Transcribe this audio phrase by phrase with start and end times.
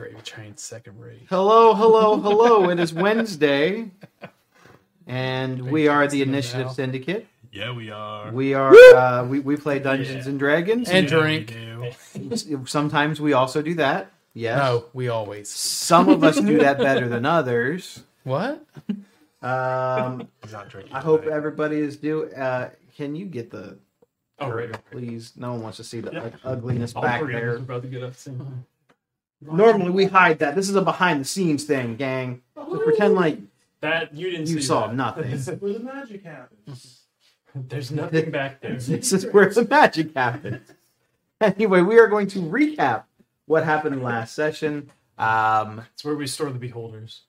[0.00, 1.26] Gravy Train second rate.
[1.28, 2.70] Hello, hello, hello.
[2.70, 3.90] It is Wednesday,
[5.06, 6.72] and we are the Initiative now.
[6.72, 7.26] Syndicate.
[7.52, 8.32] Yeah, we are.
[8.32, 10.30] We are uh, we we play Dungeons Yeah.
[10.30, 10.88] and Dragons.
[10.88, 11.54] And Yeah, drink.
[12.14, 12.64] do.
[12.66, 14.10] Sometimes we also do that.
[14.32, 14.56] Yes.
[14.58, 15.50] No, we always.
[15.50, 18.02] Some of us do that better than others.
[18.24, 18.64] What?
[19.42, 20.94] Um, He's not drinking.
[20.94, 22.30] I hope everybody is do.
[22.32, 23.76] Uh, can you get the
[24.38, 24.70] Oh, right.
[24.90, 25.32] please?
[25.36, 26.22] No one wants to see the Yeah.
[26.22, 27.50] like, ugliness All back there.
[27.50, 28.64] us are about to get up soon.
[29.42, 30.54] Normally we hide that.
[30.54, 32.42] This is a behind the scenes thing, gang.
[32.54, 33.38] So pretend like
[33.80, 34.48] That you didn't.
[34.48, 34.94] you see saw that.
[34.96, 35.38] nothing.
[35.60, 37.00] where the magic happens.
[37.54, 38.74] There's nothing back there.
[38.76, 40.68] this is where the magic happens.
[41.40, 43.04] Anyway, we are going to recap
[43.46, 44.90] what happened last session.
[45.18, 47.22] Um, It's where we store the beholders.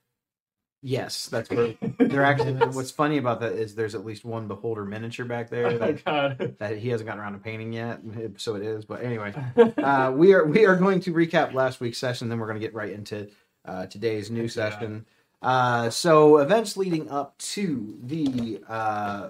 [0.83, 2.53] Yes, that's where they're actually.
[2.53, 6.03] What's funny about that is there's at least one beholder miniature back there Oh that,
[6.05, 6.55] God.
[6.59, 8.01] that he hasn't gotten around to painting yet.
[8.37, 8.85] So it is.
[8.85, 9.33] But anyway,
[9.77, 12.29] uh, we are we are going to recap last week's session.
[12.29, 13.29] Then we're going to get right into
[13.65, 15.05] uh, today's new session.
[15.41, 19.29] Uh, so events leading up to the uh,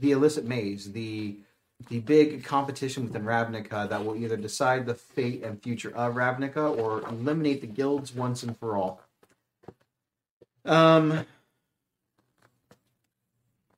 [0.00, 1.38] the implicit maze, the
[1.90, 6.78] the big competition within Ravnica that will either decide the fate and future of Ravnica
[6.78, 9.01] or eliminate the guilds once and for all.
[10.64, 11.26] Um,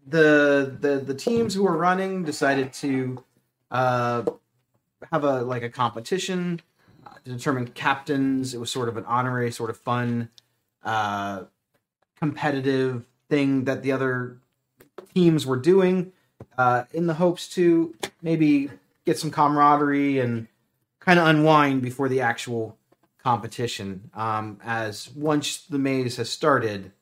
[0.06, 3.24] the the the teams who were running decided to
[3.70, 4.22] uh,
[5.12, 6.60] have a like a competition
[7.06, 8.54] uh, to determine captains.
[8.54, 10.28] It was sort of an honorary, sort of fun,
[10.82, 11.44] uh,
[12.18, 14.38] competitive thing that the other
[15.14, 16.12] teams were doing
[16.58, 18.70] uh, in the hopes to maybe
[19.06, 20.48] get some camaraderie and
[21.00, 22.76] kind of unwind before the actual
[23.24, 24.10] competition.
[24.12, 26.92] Um, as once the maze has started,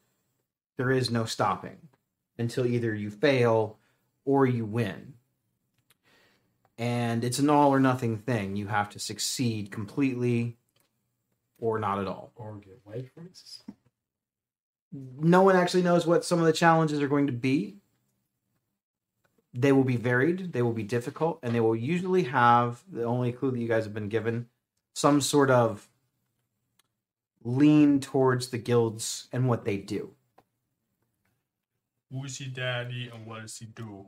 [0.79, 1.89] there is no stopping
[2.39, 3.79] until either you fail
[4.25, 5.15] or you win.
[6.79, 8.57] And it's an all or nothing thing.
[8.57, 10.57] You have to succeed completely
[11.59, 12.33] or not at all.
[12.37, 13.63] Or get white races.
[14.93, 17.77] No one actually knows what some of the challenges are going to be.
[19.55, 23.33] They will be varied, they will be difficult, and they will usually have the only
[23.33, 24.47] clue that you guys have been given
[24.95, 25.89] some sort of
[27.45, 30.11] lean towards the guilds and what they do.
[32.11, 34.07] Who's he daddy and what does he do?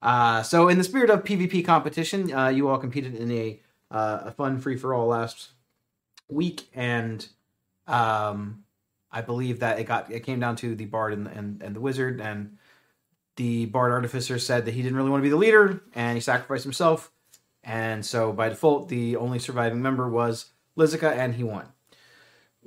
[0.00, 4.20] Uh, so, in the spirit of PvP competition, uh, you all competed in a uh,
[4.26, 5.48] a fun free for all last
[6.28, 7.26] week, and
[7.86, 8.64] um,
[9.10, 11.80] I believe that it got it came down to the bard and, and and the
[11.80, 12.58] wizard, and
[13.36, 16.20] the bard artificer said that he didn't really want to be the leader, and he
[16.20, 17.10] sacrificed himself,
[17.64, 21.66] and so by default, the only surviving member was Lizica, and he won.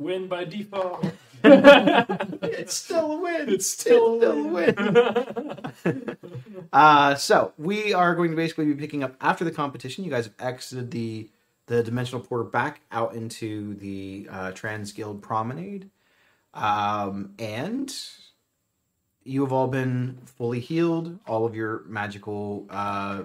[0.02, 1.06] Win by default.
[1.44, 3.50] It's still a win.
[3.50, 6.18] It's still, a win.
[6.74, 10.06] Uh, so we are going to basically be picking up after the competition.
[10.06, 11.30] You guys have exited the
[11.66, 15.90] the dimensional portal back out into the uh, Trans Guild Promenade,
[16.54, 17.94] um, and
[19.24, 21.20] you have all been fully healed.
[21.28, 23.24] All of your magical uh,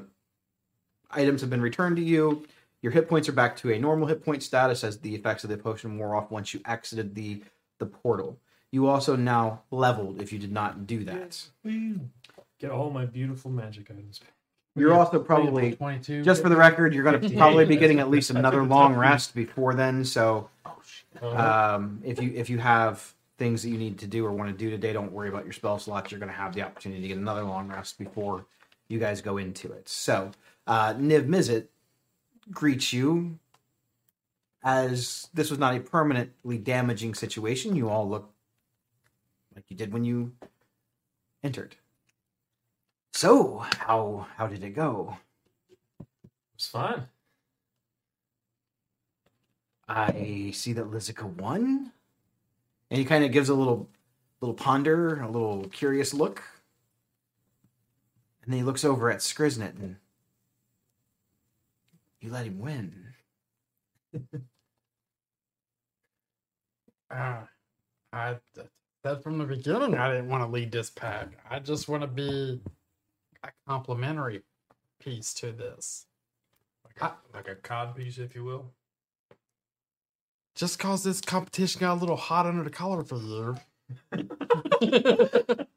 [1.11, 2.47] items have been returned to you.
[2.87, 5.51] Your hit points are back to a normal hit point status as the effects of
[5.51, 7.43] the potion wore off once you exited the
[7.81, 8.39] the portal.
[8.71, 11.43] You also now leveled if you did not do that.
[11.65, 14.21] Get all my beautiful magic items.
[14.77, 16.23] You're also probably 22.
[16.23, 19.35] just for the record, you're going to probably be getting at least another long rest
[19.35, 20.05] before then.
[20.05, 20.49] So,
[21.21, 24.49] Uh, um, if you if you have things that you need to do or want
[24.53, 26.13] to do today, don't worry about your spell slots.
[26.13, 28.47] You're going to have the opportunity to get another long rest before
[28.87, 29.89] you guys go into it.
[29.89, 30.31] So,
[30.69, 31.67] uh, Niv Mizzet
[32.51, 33.39] greets you
[34.63, 37.77] as this was not a permanently damaging situation.
[37.77, 38.33] You all look
[39.55, 40.33] like you did when you
[41.43, 41.77] entered.
[43.13, 45.17] So, how how did it go?
[46.55, 47.07] it's fine.
[49.89, 51.93] I see that Lizica won.
[52.91, 53.89] And he kind of gives a little
[54.41, 56.43] little ponder, a little curious look.
[58.43, 59.97] And then he looks over at Skriznet and
[62.27, 62.93] you let him win.
[67.11, 67.43] Uh,
[68.13, 68.37] I
[69.05, 71.29] said from the beginning I didn't want to lead this pack.
[71.49, 72.61] I just want to be
[73.45, 74.43] a complimentary
[74.99, 76.07] piece to this.
[76.85, 78.73] Like a, like a cod piece, if you will.
[80.55, 83.57] Just cause this competition got a little hot under the collar for you.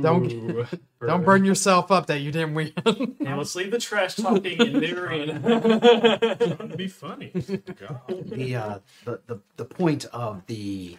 [0.00, 0.66] Don't- Ooh,
[1.06, 2.72] Don't burn yourself up that you didn't win.
[3.20, 5.42] Now let's leave the trash talking and therein.
[5.42, 7.32] Trying to be funny.
[7.34, 8.00] God.
[8.26, 10.96] The uh the, the, the point of the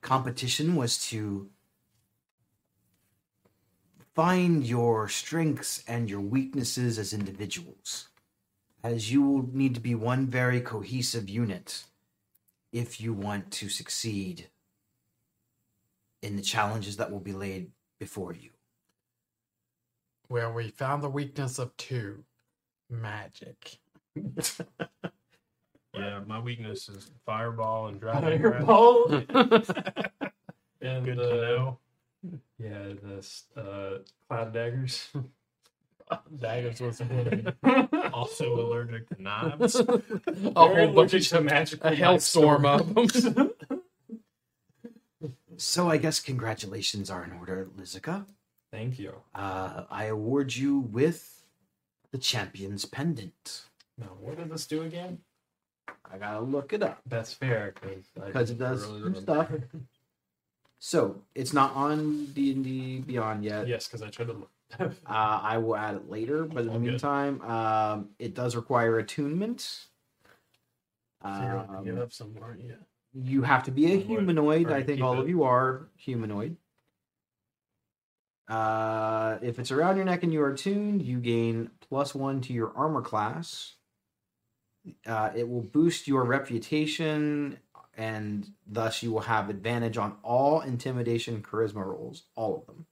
[0.00, 1.48] competition was to
[4.14, 8.08] find your strengths and your weaknesses as individuals.
[8.84, 11.84] As you will need to be one very cohesive unit
[12.72, 14.48] if you want to succeed
[16.20, 17.70] in the challenges that will be laid
[18.02, 18.50] before you.
[20.28, 22.24] Well, we found the weakness of two
[22.90, 23.78] magic.
[25.94, 28.64] Yeah, my weakness is fireball and dragon breath.
[28.64, 29.08] Fireball.
[30.80, 31.78] And Good uh, to know.
[32.58, 35.08] Yeah, the s- uh, cloud daggers.
[36.40, 37.54] Daggers was one.
[38.12, 39.76] also allergic to knives.
[39.76, 40.06] A Very
[40.54, 42.94] whole bunch allergic of to magical a hellstorm of
[43.34, 43.51] them.
[45.62, 48.26] So I guess congratulations are in order, Lizica.
[48.72, 49.14] Thank you.
[49.32, 51.44] Uh, I award you with
[52.10, 53.62] the champion's pendant.
[53.96, 55.20] Now, what does this do again?
[56.12, 57.74] I gotta look it up That's fair
[58.12, 59.50] because it does some stuff.
[60.80, 63.68] So it's not on D and D Beyond yet.
[63.68, 64.50] Yes, because I tried to look.
[64.80, 68.98] Uh, I will add it later, but in the All meantime, um, it does require
[68.98, 69.84] attunement.
[71.20, 72.74] Um, you have some, aren't you?
[73.14, 74.70] You have to be a humanoid.
[74.70, 75.20] Or I think keep all it.
[75.20, 76.56] of you are humanoid.
[78.48, 82.52] Uh, if it's around your neck and you are tuned, you gain plus one to
[82.52, 83.74] your armor class.
[85.06, 87.58] Uh, it will boost your reputation,
[87.96, 92.86] and thus you will have advantage on all intimidation charisma rolls, all of them.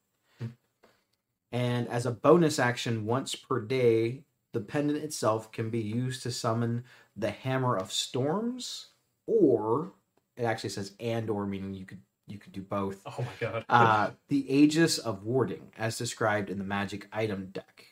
[1.53, 6.31] And as a bonus action, once per day, the pendant itself can be used to
[6.31, 6.85] summon
[7.17, 8.87] the Hammer of Storms,
[9.27, 9.93] or
[10.41, 13.01] it actually says and or meaning you could you could do both.
[13.07, 13.65] Oh my god.
[13.69, 17.87] Uh, the Aegis of Warding, as described in the magic item deck,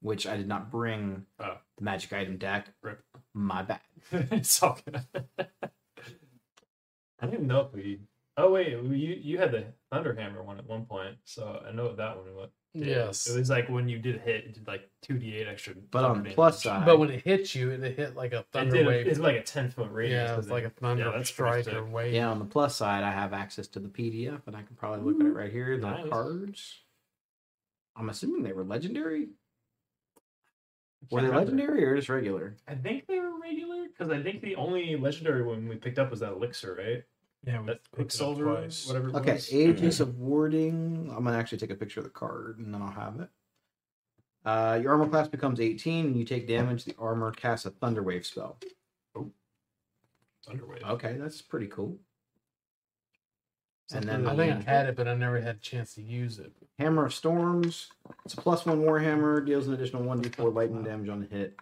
[0.00, 1.56] which I did not bring Oh.
[1.76, 2.68] the magic item deck.
[2.82, 3.02] Rip.
[3.34, 3.80] My bad.
[4.12, 5.02] it's all good.
[7.20, 8.00] I didn't know if we.
[8.36, 11.96] Oh wait, you you had the Thunderhammer one at one point, so I know what
[11.98, 12.50] that one was.
[12.76, 13.28] Yes.
[13.28, 15.74] It was like when you did hit, it did like two d eight extra.
[15.92, 16.78] But on the plus damage.
[16.80, 18.84] side, But when it hit you, it hit like a it thunder did.
[18.86, 19.06] a- wave.
[19.06, 20.30] It's like a ten foot radius.
[20.30, 22.12] yeah, it's like a then- thunder that's pretty strike or wave.
[22.12, 25.04] yeah, on the plus side, I have access to the PDF, and I can probably
[25.04, 25.76] look at it right here.
[25.78, 26.08] The Nice.
[26.10, 26.80] cards.
[27.96, 29.28] I'm assuming they were legendary.
[31.10, 32.56] Were they legendary or just regular?
[32.66, 36.10] I think they were regular because I think the only legendary one we picked up
[36.10, 37.04] was that elixir, right?
[37.46, 38.44] Yeah, we That picked it Quicksilver,
[38.86, 39.08] whatever.
[39.10, 39.52] It Okay, was.
[39.52, 41.12] Aegis of Warding.
[41.14, 43.28] I'm gonna actually take a picture of the card and then I'll have it.
[44.44, 46.84] Uh, your armor class becomes 18 and you take damage.
[46.84, 48.58] The armor casts a Thunder Wave spell.
[50.46, 50.82] Thunderwave.
[50.82, 51.98] Okay, that's pretty cool.
[53.92, 56.38] And then I think I had it, but I never had a chance to use
[56.38, 56.52] it.
[56.78, 57.88] Hammer of Storms.
[58.24, 61.58] It's a plus one Warhammer, deals an additional 1d4 lightning damage on the hit.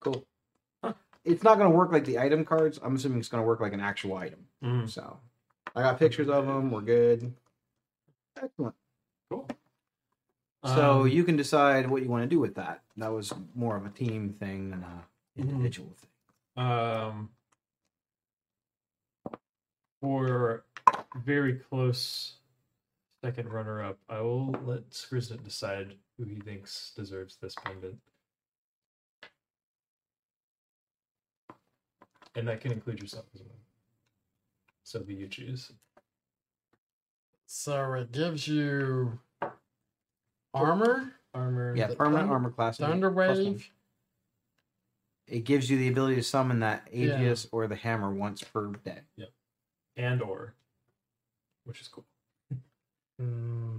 [0.00, 0.26] Cool.
[1.26, 2.78] It's not going to work like the item cards.
[2.82, 4.46] I'm assuming it's going to work like an actual item.
[4.62, 5.18] Mm, So
[5.74, 6.70] I got pictures of them.
[6.70, 7.32] We're good.
[8.40, 8.74] Excellent.
[9.30, 9.48] cool.
[10.64, 12.82] So Um, you can decide what you want to do with that.
[12.96, 15.04] That was more of a team thing than a
[15.38, 15.50] Mm-hmm.
[15.50, 16.64] individual thing.
[16.64, 17.28] Um,
[20.00, 20.64] for
[21.24, 22.36] very close
[23.22, 27.98] second runner up, I will let Skriznet decide who he thinks deserves this pendant.
[32.36, 33.56] And that can include yourself as well.
[34.84, 35.72] So who you choose.
[37.46, 39.18] So it gives you
[40.54, 41.74] armor, Armor.
[41.76, 42.78] Yeah, permanent armor class.
[42.78, 43.46] thunder plus one.
[43.46, 43.70] wave.
[45.26, 47.20] It gives you the ability to summon that Yeah.
[47.20, 49.00] Aegis or the hammer once per day.
[49.96, 50.54] And or.
[51.64, 52.04] Which is cool.
[53.18, 53.78] Hmm.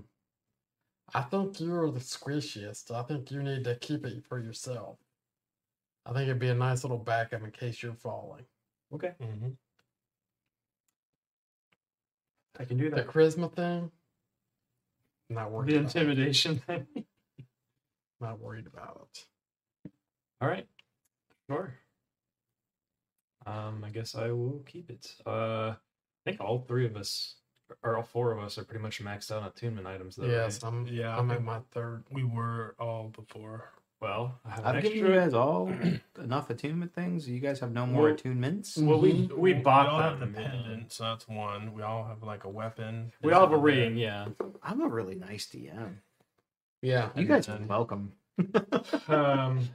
[1.13, 2.91] I think you're the squishiest.
[2.91, 4.97] I think you need to keep it for yourself.
[6.07, 8.45] I think it'd be a nice little backup in case you're falling.
[8.93, 9.13] Okay.
[9.21, 9.57] Mhm.
[12.59, 13.07] I can do The that.
[13.07, 13.91] charisma thing,
[15.29, 15.69] not worried.
[15.69, 15.97] The about it.
[15.99, 16.87] intimidation thing.
[18.19, 19.91] Not worried about it.
[20.41, 20.67] All right.
[21.47, 21.71] Sure.
[23.45, 25.13] Um, I guess I will keep it.
[25.23, 25.77] Uh, I
[26.25, 27.35] think all three of us,
[27.83, 30.25] or all four of us, are pretty much maxed out on attunement items, though.
[30.25, 30.67] yes, right?
[30.73, 30.87] I'm.
[30.87, 32.05] Yeah, I I'm at think my third.
[32.09, 33.71] we were all before.
[33.99, 34.93] Well, I have an I've extra.
[34.93, 35.71] given you guys all
[36.23, 37.27] enough attunement things.
[37.27, 38.77] You guys have no more Well- attunements.
[38.81, 39.37] Well, we Mhm.
[39.37, 40.49] we bought all have the yeah.
[40.51, 41.73] pendant, so that's one.
[41.73, 43.11] We all have like a weapon.
[43.23, 44.27] We all have a This and ring, yeah.
[44.61, 45.97] I'm a really nice DM.
[46.83, 48.13] Yeah, You guys are welcome.
[49.07, 49.69] Um,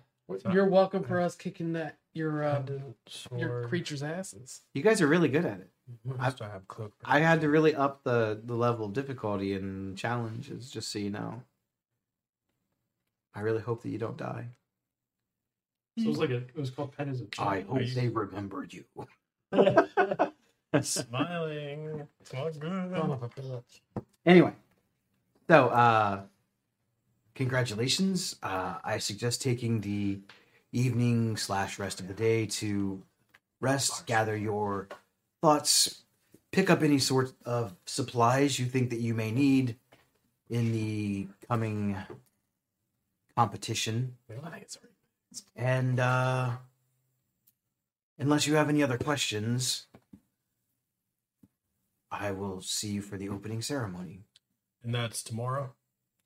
[0.52, 2.96] you're welcome for us kicking that your uh, Pendant,
[3.36, 4.60] your creatures' asses.
[4.72, 5.70] You guys are really good at it.
[6.18, 6.92] I used to have cook.
[7.04, 11.10] I had to really up the the level of difficulty and challenges, just so you
[11.10, 11.42] know.
[13.34, 14.48] I really hope that you don't die.
[15.98, 17.48] so it was like a, it was called Pen as a I Child.
[17.48, 18.84] I hope they remembered you.
[20.80, 22.08] Smiling.
[22.20, 22.92] It's all good.
[22.94, 23.80] of a bitch.
[24.24, 24.52] Anyway,
[25.48, 26.20] so uh,
[27.34, 28.36] congratulations.
[28.42, 30.20] Uh, I suggest taking the
[30.72, 33.02] evening slash rest of the day to
[33.60, 34.88] rest, gather your
[35.42, 36.02] thoughts,
[36.50, 39.76] pick up any sort of supplies you think that you may need
[40.48, 41.96] in the coming
[43.36, 44.16] competition.
[44.30, 44.78] I think it's
[45.56, 46.52] And uh,
[48.18, 49.86] unless you have any other questions,
[52.10, 54.20] I will see you for the opening ceremony.
[54.82, 55.72] And that's tomorrow.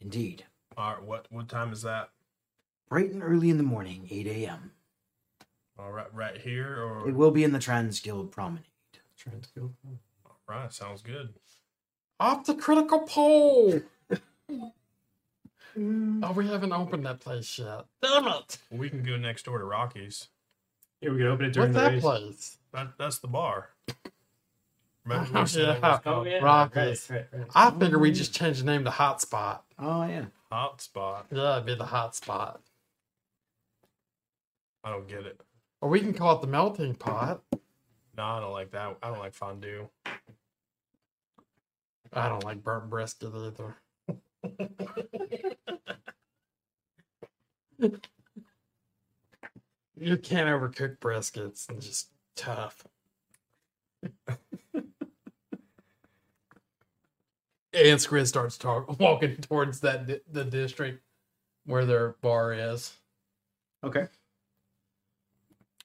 [0.01, 0.45] Indeed.
[0.77, 1.03] All right.
[1.03, 2.11] What what time is that?
[2.89, 4.73] Bright and early in the morning, 8 a.m.
[5.79, 8.65] All right, right here or It will be in the Trans Guild Promenade.
[9.19, 9.71] Trying to go.
[10.25, 10.73] all right.
[10.73, 11.35] Sounds good.
[12.21, 13.81] Off the critical pole.
[15.77, 16.21] Mm.
[16.25, 17.85] oh, we haven't opened that place yet.
[18.03, 18.59] Damn it!
[18.71, 20.29] We can go next door to Rocky's.
[21.01, 22.03] Yeah, we can open it during What's the that race.
[22.03, 22.59] Place?
[22.73, 23.71] That that's the bar.
[25.05, 26.13] Remember we said it was Yeah.
[26.13, 27.09] Oh yeah, Rockies.
[27.11, 27.49] Right, right, right.
[27.55, 29.61] I figured we just change the name to Hotspot.
[29.79, 30.25] Oh, yeah.
[30.51, 31.25] Hotspot.
[31.31, 32.59] Yeah, it'd be the Hotspot.
[34.83, 35.41] I don't get it.
[35.81, 37.43] Or we can call it the Melting Pot.
[38.17, 38.97] No, I don't like that.
[39.03, 39.89] I don't like fondue.
[42.13, 43.77] I don't like burnt brisket either.
[49.97, 51.71] You can't overcook briskets.
[51.71, 52.85] It's just tough.
[57.73, 61.03] and Squid starts talk, walking towards that di- the district
[61.65, 62.95] where their bar is.
[63.85, 64.07] Okay.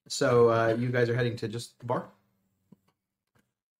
[0.07, 2.05] So uh, you guys are heading to just the bar?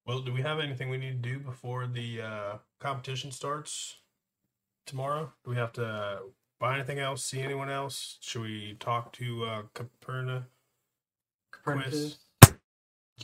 [0.05, 3.97] Well, do we have anything we need to do before the uh, competition starts
[4.85, 5.31] tomorrow?
[5.43, 6.19] Do we have to
[6.59, 7.23] buy anything else?
[7.23, 8.17] See anyone else?
[8.21, 10.43] Should we talk to uh, Caperna?
[11.63, 12.17] Quiz?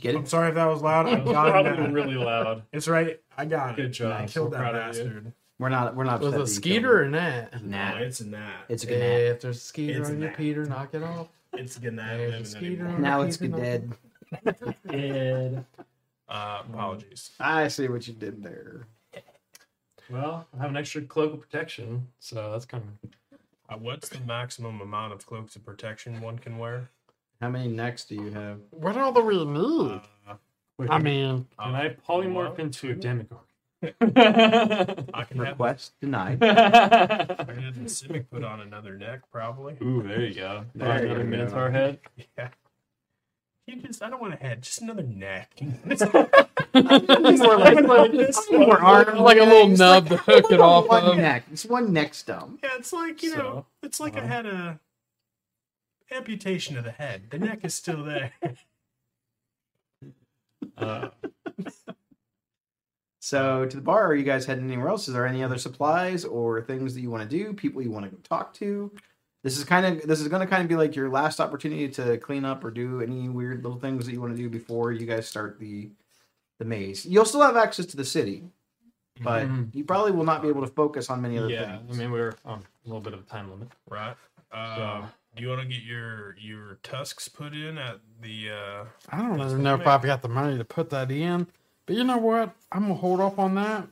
[0.00, 0.18] Get it?
[0.18, 1.06] I'm sorry if that was loud.
[1.06, 1.52] I That got it.
[1.64, 1.92] probably now.
[1.92, 2.62] really loud.
[2.72, 3.20] It's right.
[3.36, 3.82] I got it.
[3.82, 4.12] Good job.
[4.12, 5.02] I I'm killed so that proud of you.
[5.04, 5.32] bastard.
[5.58, 5.96] We're not.
[5.96, 6.20] We're not.
[6.20, 7.54] Was upset it that you Skeeter or killed Nat?
[7.54, 7.70] him.
[7.70, 8.52] No, it's a gnat.
[8.68, 10.36] It's a Hey, good if there's a Skeeter It's on you, Nat.
[10.36, 11.28] Peter, knock it off.
[11.52, 12.16] It's a gnat.
[12.18, 12.94] There's a living Skeeter anymore.
[12.94, 13.90] on Now you, it's Peter, good
[14.44, 14.74] knock dead.
[14.88, 15.64] Dead.
[16.28, 17.30] Uh, apologies.
[17.40, 18.86] I see what you did there.
[20.10, 23.10] Well, I have an extra cloak of protection, so that's kind of.
[23.70, 26.88] Uh, what's the maximum amount of cloaks of protection one can wear?
[27.40, 28.58] How many necks do you have?
[28.70, 30.00] What all do we need?
[30.26, 30.34] Uh,
[30.78, 32.60] Wait, I mean, can I polymorph what?
[32.60, 33.44] into a Demogorgon?
[33.82, 36.42] I can have, Request denied.
[36.42, 39.76] I can have the Simic put on another neck, probably.
[39.82, 40.64] Ooh, there you go.
[40.74, 41.30] There There you another go.
[41.30, 41.98] Minotaur head.
[42.38, 42.48] Yeah.
[43.68, 45.50] You just, I don't want a head, just another neck.
[45.60, 47.82] More like,
[48.50, 49.20] more arms.
[49.20, 51.16] like a little It's nub to hook it off one of.
[51.16, 51.44] neck.
[51.52, 52.60] It's one neck stump.
[52.62, 54.28] Yeah, it's like you know, it's like I uh-huh.
[54.28, 54.80] had a
[56.10, 57.24] amputation of the head.
[57.30, 58.32] The neck is still there.
[60.76, 61.08] Uh,
[63.28, 65.06] So to the bar, are you guys heading anywhere else?
[65.06, 67.52] Is there any other supplies or things that you want to do?
[67.52, 68.90] People you want to go talk to?
[69.42, 71.88] This is kind of this is going to kind of be like your last opportunity
[71.90, 74.92] to clean up or do any weird little things that you want to do before
[74.92, 75.90] you guys start the
[76.58, 77.06] the maze.
[77.06, 78.42] You'll still have access to the city,
[79.22, 79.72] but Mhm.
[79.74, 82.34] you probably will not be able to focus on many other yeah, I mean we're
[82.44, 83.68] on a little bit of a time limit.
[83.88, 84.16] right.
[84.50, 88.50] Uh, So- do you want to get your your tusks put in at the?
[88.50, 91.46] Uh, I don't even know if I've got the money to put that in.
[91.86, 92.54] But you know what?
[92.72, 93.86] I'm gonna hold up on that.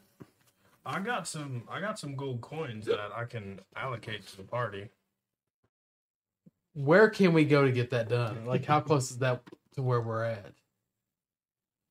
[0.85, 1.63] I got some.
[1.71, 4.89] I got some gold coins that I can allocate to the party.
[6.77, 8.45] Where can we go to get that done?
[8.45, 9.41] Like, how close is that
[9.77, 10.53] to where we're at?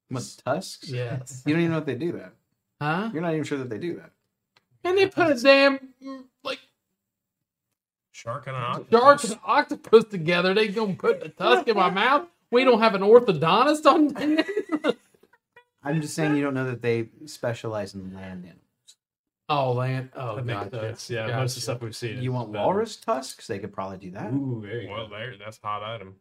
[0.09, 0.89] What tusks?
[0.89, 1.41] Yes.
[1.43, 2.33] You don't even know if they do that.
[2.79, 3.09] Huh?
[3.11, 4.11] You're not even sure that they do that.
[4.83, 5.79] And they put a damn
[6.43, 6.59] like
[8.11, 8.99] Shark and an octopus.
[8.99, 10.53] shark and octopus together.
[10.53, 12.27] They gonna put the tusk in my mouth.
[12.51, 14.95] We don't have an orthodontist on.
[15.83, 18.61] I'm just saying you don't know that they specialize in land animals.
[19.49, 20.09] Oh, land.
[20.15, 20.79] Oh, That makes gotcha.
[20.79, 21.09] sense.
[21.09, 21.37] Yeah, Gotcha.
[21.41, 22.21] most of the stuff we've seen.
[22.21, 22.63] You want better.
[22.65, 23.47] walrus tusks?
[23.47, 24.31] They could probably do that.
[24.33, 25.15] Ooh, there you Well, go.
[25.15, 25.35] there.
[25.37, 26.15] That's a hot item.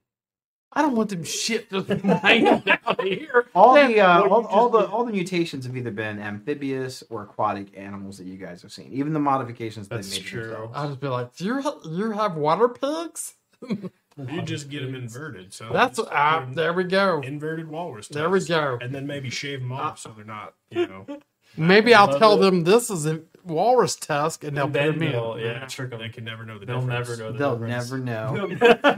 [0.76, 3.46] I don't want them shit just hanging down here.
[3.54, 6.18] All Damn, the uh, what all, you all the all the mutations have either been
[6.18, 8.90] amphibious or aquatic animals that you guys have seen.
[8.92, 10.42] Even the modifications that That's they made true.
[10.48, 10.72] themselves.
[10.74, 13.34] I'll just be like, you ha- you have water pigs?
[14.16, 15.52] You just get them inverted.
[15.52, 17.20] So That's just ah, there we go.
[17.22, 18.06] inverted walrus.
[18.06, 18.78] There we tusks, go.
[18.80, 21.04] And then maybe shave them off so they're not, you know,
[21.56, 22.40] Maybe I'll tell it.
[22.40, 25.98] them this is a walrus tusk, and they'll And put then them yeah, trick them.
[26.00, 27.08] they can never know the They'll difference.
[27.10, 27.90] never know the They'll difference.
[27.90, 28.46] never know.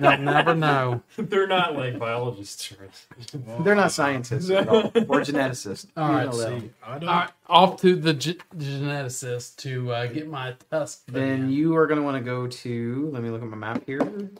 [0.00, 1.02] They'll never know.
[1.16, 2.72] They're not like biologists.
[3.60, 5.86] They're not scientists at all, or geneticists.
[5.96, 6.60] All You right, know that.
[6.60, 7.08] See, I don't.
[7.08, 11.06] All right, off to the ge- geneticist to uh, get my tusk.
[11.06, 11.50] put Then in.
[11.50, 13.10] you are going to want to go to.
[13.12, 14.30] Let me look at my map here.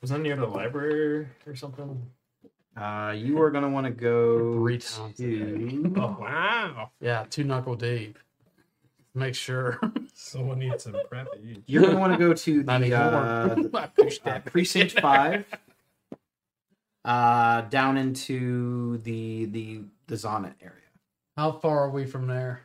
[0.00, 2.02] Was that near the library or something?
[2.76, 5.92] Uh, you are going to want to go Three times a to.
[5.96, 6.90] Oh, wow.
[7.00, 8.18] yeah, two knuckle deep.
[9.14, 9.78] Make sure.
[10.14, 11.28] Someone needs some prep.
[11.66, 15.44] You're going to want to go to the uh, I pushed uh, precinct five.
[17.04, 20.76] uh, down into the the the Zonot area.
[21.36, 22.62] How far are we from there?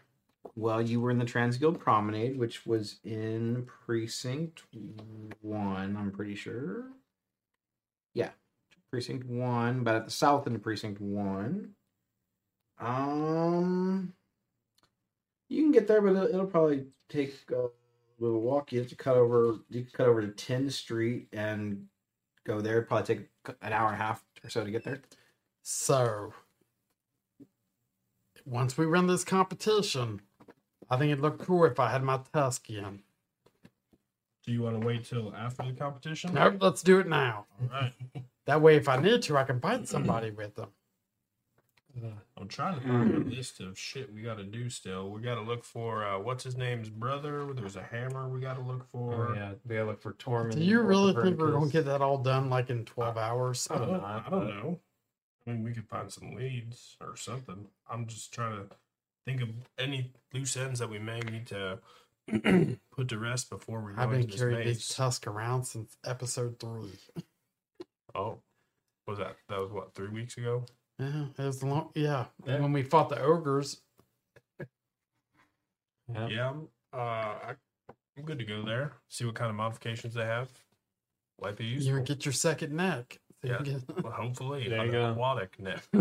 [0.56, 4.64] Well, you were in the Transguild Promenade, which was in Precinct
[5.42, 5.96] One.
[5.98, 6.86] I'm pretty sure.
[8.88, 11.72] Yeah, Precinct One, but at the south end of Precinct One.
[12.80, 14.14] Um,
[15.50, 17.68] you can get there, but it'll, it'll probably take a
[18.20, 18.72] little walk.
[18.72, 19.58] You have to cut over.
[19.70, 21.86] You can cut over to 10th Street and
[22.46, 22.78] go there.
[22.78, 23.30] It'd probably take
[23.62, 25.02] an hour and a half or so to get there.
[25.64, 26.34] So,
[28.46, 30.22] once we run this competition,
[30.90, 33.00] I think it'd look cool if I had my Tuskian.
[34.46, 36.34] Do you want to wait till after the competition?
[36.34, 37.48] Nope, let's do it now.
[37.62, 37.94] All right.
[38.48, 40.70] That way, if I need to, I can find somebody with them.
[42.38, 45.10] I'm trying to find a list of shit we got to do still.
[45.10, 47.52] We got to look for uh, what's his name's brother.
[47.54, 49.32] There's a hammer we got to look for.
[49.32, 50.54] Oh, yeah, we gotta look for Tormund.
[50.54, 53.68] Do you really think we're going to get that all done like in 12 hours?
[53.72, 54.04] I don't, know.
[54.04, 54.80] I don't know.
[55.46, 57.68] I mean, we could find some leads or something.
[57.90, 58.76] I'm just trying to
[59.26, 59.50] think of
[59.80, 61.80] any loose ends that we may need to
[62.92, 64.04] put to rest before we go to space.
[64.04, 64.90] I've been into this carrying these.
[64.90, 67.00] Tusk around since episode three.
[68.18, 68.40] oh,
[69.08, 70.66] was that that was what three weeks ago?
[71.00, 71.92] Yeah, it was long.
[71.96, 72.60] Yeah, Yeah.
[72.60, 73.82] when we fought the ogres.
[76.12, 76.28] Yeah.
[76.30, 77.54] Yeah, I'm, uh, I,
[78.18, 78.94] I'm good to go there.
[79.10, 80.50] See what kind of modifications they have.
[81.42, 81.94] Might be You useful.
[81.96, 83.20] would get your second neck.
[83.44, 83.62] So Yeah.
[83.62, 85.12] get- Well, hopefully, There an you go.
[85.12, 85.84] aquatic neck.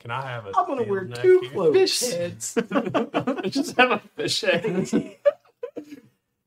[0.00, 0.52] Can I have a?
[0.56, 1.50] I'm gonna wear two here?
[1.52, 1.74] clothes.
[1.76, 2.54] Fish heads.
[3.50, 4.90] Just have a fish head.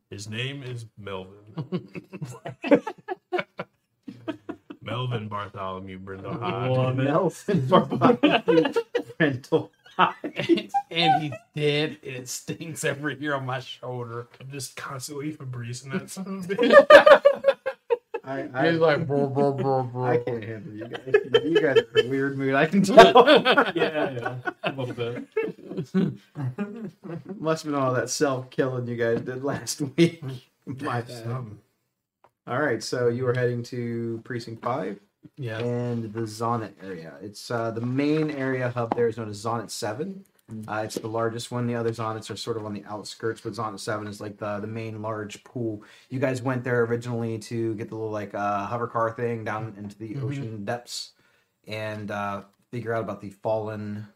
[0.09, 1.55] His name is Melvin.
[4.87, 6.71] Melvin Bartholomew Brindle Hyde.
[6.71, 7.03] Love it.
[7.03, 8.73] Nelson Bartholomew
[9.19, 9.71] rental.
[9.99, 14.27] and he's dead, and it stings every year on my shoulder.
[14.39, 17.53] I'm just constantly Febrezing that son of a bitch.
[18.23, 20.05] I, He's I, like, bro, bro, bro, bro.
[20.05, 21.15] I can't handle you guys.
[21.43, 22.55] You guys are in a weird mood.
[22.55, 22.95] I can tell.
[23.75, 25.27] yeah, yeah, a little bit.
[27.39, 30.23] Must have been all that self killing you guys did last week.
[30.65, 31.45] My bad.
[32.47, 34.99] All right, so you are heading to precinct five
[35.35, 35.59] Yeah.
[35.59, 37.15] and the Zonot area.
[37.21, 40.23] It's uh, the main area hub there is known as Zonot Seven.
[40.65, 41.67] Uh, it's the largest one.
[41.67, 44.59] The other Zonots are sort of on the outskirts, but Zonot Seven is like the
[44.61, 45.83] the main large pool.
[46.09, 49.75] You guys went there originally to get the little like uh, hover car thing down
[49.77, 50.23] into the Mhm.
[50.23, 51.11] ocean depths
[51.67, 54.07] and uh, figure out about the fallen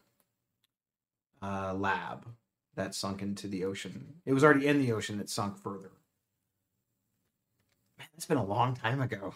[1.42, 2.26] uh, lab
[2.76, 4.14] that sunk into the ocean.
[4.24, 5.20] It was already in the ocean.
[5.20, 5.90] It sunk further.
[8.02, 9.32] Man, that's been a long time ago.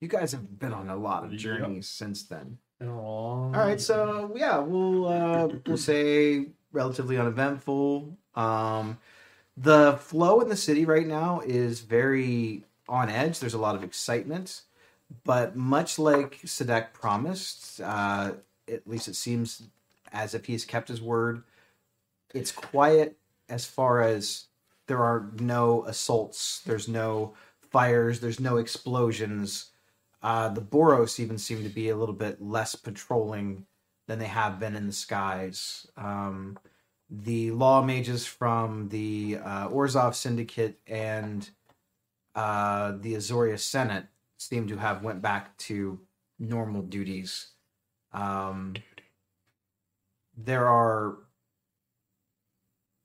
[0.00, 2.56] You guys have been on a lot of journeys since then.
[2.78, 8.16] Been a long- All right, so yeah, we'll uh, we'll say relatively uneventful.
[8.34, 8.98] Um,
[9.56, 13.38] the flow in the city right now is very on edge.
[13.38, 14.62] There's a lot of excitement,
[15.24, 18.32] but much like Sadek promised, uh,
[18.72, 19.62] at least it seems
[20.12, 21.42] as if he's kept his word.
[22.34, 23.16] It's quiet
[23.48, 24.44] as far as
[24.86, 27.34] there are no assaults, there's no
[27.76, 29.72] fires, there's no explosions.
[30.22, 33.66] Uh, the Boros even seem to be a little bit less patrolling
[34.06, 35.86] than they have been in the skies.
[35.94, 36.58] Um,
[37.10, 41.50] the law mages from the uh, Orzhov Syndicate and
[42.34, 44.06] uh, the Azorius Senate
[44.38, 46.00] seem to have went back to
[46.38, 47.48] normal duties.
[48.14, 48.72] Um,
[50.34, 51.18] there are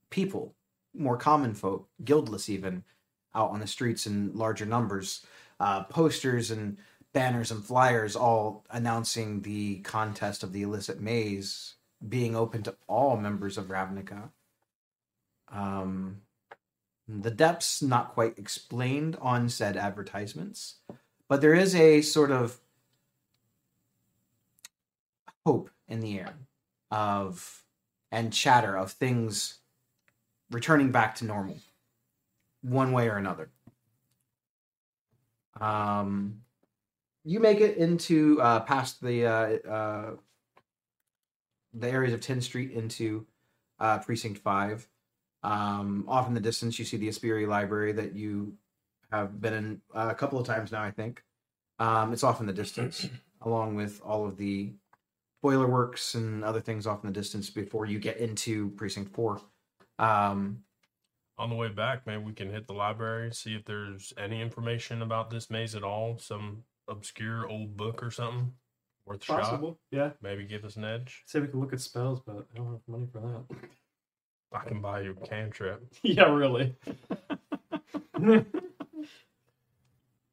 [0.10, 0.56] people,
[0.94, 2.86] more common folk, guildless even,
[3.36, 5.26] out on the streets in larger numbers.
[5.60, 6.78] Uh, posters and
[7.14, 11.76] banners and flyers all announcing the contest of the implicit maze
[12.08, 14.30] being open to all members of Ravnica.
[15.50, 16.22] Um,
[17.08, 20.76] the depths not quite explained on said advertisements,
[21.28, 22.60] but there is a sort of
[25.46, 26.34] hope in the air
[26.90, 27.64] of
[28.12, 29.60] and chatter of things
[30.50, 31.58] returning back to normal
[32.62, 33.50] one way or another.
[35.60, 36.42] Um,
[37.24, 40.12] you make it into uh, past the uh, uh,
[41.74, 43.26] the areas of 10th Street into
[43.80, 44.88] uh, Precinct Five.
[45.44, 48.54] Um, off in the distance, you see the Aspiri Library that you
[49.12, 50.84] have been in uh, a couple of times now.
[50.84, 51.24] I think
[51.80, 53.08] um, it's off in the distance,
[53.42, 54.74] along with all of the
[55.42, 59.42] boiler works and other things off in the distance before you get into Precinct Four.
[59.98, 60.64] Um,
[61.42, 65.02] On the way back, maybe we can hit the library, see if there's any information
[65.02, 66.20] about this maze at all.
[66.20, 68.54] Some obscure old book or something
[69.08, 69.42] worth a shot.
[69.42, 69.80] Possible.
[69.90, 70.12] Yeah.
[70.22, 71.24] Maybe give us an edge.
[71.26, 73.58] Say we can look at spells, but I don't have money for that.
[74.54, 75.84] I can buy you a cantrip.
[76.04, 76.76] yeah, really.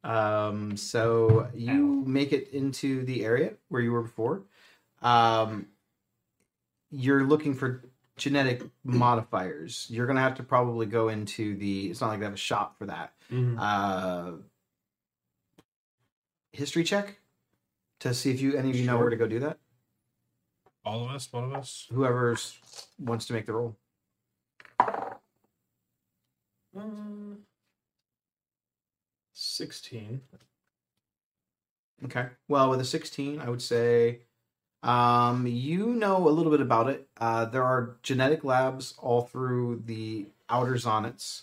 [0.04, 4.42] Um, so you make it into the area where you were before.
[5.02, 5.66] Um,
[6.90, 7.84] you're looking for
[8.18, 9.86] genetic modifiers.
[9.88, 11.86] You're gonna have to probably go into the.
[11.90, 13.14] It's not like they have a shop for that.
[13.30, 13.56] Mhm.
[13.58, 14.42] Uh,
[16.52, 17.18] history check
[18.00, 19.58] to see if you any of you know where to go do that.
[20.84, 21.86] All of us, one of us.
[21.90, 22.36] Whoever
[22.98, 23.76] wants to make the roll.
[26.76, 27.36] Uh,
[29.32, 30.22] Sixteen.
[32.04, 32.28] Okay.
[32.46, 34.20] Well, with a 16, I would say
[34.82, 37.08] um, you know a little bit about it.
[37.18, 41.42] Uh, there are genetic labs all through the outer Zonots.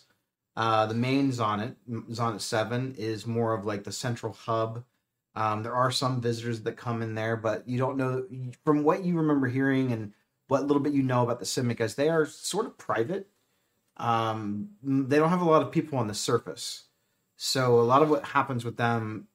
[0.55, 4.83] Uh, the main Zonot, Zonot 7, is more of like the central hub.
[5.35, 8.25] Um, there are some visitors that come in there, but you don't know
[8.63, 10.13] from what you remember hearing and
[10.47, 13.27] what little bit you know about the Simic, as they are sort of private.
[13.97, 16.83] Um, they don't have a lot of people on the surface.
[17.35, 19.27] So a lot of what happens with them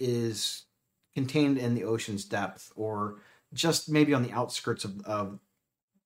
[0.00, 0.64] is
[1.20, 3.16] contained in the ocean's depth or
[3.52, 5.38] just maybe on the outskirts of, of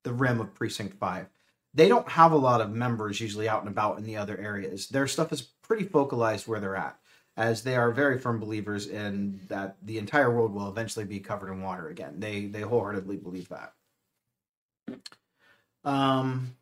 [0.02, 1.26] the rim of precinct 5
[1.74, 4.88] they don't have a lot of members usually out and about in the other areas.
[4.88, 6.96] Their stuff is pretty focalized where they're at
[7.36, 11.52] as they are very firm believers in that the entire world will eventually be covered
[11.52, 12.20] in water again.
[12.20, 13.72] They they wholeheartedly believe that.
[15.84, 16.56] Um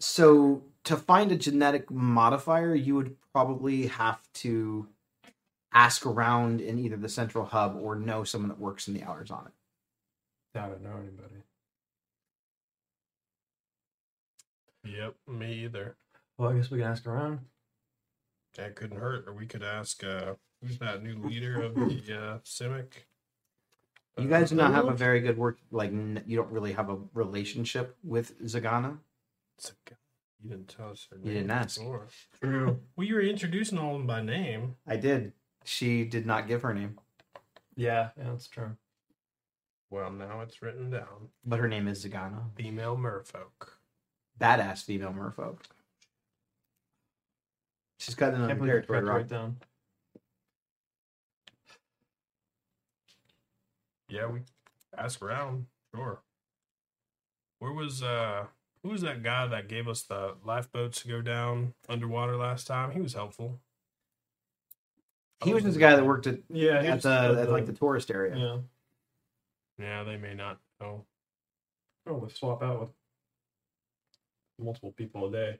[0.00, 4.88] so to find a genetic modifier, you would probably have to
[5.72, 9.30] ask around in either the central hub or know someone that works in the hours
[9.30, 10.58] on it.
[10.58, 11.42] I don't know anybody.
[14.84, 15.96] Yep, me either.
[16.38, 17.40] Well, I guess we can ask around.
[18.56, 19.26] That couldn't hurt.
[19.26, 21.80] Or we could ask uh who's that new leader of the
[22.18, 23.04] uh Simic?
[24.18, 25.58] You guys do not have a very good work.
[25.70, 28.98] Like n- you don't really have a relationship with Zegana.
[30.44, 31.78] You didn't tell us her You didn't ask.
[31.78, 32.08] before.
[32.42, 32.80] True.
[32.96, 34.74] Well, you were introducing all of them by name.
[34.86, 35.32] I did.
[35.64, 36.98] She did not give her name,
[37.76, 38.76] Yeah, yeah, that's true.
[39.90, 41.28] Well, now it's written down.
[41.44, 42.50] but her name is Zegana.
[42.56, 43.74] Female merfolk.
[44.40, 45.58] Badass female merfolk.
[47.98, 49.00] She's got Can't another believe you territory.
[49.00, 49.16] forgot to Right?
[49.18, 49.56] write down.
[54.08, 54.40] Yeah, we
[54.96, 55.66] ask around.
[55.94, 56.20] Sure.
[57.58, 58.46] Where was uh
[58.82, 62.90] who was that guy that gave us the lifeboats to go down underwater last time?
[62.90, 63.60] He was helpful.
[65.44, 68.10] He was just the guy that worked at, Yeah, at the at like the tourist
[68.10, 68.36] area.
[68.36, 68.56] yeah.
[69.78, 71.04] Yeah, they may not know.
[72.06, 72.88] Oh, we swap out with
[74.58, 75.58] multiple people a day.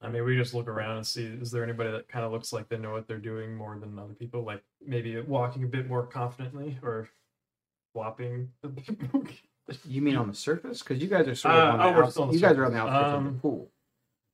[0.00, 2.52] I mean, we just look around and see is there anybody that kind of looks
[2.52, 4.42] like they know what they're doing more than other people?
[4.42, 7.08] Like maybe walking a bit more confidently or
[7.92, 8.50] flopping.
[9.88, 10.82] You mean on the surface?
[10.82, 12.40] Because you guys are sort of Uh, on the oh, we're outs- on the you
[12.40, 12.92] guys are on the surface.
[12.94, 13.70] outskirts of Um, the pool.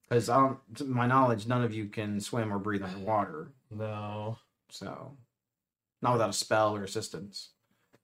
[0.08, 3.52] Because I to my knowledge, none of you can swim or breathe underwater.
[3.70, 4.38] no.
[4.70, 5.16] So,
[6.02, 7.50] not without a spell or assistance.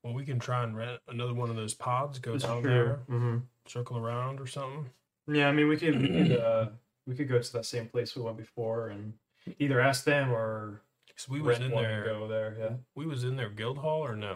[0.02, 2.70] Well, we can try and rent another one of those pods, go down true.
[2.70, 4.90] there, hmm circle around or something.
[5.26, 6.66] Yeah, I mean, we could we could uh,
[7.06, 9.14] we could go to that same place we went before and
[9.58, 10.82] either ask them or
[11.16, 12.04] So we was in there.
[12.04, 12.56] go there.
[12.58, 12.70] Yeah.
[12.94, 14.34] We was in their guild hall or no?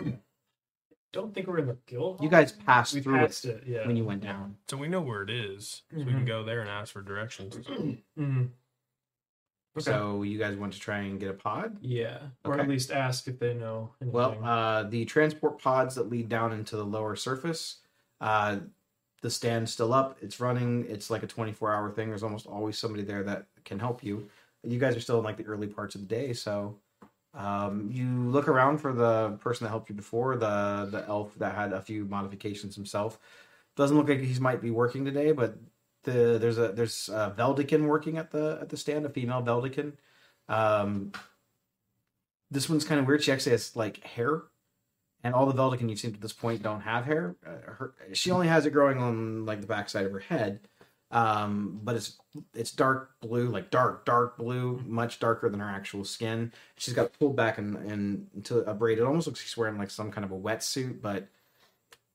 [1.12, 2.22] Don't think we're in the guild.
[2.22, 3.64] You guys passed we through passed it.
[3.66, 3.86] Yeah.
[3.86, 4.56] when you went down.
[4.68, 5.82] So we know where it is.
[5.90, 6.10] So we Mhm.
[6.10, 7.56] can go there and ask for directions.
[8.16, 8.44] hmm
[9.76, 9.84] Okay.
[9.84, 11.76] So, you guys want to try and get a pod?
[11.80, 13.94] Yeah, or at least ask if they know.
[14.00, 14.12] Anything.
[14.12, 17.76] Well, uh, the transport pods that lead down into the lower surface,
[18.20, 18.58] uh,
[19.22, 20.18] the stand's still up.
[20.20, 20.84] It's running.
[20.88, 22.08] It's like a 24 hour thing.
[22.08, 24.28] There's almost always somebody there that can help you.
[24.64, 26.76] You guys are still in like the early parts of the day, so
[27.34, 31.54] um, you look around for the person that helped you before, the the elf that
[31.54, 33.18] had a few modifications himself.
[33.76, 35.58] Doesn't look like he might be working today, but
[36.04, 39.92] the there's a there's a Vedalken working at the at the stand, a female Vedalken.
[40.48, 41.12] Um,
[42.50, 43.22] this one's kind of weird.
[43.22, 44.42] She actually has like hair,
[45.22, 47.36] and all the Vedalken you've seen to this point don't have hair.
[47.46, 50.60] Uh, her, she only has it growing on like the backside of her head,
[51.10, 52.18] um, but it's
[52.54, 56.52] it's dark blue, like dark dark blue, much darker than her actual skin.
[56.76, 58.98] She's got pulled back and and into a braid.
[58.98, 61.28] It almost looks like she's wearing like some kind of a wetsuit, but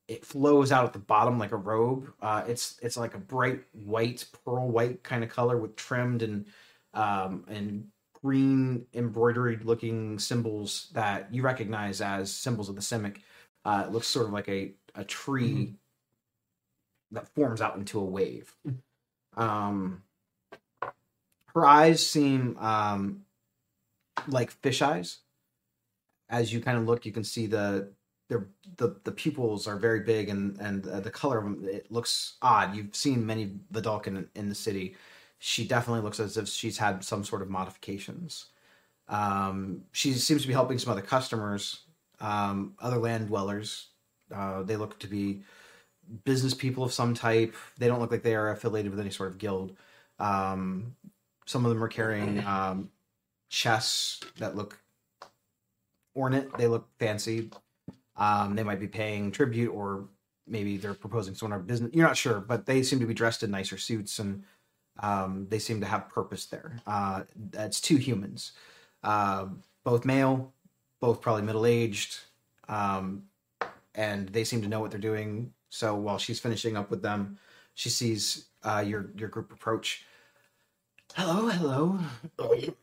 [0.06, 2.12] it flows out at the bottom like a robe.
[2.20, 6.46] Uh, it's it's like a bright white, pearl white kind of color with trimmed and
[6.92, 7.88] um, and
[8.22, 13.18] green embroidered looking symbols that you recognize as symbols of the Simic.
[13.64, 15.74] Uh, it looks sort of like a, a tree
[17.14, 18.54] that forms out into a wave.
[19.36, 20.02] Um,
[21.54, 23.22] her eyes seem um,
[24.28, 25.18] like fish eyes.
[26.28, 27.90] As you kind of look, you can see the
[28.28, 32.36] the the pupils are very big and and uh, the color of them it looks
[32.42, 32.74] odd.
[32.74, 34.96] You've seen many Vedalken in, in the city.
[35.38, 38.46] she definitely looks as if she's had some sort of modifications.
[39.08, 41.82] Um, she seems to be helping some other customers,
[42.20, 43.88] um, other land dwellers.
[44.34, 45.42] Uh, they look to be
[46.24, 47.54] business people of some type.
[47.78, 49.76] They don't look like they are affiliated with any sort of guild.
[50.18, 50.94] Um,
[51.46, 52.90] some of them are carrying um,
[53.48, 54.78] chests that look
[56.16, 56.52] ornate.
[56.56, 57.50] They look fancy.
[58.16, 60.04] Um, they might be paying tribute, or
[60.46, 61.90] maybe they're proposing some sort of business.
[61.92, 64.44] You're not sure, but they seem to be dressed in nicer suits, and
[65.00, 66.78] um, they seem to have purpose there.
[66.86, 68.52] Uh, that's two humans,
[69.02, 69.46] uh,
[69.84, 70.52] both male,
[71.00, 72.20] both probably middle aged,
[72.68, 73.24] um,
[73.94, 75.52] and they seem to know what they're doing.
[75.74, 77.36] So while she's finishing up with them,
[77.74, 80.04] she sees uh, your your group approach.
[81.14, 81.98] Hello, hello.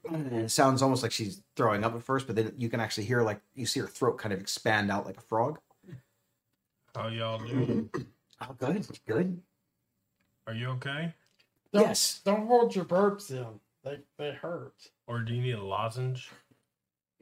[0.10, 3.06] And it sounds almost like she's throwing up at first, but then you can actually
[3.06, 5.60] hear like you see her throat kind of expand out like a frog.
[6.93, 7.89] How y'all doing?
[8.41, 9.41] Oh, good, good.
[10.45, 11.13] Are you okay?
[11.71, 12.19] Don't, Yes.
[12.25, 13.45] Don't hold your burps in.
[13.86, 14.75] They they hurt.
[15.08, 16.30] Or do you need a lozenge?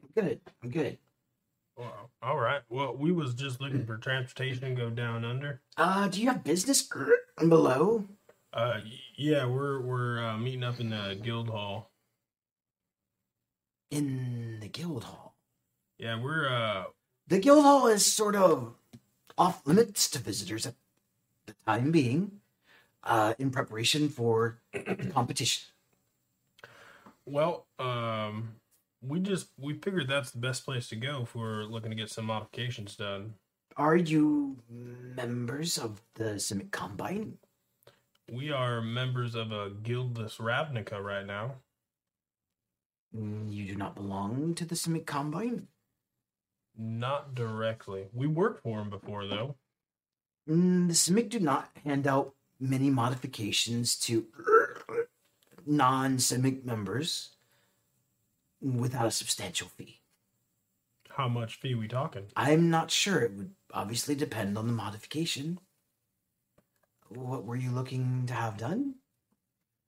[0.02, 0.40] I'm Good.
[0.64, 0.98] I'm good.
[1.76, 2.60] Well, all right.
[2.68, 5.62] Well, we was just looking for transportation to go down under.
[5.76, 6.88] Uh, do you have business
[7.38, 8.04] below?
[8.52, 8.80] Uh,
[9.16, 11.90] yeah, we're we're uh, meeting up in the guild hall.
[13.90, 15.34] In the guild hall.
[15.98, 16.84] Yeah, we're uh,
[17.28, 18.74] The guild hall is sort of
[19.38, 20.74] off limits to visitors at
[21.46, 22.40] the time being,
[23.04, 25.64] uh, in preparation for the competition.
[27.26, 28.56] well, um,
[29.02, 32.10] we just we figured that's the best place to go if we're looking to get
[32.10, 33.34] some modifications done.
[33.76, 37.38] Are you members of the Simic Combine?
[38.30, 41.54] We are members of a guildless Ravnica right now.
[43.12, 45.66] You do not belong to the Simic Combine?
[46.76, 48.06] Not directly.
[48.12, 49.56] We worked for him before, though.
[50.48, 54.26] Mm, the Simic do not hand out many modifications to
[55.66, 57.36] non Simic members
[58.60, 60.00] without a substantial fee.
[61.10, 62.26] How much fee we talking?
[62.36, 63.20] I'm not sure.
[63.20, 65.58] It would obviously depend on the modification.
[67.08, 68.94] What were you looking to have done?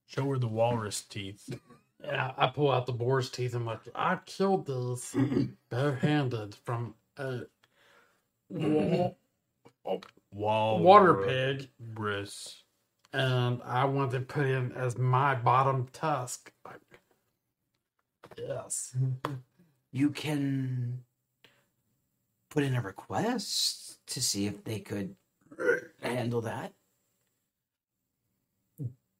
[0.05, 1.49] Show her the walrus teeth.
[2.03, 3.55] Yeah, I pull out the boar's teeth.
[3.55, 5.15] I'm like, I killed this
[5.69, 7.41] barehanded from a
[8.49, 9.11] wa-
[10.31, 12.63] Wall water pig, Bris.
[13.13, 16.51] and I want to put in as my bottom tusk.
[16.65, 16.92] Like,
[18.37, 18.95] yes.
[19.91, 21.03] You can
[22.49, 25.15] put in a request to see if they could
[26.01, 26.73] handle that.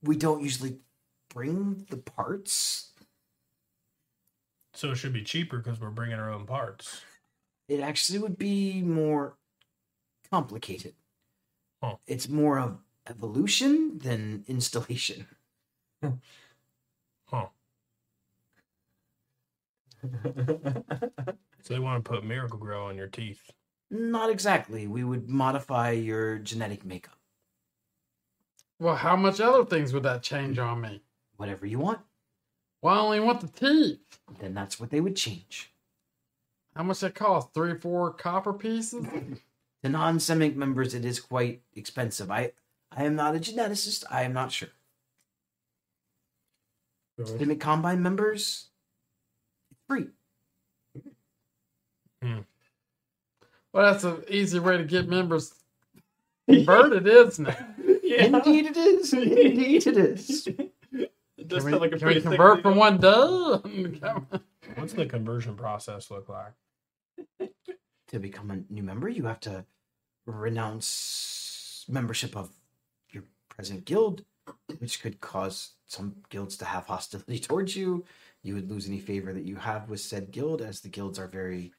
[0.02, 0.78] We don't usually
[1.30, 2.91] bring the parts.
[4.73, 7.02] So it should be cheaper because we're bringing our own parts.
[7.67, 9.38] It actually would be more
[10.30, 10.95] complicated.
[11.82, 11.95] Huh.
[12.08, 12.78] It's more of
[13.10, 15.28] evolution than installation.
[17.28, 17.47] Huh.
[21.62, 23.50] So they want to put Miracle Grow on your teeth.
[23.89, 24.86] Not exactly.
[24.86, 27.18] We would modify your genetic makeup.
[28.80, 31.02] Well, how much other things would that change on me?
[31.38, 32.00] Whatever you want,
[32.82, 34.00] Well, I only want the teeth.
[34.39, 35.72] then that's what they would change.
[36.76, 37.54] How much that cost?
[37.54, 39.06] Three or four copper pieces?
[39.84, 42.32] To non-Simic members, it is quite expensive.
[42.32, 42.54] I,
[42.89, 44.06] I am not a geneticist.
[44.10, 44.70] I am not sure.
[47.20, 48.70] Simic Combine members,
[49.84, 50.08] it's free.
[52.22, 52.39] Hmm.
[53.74, 55.54] Well, that's an easy way to get members
[56.50, 57.58] converted, isn't it?
[58.04, 59.13] Indeed, it is.
[59.13, 60.48] Indeed, it is.
[61.36, 63.10] It does Can we, like a can we convert from one day?
[64.76, 66.54] What's the conversion process look like?
[68.10, 69.65] To become a new member, you have to
[70.26, 72.52] renounce membership of
[73.12, 74.24] your present guild,
[74.78, 78.06] which could cause some guilds to have hostility towards you.
[78.43, 81.27] You would lose any favor that you have with said guild, as the guilds are
[81.27, 81.73] very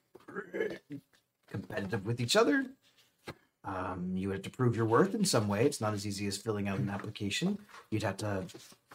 [1.51, 2.67] competitive with each other.
[3.65, 5.65] Um, you would have to prove your worth in some way.
[5.65, 7.59] It's not as easy as filling out an application.
[7.91, 8.45] You'd have to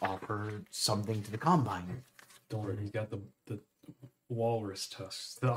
[0.02, 2.04] offer something to the combine.
[2.48, 3.60] Don't worry, he's got the, the
[4.28, 5.36] walrus tusks.
[5.40, 5.56] The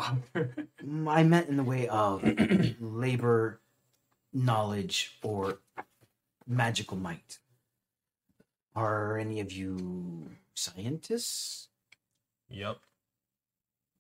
[0.84, 2.24] Mm, I meant in the way of
[2.80, 3.60] labor,
[4.34, 5.60] knowledge, or
[6.48, 7.40] magical might.
[8.76, 11.70] Are any of you scientists?
[12.54, 12.78] Yep.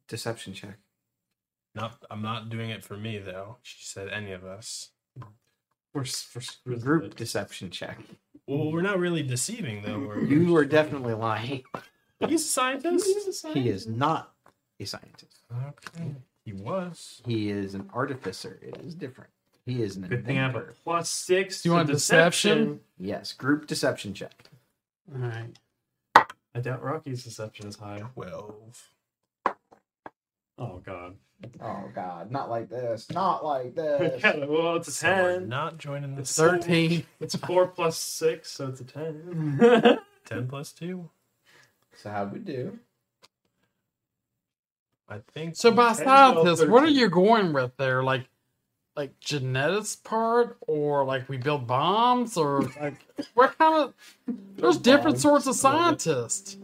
[0.07, 0.77] Deception check.
[1.75, 2.03] Not.
[2.11, 3.57] I'm not doing it for me though.
[3.63, 4.89] She said any of us.
[5.91, 7.97] for, for, for Group deception check.
[8.47, 9.99] Well, we're not really deceiving though.
[9.99, 11.63] We're, You are definitely lying.
[12.19, 13.45] He's a scientist.
[13.53, 14.33] He is not
[14.79, 15.39] a scientist.
[15.67, 16.15] Okay.
[16.45, 17.21] He was.
[17.25, 18.59] He is an artificer.
[18.61, 19.29] It is different.
[19.65, 20.75] He is an Good thing I have a inventor.
[20.83, 21.61] plus six.
[21.61, 22.81] Do you to want deception?
[22.99, 24.33] Yes, group deception check.
[25.15, 25.57] All right.
[26.55, 27.99] I doubt Rocky's deception is high.
[28.13, 28.89] 12.
[30.59, 31.15] Oh god.
[31.61, 33.09] Oh God, not like this.
[33.11, 34.21] Not like this.
[34.23, 35.49] yeah, well, it's a So we're ten.
[35.49, 37.05] not joining the It's Thirteen.
[37.19, 39.99] It's four plus six, so it's a ten.
[40.25, 41.09] 10 plus 2.
[41.97, 42.79] so how do we do?
[45.09, 45.57] I think.
[45.57, 46.95] So by 10, 12, scientists, what are 13.
[46.95, 48.03] you going with there?
[48.03, 48.25] Like,
[48.95, 53.93] like genetics part, or like we build bombs, or like what kind of?
[54.57, 56.57] There's different sorts of scientists.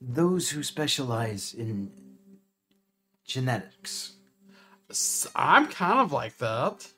[0.00, 1.90] Those who specialize in
[3.24, 4.12] genetics.
[5.34, 6.88] i'm kind of like that,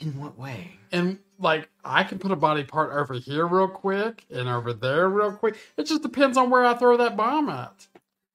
[0.00, 0.72] In what way?
[0.90, 5.08] and like I can put a body part over here real quick and over there
[5.08, 5.56] real quick.
[5.76, 7.86] It just depends on where I throw that bomb at.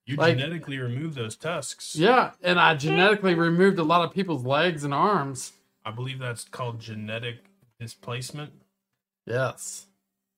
[0.09, 1.95] You like- genetically remove those tusks.
[1.95, 5.53] Yeah, and I genetically removed a lot of people's legs and arms.
[5.85, 7.37] I believe that's called genetic
[7.79, 8.51] displacement.
[9.25, 9.85] Yes.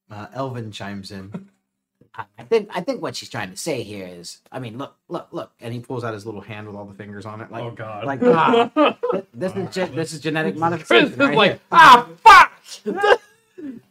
[0.10, 1.49] Uh, Elvin chimes in.
[2.15, 4.95] I I think I think what she's trying to say here is, I mean, look,
[5.07, 5.53] look, look.
[5.62, 7.49] and he pulls out his little hand with all the fingers on it.
[7.49, 8.03] Like, oh god.
[8.03, 8.69] like Ah.
[9.12, 11.12] Th- This is ge- this is genetic Chris modification.
[11.13, 11.60] is Right like, here.
[11.71, 13.21] ah, fuck.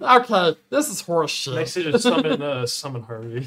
[0.30, 1.86] okay, this is horse Makes shit.
[1.86, 3.46] you just summon uh, summon Harvey.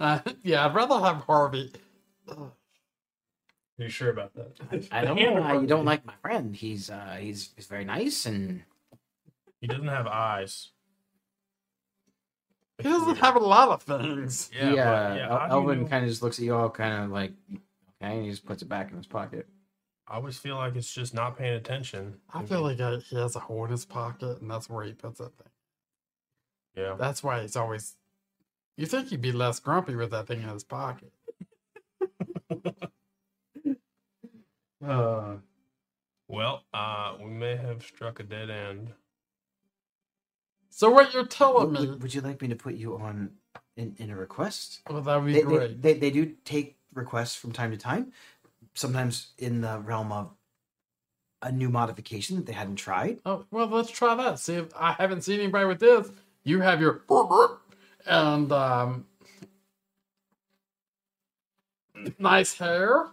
[0.00, 1.72] Uh, yeah, I'd rather have Harvey.
[2.28, 2.50] Are
[3.78, 4.88] you sure about that?
[4.90, 6.56] I don't know of why you don't like my friend.
[6.56, 8.62] He's uh he's he's very nice and
[9.60, 10.70] He doesn't have eyes.
[12.78, 14.50] He doesn't have a lot of things.
[14.56, 15.28] Yeah, yeah, but yeah.
[15.28, 17.60] El- how you Elvin kind of just looks at you all, kind of like, okay,
[18.00, 19.46] and he just puts it back in his pocket.
[20.08, 22.16] I always feel like it's just not paying attention.
[22.32, 24.92] I feel like I, he has a hole in his pocket, and that's where he
[24.92, 25.52] puts that thing.
[26.74, 26.96] Yeah.
[26.98, 27.96] That's why he's always.
[28.80, 31.12] You think he'd be less grumpy with that thing in his pocket?
[34.82, 35.36] Uh,
[36.26, 38.94] Well, uh, we may have struck a dead end.
[40.70, 41.86] So what you're telling Would, me?
[41.90, 43.32] would, would you like me to put you on
[43.76, 44.80] in, in a request?
[44.88, 45.82] Well, that would be They, they, great.
[45.82, 48.12] they, they do take requests from time to time,
[48.72, 50.30] sometimes in the realm of
[51.42, 53.18] a new modification that they hadn't tried.
[53.26, 54.38] Oh well, let's try that.
[54.38, 56.10] See if I haven't seen anybody with this.
[56.44, 57.02] You have your
[58.06, 59.06] and um,
[62.18, 63.08] nice hair,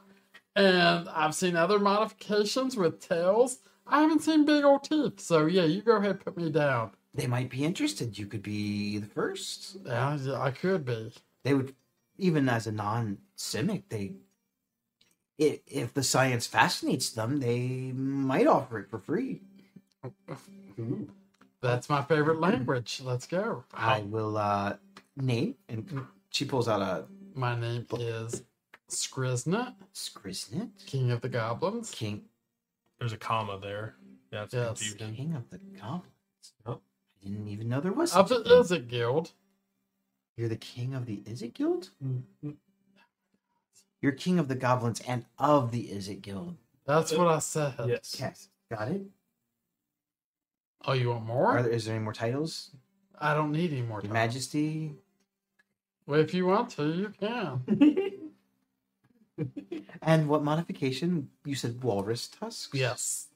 [0.56, 3.60] and I've seen other modifications with tails.
[3.88, 5.19] I haven't seen big old teeth.
[5.19, 6.91] So yeah, you go ahead, put me down.
[7.13, 8.17] They might be interested.
[8.17, 9.78] You could be the first.
[9.86, 11.12] Yeah, I could be.
[11.43, 11.73] They would,
[12.17, 14.13] even as a non-Simic, they,
[15.41, 19.41] i- if the science fascinates them, they might offer it for free.
[21.67, 23.01] That's my favorite language.
[23.03, 23.63] Let's go.
[23.73, 24.77] I will uh
[25.15, 28.43] name, and she pulls out a My name is
[28.89, 31.91] Skriznet, Skrisnet, King of the Goblins.
[31.91, 32.23] king,
[32.99, 33.95] There's a comma there.
[34.32, 34.67] Yeah, that's Yes.
[34.93, 35.15] confusing.
[35.15, 36.06] king of the goblins.
[36.65, 36.80] Oh.
[37.23, 38.62] I didn't even know there was Of such a the thing.
[38.63, 39.32] Izzet Guild.
[40.38, 41.89] You're the king of the Izzet Guild?
[42.03, 42.23] mm,
[44.01, 46.56] You're king of the goblins and of the Izzet Guild.
[46.86, 47.73] That's what I said.
[47.88, 48.15] yes.
[48.19, 48.49] Yes.
[48.71, 49.01] Got it?
[50.85, 51.57] Oh, you want more?
[51.57, 52.71] Are there, is there any more titles?
[53.19, 54.13] I don't need any more Your time.
[54.13, 54.93] Majesty?
[56.05, 57.63] Well, if you want to, you can.
[60.01, 61.29] And what modification?
[61.45, 62.69] You said walrus tusks?
[62.73, 63.27] Yes.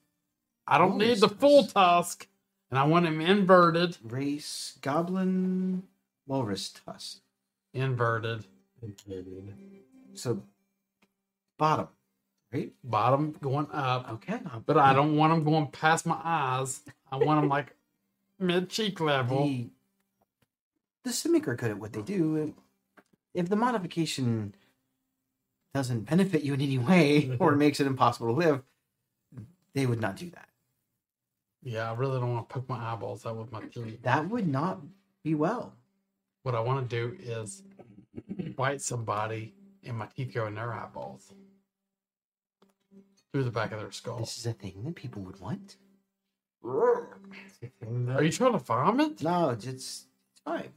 [0.65, 1.73] I don't need Walrus the full tusk.
[1.73, 2.27] tusk,
[2.69, 3.97] and I want him inverted.
[4.03, 5.83] Race goblin
[6.27, 7.19] walrus tusk.
[7.73, 8.45] Inverted.
[8.81, 9.53] Inverted.
[10.13, 10.41] So
[11.57, 11.87] bottom,
[12.53, 12.71] right?
[12.83, 14.09] Bottom going up.
[14.13, 14.39] Okay.
[14.65, 16.81] But I don't want him going past my eyes.
[17.11, 17.75] I want them like
[18.39, 19.43] mid cheek level.
[19.43, 19.69] the
[21.03, 22.53] the Simic are good at what they do.
[23.33, 24.53] If the modification
[25.73, 28.61] doesn't benefit you in any way or makes it impossible to live,
[29.73, 30.49] they would not do that.
[31.63, 34.01] Yeah, I really don't want to poke my eyeballs out with my teeth.
[34.03, 34.81] That would not
[35.23, 35.73] be well.
[36.43, 37.63] What I want to do is
[38.55, 41.33] bite somebody and my teeth go in their eyeballs.
[43.31, 44.19] Through the back of their skull.
[44.19, 45.77] This is a thing that people would want.
[46.63, 49.21] Are you trying to vomit?
[49.21, 50.05] No, it's it's
[50.45, 50.69] fine.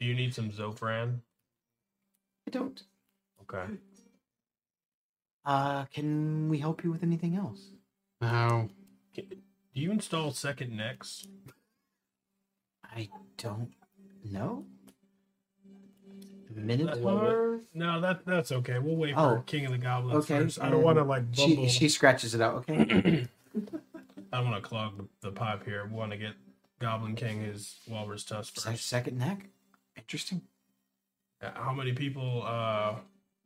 [0.00, 1.20] Do you need some Zofran?
[2.46, 2.82] I don't.
[3.42, 3.72] Okay.
[5.44, 7.70] Uh, can we help you with anything else?
[8.20, 8.68] No.
[9.14, 9.22] Do
[9.74, 11.26] you install second necks?
[12.84, 13.72] I don't
[14.24, 14.64] know.
[15.66, 17.60] I Minotaur.
[17.74, 18.78] No, that that's okay.
[18.78, 19.36] We'll wait Oh.
[19.36, 20.40] for King of the Goblins Okay.
[20.44, 20.60] first.
[20.60, 21.62] I don't want to like bumble.
[21.66, 22.68] She she scratches it out.
[22.68, 23.26] Okay.
[24.32, 25.86] I don't want to clog the, the pipe here.
[25.86, 26.32] We want to get
[26.80, 28.86] Goblin King his walrus tusk Se- first.
[28.86, 29.46] second neck.
[29.96, 30.42] Interesting.
[31.42, 32.94] Uh, How many people uh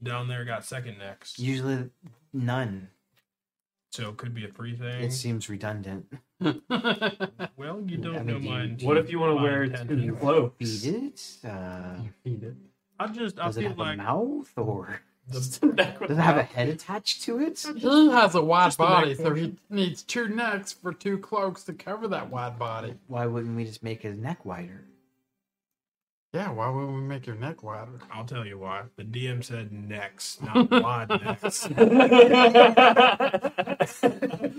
[0.03, 1.39] down there got second necks?
[1.39, 1.91] Usually
[2.32, 2.89] none.
[3.93, 5.03] So it could be a free thing.
[5.03, 6.07] It seems redundant.
[6.41, 8.78] well, you don't I mean, know do you- mine.
[8.82, 10.57] What if you want to wear two cloaks?
[10.82, 11.37] Feed it?
[11.49, 12.55] Uh, Feed it.
[13.01, 15.01] I just I does it feel have like a mouth or
[15.33, 17.64] Just a neck with does it have a head attached to it?
[17.77, 21.72] he has a wide Just body, so he needs two necks for two cloaks to
[21.72, 22.95] cover that wide body.
[23.09, 24.85] Why wouldn't we just make his neck wider?
[26.33, 27.99] Yeah, why wouldn't we make your neck wider?
[28.12, 28.83] I'll tell you why.
[28.97, 31.66] The DM said necks, not wide necks.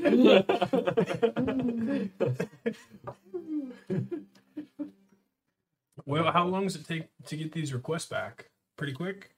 [6.06, 8.50] Well, how long does it take to get these requests back?
[8.78, 9.32] Pretty quick.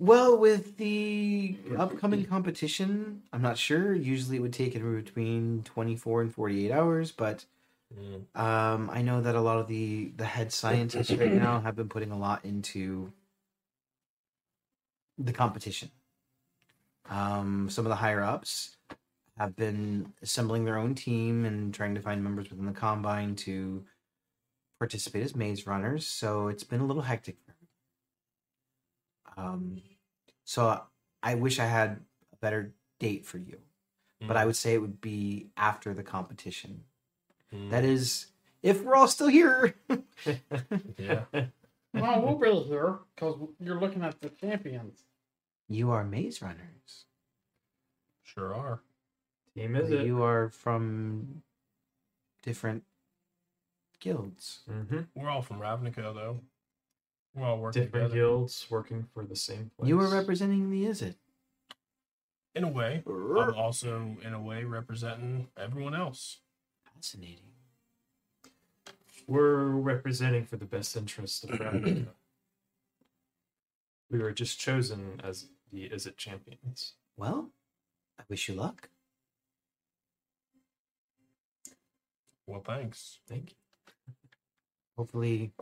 [0.00, 3.94] Well, with the upcoming competition, I'm not sure.
[3.94, 7.44] Usually it would take it between 24 and 48 hours, but
[8.34, 11.90] um, I know that a lot of the, the head scientists right now have been
[11.90, 13.12] putting a lot into
[15.18, 15.90] the competition.
[17.10, 18.78] Um, some of the higher ups
[19.36, 23.84] have been assembling their own team and trying to find members within the combine to
[24.78, 26.06] participate as maze runners.
[26.06, 27.36] So it's been a little hectic.
[29.36, 29.82] Um,
[30.50, 30.82] so
[31.22, 32.00] I wish I had
[32.32, 33.58] a better date for you,
[34.26, 36.82] but I would say it would be after the competition.
[37.54, 37.70] Mm.
[37.70, 38.26] That is,
[38.60, 39.76] if we're all still here.
[40.98, 41.22] yeah.
[41.94, 45.04] Well, we'll be here because you're looking at the champions.
[45.68, 47.04] You are maze runners.
[48.24, 48.80] Sure are.
[49.54, 50.04] Team is it?
[50.04, 51.42] You are from
[52.42, 52.82] different
[54.00, 54.62] guilds.
[54.68, 56.40] hmm We're all from Ravnica, though.
[57.34, 58.14] We're working Different together.
[58.28, 59.88] guilds working for the same place.
[59.88, 61.16] You are representing the Is It.
[62.54, 66.38] In a way, I'm also in a way representing everyone else.
[66.94, 67.52] Fascinating.
[69.28, 72.08] We're representing for the best interest of Ravnica.
[74.10, 76.94] we were just chosen as the Izzet champions.
[77.16, 77.50] Well,
[78.18, 78.88] I wish you luck.
[82.48, 83.20] Well, thanks.
[83.28, 83.56] Thank you.
[84.98, 85.52] Hopefully,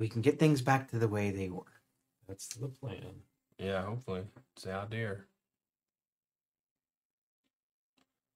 [0.00, 1.62] we can get things back to the way they were.
[2.26, 3.22] That's the plan.
[3.58, 4.22] Yeah, hopefully.
[4.56, 5.18] It's the idea.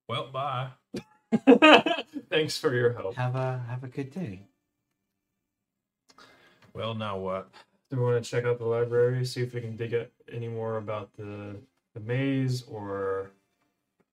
[0.06, 0.68] Well, bye.
[2.30, 3.16] Thanks for your help.
[3.16, 4.42] Have a have a good day.
[6.74, 7.50] Well, now what?
[7.90, 10.48] Do we want to check out the library, see if we can dig up any
[10.48, 11.56] more about the
[11.94, 13.30] the maze, or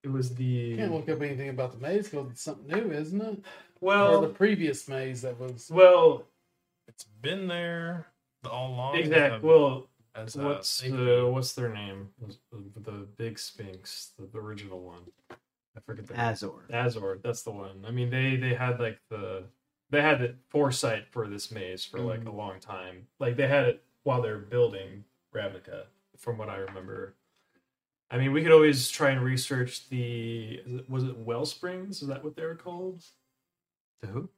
[0.03, 3.21] it was the Can't look up anything about the maze because it's something new, isn't
[3.21, 3.43] it?
[3.81, 5.69] or well, the previous maze that was.
[5.69, 6.23] well,
[7.01, 8.05] It's been there
[8.47, 8.95] all along.
[8.97, 9.35] exact.
[9.35, 10.95] as Well, as uh, what's safety.
[10.95, 12.09] the what's their name?
[12.51, 15.01] The, the big Sphinx, the, the original one.
[15.31, 16.67] I forget the Azor.
[16.71, 17.19] Azor.
[17.23, 17.85] That's the one.
[17.87, 19.45] I mean, they they had like the
[19.89, 22.37] they had the foresight for this maze for like a mm.
[22.37, 23.07] long time.
[23.17, 25.85] Like they had it while they were building Ravnica,
[26.17, 27.15] from what I remember.
[28.11, 32.03] I mean, we could always try and research the was it well springs?
[32.03, 33.03] Is that what they were called?
[34.01, 34.29] The who?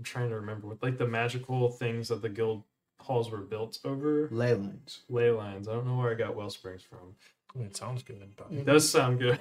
[0.00, 2.62] I'm trying to remember what like the magical things that the guild
[3.00, 4.28] halls were built over.
[4.30, 5.00] Ley lines.
[5.10, 5.68] Ley lines.
[5.68, 7.14] I don't know where I got well springs from.
[7.62, 9.38] It sounds good, but It does sound good.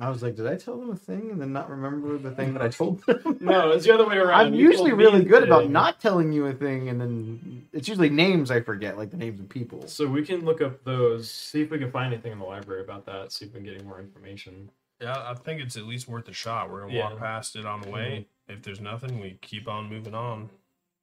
[0.00, 2.54] I was like, did I tell them a thing and then not remember the thing
[2.54, 3.38] that I told them?
[3.40, 4.46] no, it's the other way around.
[4.46, 7.86] I'm You usually really good the about not telling you a thing, and then it's
[7.86, 9.86] usually names I forget, like the names of people.
[9.86, 12.80] So we can look up those, see if we can find anything in the library
[12.82, 14.70] about that, see if we can get any more information.
[15.00, 16.70] Yeah, I think it's at least worth a shot.
[16.70, 17.10] We're gonna Yeah.
[17.10, 18.28] walk past it on the way.
[18.48, 20.50] If there's nothing, we keep on moving on.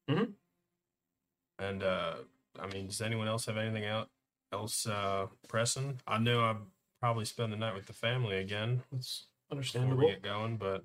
[0.09, 0.33] Mhm.
[1.59, 2.15] And uh
[2.59, 4.09] I mean, does anyone else have anything el-
[4.51, 6.01] else uh pressing?
[6.07, 6.55] I know I
[6.99, 9.97] probably spend the night with the family again That's before understandable.
[10.05, 10.83] we get going, but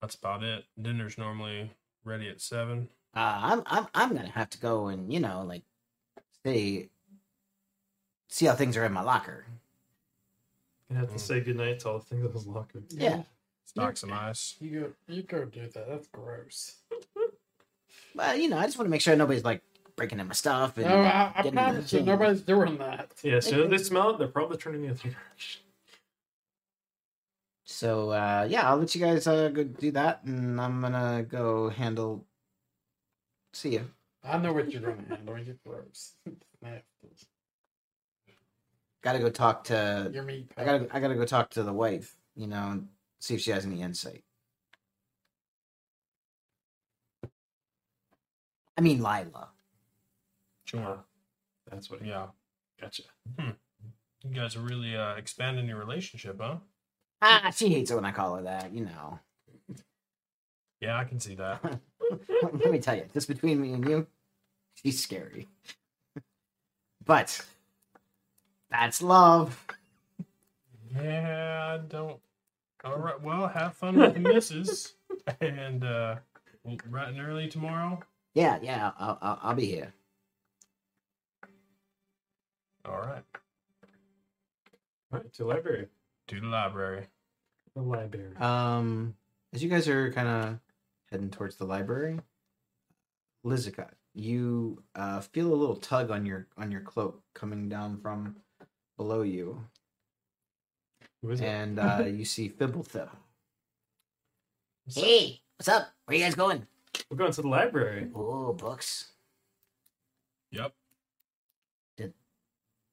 [0.00, 0.64] that's about it.
[0.80, 1.70] Dinner's normally
[2.04, 2.88] ready at seven.
[3.14, 5.62] Uh, I'm I'm I'm gonna have to go and you know like
[6.44, 6.88] Say,
[8.30, 9.44] see how things are in my locker.
[10.90, 11.20] Gonna have to Mm.
[11.20, 12.82] say goodnight to all the things in his locker.
[12.90, 13.22] yeah.
[13.64, 14.56] Stock some ice.
[14.60, 15.88] You go, you go do that.
[15.88, 16.76] That's gross.
[18.12, 19.62] Well, you know, I just want to make sure nobody's like
[19.94, 20.76] breaking in my stuff.
[20.78, 22.06] And No, I, I getting promise you, things.
[22.08, 23.12] nobody's doing that.
[23.22, 25.62] Yeah, as soon as they smell it, they're probably turning the other direction.
[27.66, 31.68] So uh, yeah, I'll let you guys uh, go do that, and I'm gonna go
[31.68, 32.26] handle.
[33.52, 33.88] See you.
[34.24, 35.38] I know what you're going to handle.
[35.38, 36.14] You're gross.
[36.62, 37.26] Nasty.
[39.02, 40.10] Gotta go talk to.
[40.12, 40.50] Your meat.
[40.56, 40.88] I gotta.
[40.92, 42.16] I gotta go talk to the wife.
[42.36, 42.88] You know, and
[43.18, 44.24] see if she has any insight.
[48.76, 49.48] I mean, Lila.
[50.64, 51.00] Sure.
[51.70, 52.04] That's what.
[52.04, 52.26] Yeah.
[52.80, 53.02] Gotcha.
[53.38, 56.56] You guys are really uh expanding your relationship, huh?
[57.22, 58.72] Ah, she hates it when I call her that.
[58.72, 59.18] You know.
[60.80, 61.62] Yeah, I can see that.
[62.42, 64.06] Let me tell you, just between me and you,
[64.74, 65.46] she's scary.
[67.04, 67.44] but
[68.70, 69.66] that's love.
[70.94, 72.20] Yeah, I don't
[72.84, 73.20] All right.
[73.20, 74.94] Well, have fun with the misses,
[75.40, 76.16] and uh,
[76.64, 78.00] we'll bright and early tomorrow.
[78.34, 79.92] Yeah, yeah, I'll, I'll, I'll be here.
[82.86, 83.24] All right.
[85.12, 85.88] All right, to the library.
[86.28, 87.06] To the library.
[87.74, 88.36] The library.
[88.36, 89.14] Um,
[89.52, 90.58] as you guys are kind of
[91.10, 92.20] heading towards the library,
[93.44, 98.36] Lizica, you uh, feel a little tug on your on your cloak coming down from
[99.00, 99.64] below you,
[101.22, 101.46] Who is it?
[101.46, 103.08] and uh, you see Fibblethip.
[104.94, 105.88] Hey, what's up?
[106.04, 106.66] Where you guys going?
[107.10, 108.08] We're going to the library.
[108.14, 109.12] Oh, books.
[110.52, 110.74] Yep.
[111.96, 112.12] Do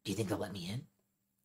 [0.05, 0.81] you think they'll let me in?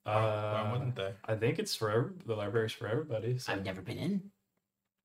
[0.05, 1.11] Why, Uh, why wouldn't they?
[1.25, 3.39] I think it's for every, the library's for everybody.
[3.39, 3.53] So.
[3.53, 4.31] I've never been in.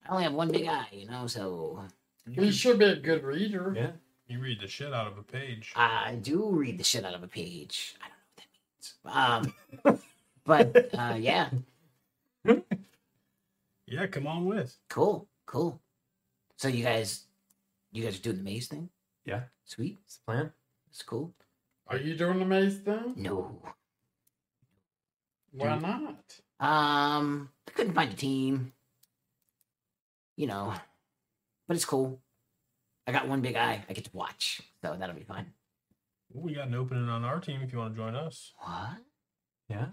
[0.08, 1.84] I only have one big eye, you know, so
[2.28, 3.74] You should be a good reader.
[3.76, 3.92] Yeah.
[4.28, 5.72] You read the shit out of a page.
[5.76, 7.96] I do read the shit out of a page.
[8.00, 8.67] I don't know what that means.
[9.06, 9.54] Um,
[10.46, 11.50] but uh, yeah,
[13.86, 14.76] Yeah, come on with.
[14.90, 15.82] cool, cool.
[16.58, 17.26] So you guys,
[17.92, 18.90] you guys are doing the maze thing?
[19.26, 19.44] Yeah.
[19.66, 20.52] Sweet, It's the plan.
[20.90, 21.34] it's cool.
[21.88, 23.14] Are you doing the maze thing?
[23.16, 23.62] No,
[25.52, 26.40] Why not?
[26.60, 28.74] um, I couldn't find a team.
[30.36, 30.74] You know,
[31.68, 32.20] but it's cool.
[33.08, 33.84] I got one big eye.
[33.90, 35.48] I get to watch, so that'll be fun.
[36.38, 38.54] Well, we got an opening on our team if you want to join us.
[38.60, 38.98] What?
[39.70, 39.88] Yeah.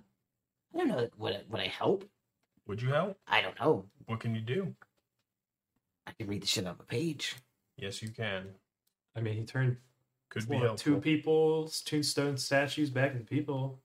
[0.74, 1.08] I don't know.
[1.16, 2.04] Would I, would I help?
[2.66, 3.16] Would you help?
[3.26, 3.86] I don't know.
[4.04, 4.74] What can you do?
[6.06, 7.36] I can read the shit out of a page.
[7.78, 8.48] Yes, you can.
[9.16, 9.78] I mean, he turned
[10.28, 10.94] Could be what, helpful.
[10.94, 13.80] two people's tombstone statues back into people.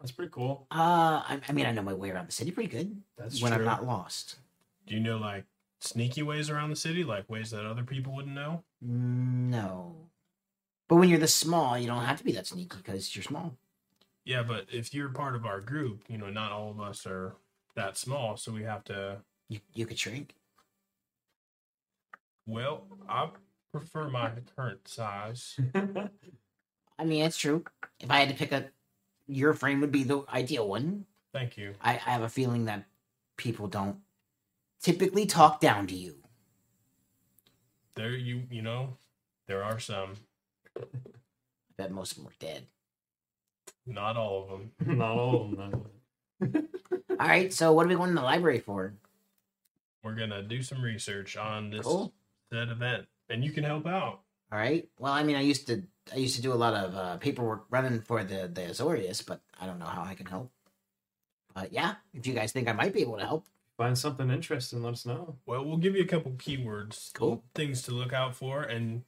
[0.00, 0.66] That's pretty cool.
[0.70, 2.96] Uh, I, I mean, I know my way around the city pretty good.
[3.18, 3.60] That's when true.
[3.60, 4.36] I'm not lost.
[4.86, 5.44] Do you know like
[5.82, 8.64] sneaky ways around the city, like ways that other people wouldn't know?
[8.80, 9.96] No.
[10.88, 13.56] But when you're this small, you don't have to be that sneaky because you're small.
[14.24, 17.36] Yeah, but if you're part of our group, you know, not all of us are
[17.74, 19.18] that small, so we have to.
[19.48, 20.34] You you could shrink.
[22.46, 23.28] Well, I
[23.72, 25.58] prefer my current size.
[26.98, 27.64] I mean, it's true.
[28.00, 28.66] If I had to pick a,
[29.26, 31.06] your frame would be the ideal one.
[31.32, 31.74] Thank you.
[31.82, 32.84] I, I have a feeling that
[33.36, 33.96] people don't
[34.80, 36.16] typically talk down to you.
[37.96, 38.96] There, you you know,
[39.46, 40.14] there are some,
[40.76, 40.82] I
[41.76, 42.66] bet most of them are dead.
[43.86, 44.72] not all of them.
[44.98, 45.84] not all of them.
[46.40, 46.62] though.
[47.20, 48.92] All right, so what are we going to the library for?
[50.02, 52.12] We're gonna do some research on this Cool.
[52.52, 54.20] said event, and you can help out.
[54.52, 54.86] All right.
[54.98, 57.64] Well, I mean, I used to I used to do a lot of uh, paperwork
[57.70, 60.50] running for the the Azorius, but I don't know how I can help.
[61.54, 63.46] But yeah, if you guys think I might be able to help,
[63.78, 65.36] Find something interesting, let us know.
[65.46, 67.42] Well, we'll give you a couple keywords, Cool.
[67.54, 69.02] things to look out for, and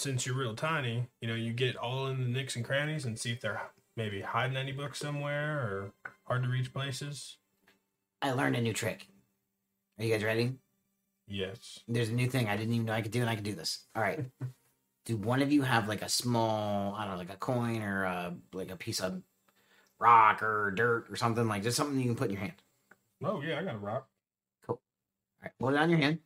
[0.00, 3.18] since you're real tiny, you know, you get all in the nicks and crannies and
[3.18, 3.60] see if they're
[3.96, 5.92] maybe hiding any books somewhere or
[6.24, 7.36] hard to reach places.
[8.22, 9.06] I learned a new trick.
[9.98, 10.54] Are you guys ready?
[11.26, 11.80] Yes.
[11.86, 13.54] There's a new thing I didn't even know I could do, and I can do
[13.54, 13.86] this.
[13.94, 14.24] All right.
[15.04, 18.04] do one of you have like a small, I don't know, like a coin or
[18.04, 19.22] a, like a piece of
[19.98, 22.54] rock or dirt or something like just something you can put in your hand?
[23.22, 24.08] Oh yeah, I got a rock.
[24.66, 24.76] Cool.
[24.76, 26.18] All right, hold it on your hand.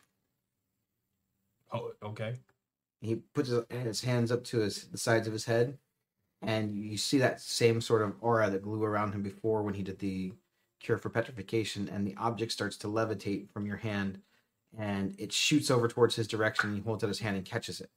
[1.72, 2.36] Oh, okay.
[3.00, 5.78] He puts his, his hands up to his the sides of his head,
[6.42, 9.82] and you see that same sort of aura that grew around him before when he
[9.82, 10.32] did the
[10.80, 14.20] cure for petrification, and the object starts to levitate from your hand,
[14.78, 16.74] and it shoots over towards his direction.
[16.74, 17.90] He holds out his hand and catches it.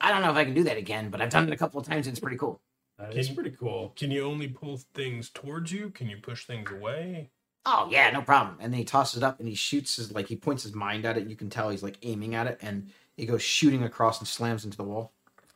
[0.00, 1.78] I don't know if I can do that again, but I've done it a couple
[1.80, 2.60] of times and it's pretty cool.
[2.98, 3.90] That Can is you- pretty cool.
[3.96, 5.90] Can you only pull things towards you?
[5.90, 7.30] Can you push things away?
[7.64, 8.56] Oh yeah, no problem.
[8.60, 11.04] And then he tosses it up and he shoots his like he points his mind
[11.04, 11.28] at it.
[11.28, 14.64] You can tell he's like aiming at it, and it goes shooting across and slams
[14.64, 15.12] into the wall.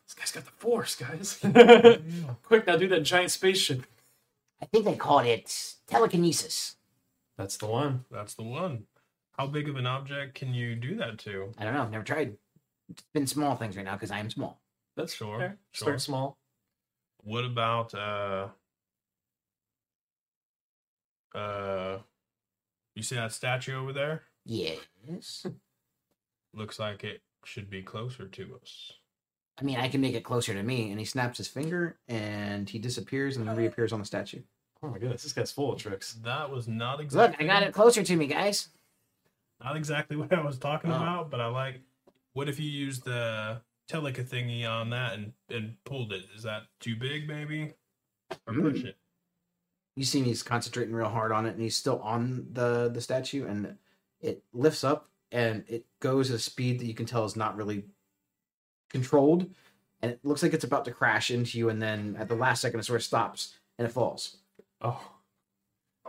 [0.06, 1.38] This guy's got the force, guys.
[2.44, 3.84] Quick, now do that giant spaceship.
[4.62, 6.76] I think they called it telekinesis.
[7.36, 8.04] That's the one.
[8.10, 8.84] That's the one.
[9.36, 11.52] How big of an object can you do that to?
[11.58, 11.82] I don't know.
[11.82, 12.36] I've never tried.
[12.88, 14.60] It's been small things right now because I am small.
[14.96, 15.58] That's Sure, fair.
[15.72, 15.84] sure.
[15.86, 16.38] Start small.
[17.24, 18.48] What about uh
[21.36, 21.98] uh
[22.94, 24.22] you see that statue over there?
[24.44, 25.44] Yes.
[26.54, 28.92] Looks like it should be closer to us.
[29.60, 30.90] I mean, I can make it closer to me.
[30.90, 34.42] And he snaps his finger, and he disappears and then reappears on the statue.
[34.82, 36.14] Oh my goodness, this guy's full of tricks.
[36.24, 38.68] That was not Look, exactly I got it closer to me, guys.
[39.62, 40.96] not exactly what I was talking Oh.
[40.96, 41.80] about, but I like
[42.34, 43.60] what if you used the
[43.90, 46.24] teleka thingy on that and, and pulled it?
[46.34, 47.72] Is that too big maybe?
[48.46, 48.86] Or push Mm.
[48.86, 48.96] it?
[49.96, 53.46] You see he's concentrating real hard on it, and he's still on the the statue,
[53.46, 53.76] and
[54.20, 57.56] it lifts up and it goes at a speed that you can tell is not
[57.56, 57.84] really
[58.90, 59.50] controlled,
[60.02, 62.60] and it looks like it's about to crash into you, and then at the last
[62.60, 64.36] second it sort of stops and it falls.
[64.80, 65.16] Oh,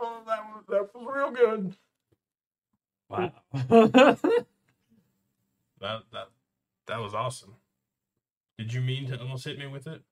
[0.00, 1.74] Oh that was that was real good.
[3.08, 3.32] Wow.
[5.80, 6.28] That that
[6.88, 7.54] that was awesome.
[8.58, 10.02] Did you mean to almost hit me with it?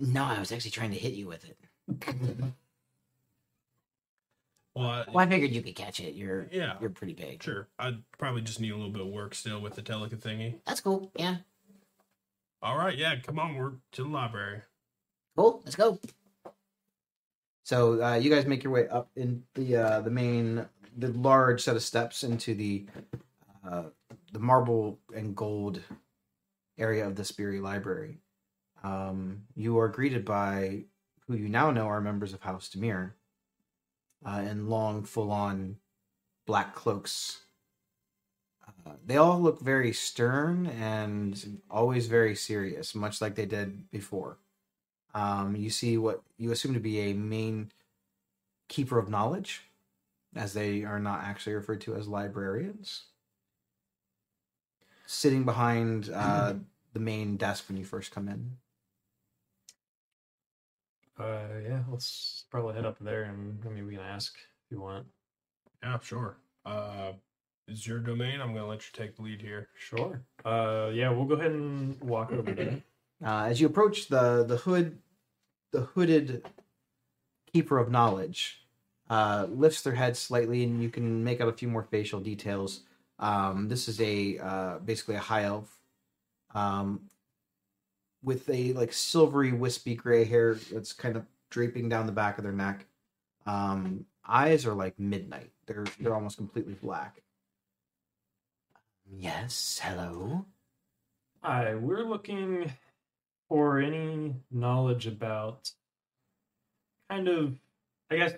[0.00, 1.56] No, I was actually trying to hit you with it.
[4.74, 6.14] Well, I, Well, I figured you could catch it.
[6.14, 7.42] You're yeah, you're pretty big.
[7.42, 7.68] sure.
[7.78, 10.56] I'd probably just need a little bit of work still with the teleca thingy.
[10.66, 11.12] That's cool.
[11.16, 11.36] Yeah.
[12.60, 14.62] All right, yeah, come on, we're to the library.
[15.36, 15.60] Cool.
[15.64, 15.98] Let's go.
[17.62, 20.66] So uh, you guys make your way up in the uh, the main,
[20.96, 22.86] the large set of steps into the
[23.68, 23.84] uh,
[24.32, 25.80] the marble and gold
[26.78, 28.18] area of the Speary Library.
[28.82, 30.84] Um, you are greeted by
[31.26, 33.12] who you now know are members of House Dimir
[34.24, 35.76] uh, in long, full on
[36.46, 37.40] black cloaks.
[38.86, 44.38] Uh, they all look very stern and always very serious, much like they did before.
[45.14, 47.70] Um, you see what you assume to be a main
[48.68, 49.62] keeper of knowledge,
[50.34, 53.04] as they are not actually referred to as librarians,
[55.06, 56.54] sitting behind uh,
[56.92, 58.56] the main desk when you first come in.
[61.18, 64.80] Uh, yeah, let's probably head up there and I mean we can ask if you
[64.80, 65.06] want.
[65.82, 66.36] Yeah, sure.
[66.64, 67.12] Uh,
[67.68, 68.40] is your domain?
[68.40, 69.68] I'm gonna let you take the lead here.
[69.76, 70.22] Sure.
[70.44, 72.82] Uh, yeah, we'll go ahead and walk over there.
[73.24, 74.98] Uh, as you approach the the hood,
[75.72, 76.44] the hooded
[77.50, 78.66] keeper of knowledge
[79.08, 82.80] uh, lifts their head slightly, and you can make out a few more facial details.
[83.18, 85.74] Um, this is a uh, basically a high elf
[86.54, 87.02] um,
[88.24, 92.44] with a like silvery, wispy gray hair that's kind of draping down the back of
[92.44, 92.86] their neck.
[93.46, 97.22] Um, eyes are like midnight; they're they're almost completely black.
[99.10, 99.80] Yes.
[99.82, 100.46] Hello.
[101.42, 102.72] Hi, we're looking
[103.48, 105.70] for any knowledge about
[107.10, 107.58] kind of
[108.10, 108.32] I guess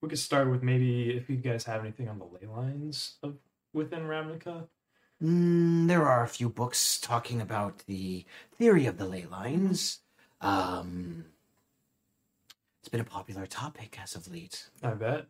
[0.00, 3.36] we could start with maybe if you guys have anything on the ley lines of
[3.72, 4.68] within Ravnica.
[5.22, 8.24] Mm, there are a few books talking about the
[8.56, 10.00] theory of the ley lines.
[10.40, 11.24] Um,
[12.80, 14.70] it's been a popular topic as of late.
[14.82, 15.26] I bet.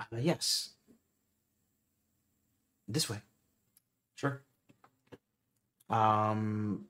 [0.00, 0.70] Uh, yes.
[2.88, 3.20] This way.
[4.16, 4.42] Sure.
[5.90, 6.86] um,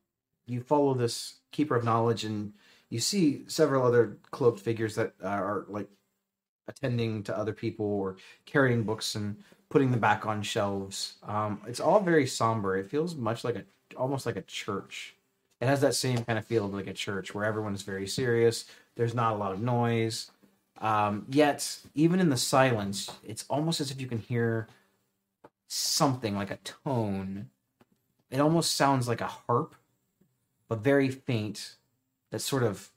[0.46, 2.52] you follow this keeper of knowledge and
[2.90, 5.88] you see several other cloaked figures that are like
[6.68, 9.36] attending to other people or carrying books and
[9.68, 11.14] putting them back on shelves.
[11.22, 12.76] Um, it's all very somber.
[12.76, 13.64] It feels much like a
[13.96, 15.14] almost like a church.
[15.60, 18.06] It has that same kind of feel of like a church where everyone is very
[18.06, 18.66] serious.
[18.94, 20.30] There's not a lot of noise.
[20.78, 24.68] Um, yet even in the silence it's almost as if you can hear
[25.68, 27.48] something like a tone.
[28.30, 29.74] It almost sounds like a harp,
[30.68, 31.76] but very faint.
[32.30, 32.90] That sort of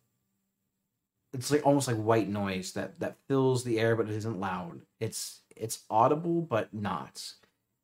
[1.31, 4.81] it's like almost like white noise that that fills the air, but it isn't loud.
[4.99, 7.33] It's it's audible, but not.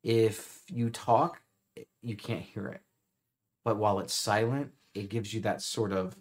[0.02, 1.42] If you talk,
[2.02, 2.80] you can't hear it.
[3.64, 6.16] But while it's silent, it gives you that sort of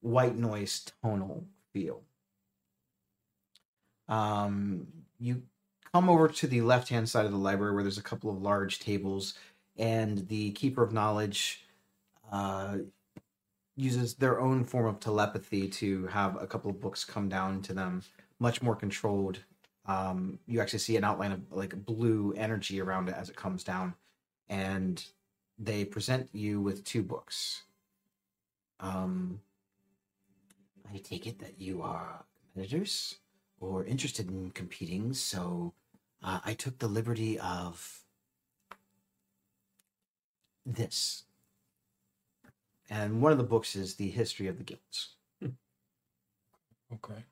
[0.00, 2.02] white noise tonal feel.
[4.08, 4.86] Um,
[5.18, 5.42] you
[5.92, 8.40] come over to the left hand side of the library where there's a couple of
[8.40, 9.34] large tables
[9.76, 11.64] and the keeper of knowledge
[12.32, 12.78] uh,
[13.76, 17.72] uses their own form of telepathy to have a couple of books come down to
[17.72, 18.02] them
[18.38, 19.40] much more controlled
[19.88, 23.64] um, you actually see an outline of like blue energy around it as it comes
[23.64, 23.94] down
[24.48, 25.04] and
[25.58, 27.62] they present you with two books
[28.80, 29.40] um,
[30.92, 32.24] I take it that you are
[32.54, 33.16] competitors
[33.60, 35.74] or interested in competing, so
[36.22, 38.04] uh, I took the liberty of
[40.64, 41.24] this.
[42.90, 45.16] and one of the books is the history of the guilds
[46.94, 47.24] Okay.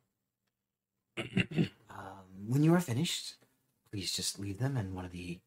[2.46, 3.34] When you are finished,
[3.90, 5.40] please just leave them, and one of the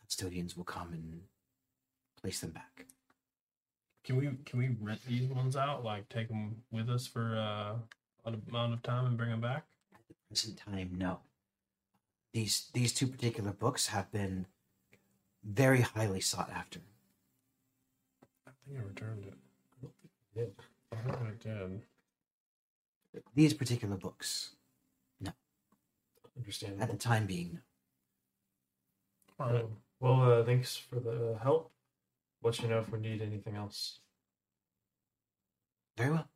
[0.00, 1.20] custodians will come and
[2.20, 2.86] place them back.
[4.04, 5.84] Can we can we rent these ones out?
[5.84, 7.74] Like take them with us for uh,
[8.28, 9.64] an amount of time and bring them back?
[9.94, 11.20] At the present time, no.
[12.32, 14.46] These these two particular books have been
[15.44, 16.80] very highly sought after.
[18.46, 19.26] I think I returned
[20.36, 20.54] it.
[20.90, 21.82] I don't think I did.
[23.34, 24.52] These particular books,
[26.36, 26.82] Understandable.
[26.82, 27.60] At the time being,
[29.38, 29.44] no.
[29.44, 29.64] All right.
[29.64, 31.70] Um, well, uh, thanks for the help.
[32.42, 34.00] Let you know if we need anything else.
[35.96, 36.28] Very well.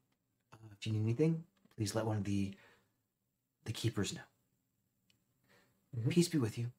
[0.53, 1.45] Uh, if you need anything,
[1.77, 2.55] please let one of the
[3.65, 4.21] the keepers know.
[5.99, 6.11] Mhm.
[6.11, 6.71] Peace be with you.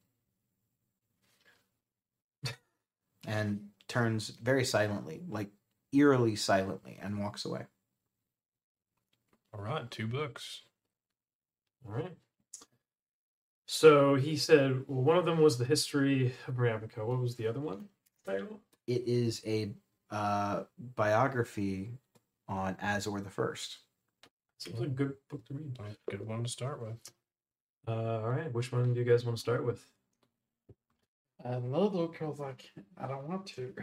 [3.28, 5.50] and turns very silently like
[5.94, 7.66] eerily silently and walks away
[9.54, 10.62] All right, two books.
[11.86, 12.16] All right.
[13.68, 17.06] So he said, well, one of them was the history of Ravnica.
[17.06, 17.86] What was the other one?
[18.26, 18.62] Title?
[18.88, 19.74] It is a
[20.10, 20.64] uh,
[20.96, 21.92] biography
[22.48, 23.80] on Azor the First.
[24.60, 25.78] Seems like a good book to read.
[26.10, 26.98] Good one to start with.
[27.88, 28.52] Uh, all right.
[28.54, 29.86] Which one do you guys want to start with?
[31.44, 33.74] Another because I can't, I don't want to.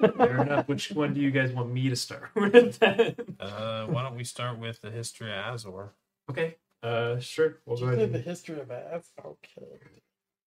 [0.00, 0.66] Fair enough.
[0.68, 2.78] Which one do you guys want me to start with?
[2.78, 3.14] then?
[3.38, 5.92] Uh, why don't we start with the history of Azor?
[6.30, 6.56] okay.
[6.86, 7.58] Uh, sure.
[7.66, 8.12] We'll Did go you say ahead.
[8.12, 9.10] the and- history of ass?
[9.24, 9.78] Okay.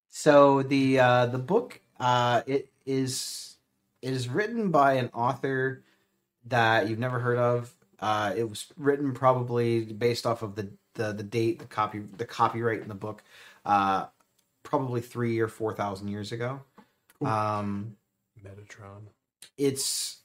[0.10, 3.58] So the uh, the book uh, it is
[4.02, 5.84] it is written by an author
[6.48, 7.74] that you've never heard of.
[8.00, 12.26] Uh, it was written probably based off of the, the, the date, the copy, the
[12.26, 13.22] copyright in the book,
[13.66, 14.06] uh,
[14.64, 16.62] probably three or four thousand years ago.
[17.22, 17.98] Um,
[18.42, 19.02] Metatron.
[19.58, 20.20] it's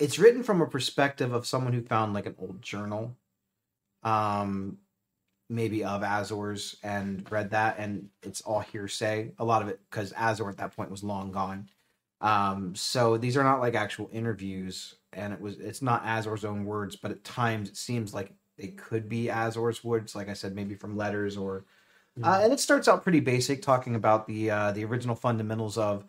[0.00, 3.14] it's written from a perspective of someone who found like an old journal
[4.02, 4.78] um
[5.48, 9.32] maybe of azor's and read that and it's all hearsay.
[9.38, 11.68] A lot of it because azor at that point was long gone.
[12.20, 16.64] Um so these are not like actual interviews and it was it's not azor's own
[16.64, 20.54] words but at times it seems like it could be azor's words like i said
[20.54, 21.64] maybe from letters or
[22.22, 26.04] uh, and it starts out pretty basic talking about the uh the original fundamentals of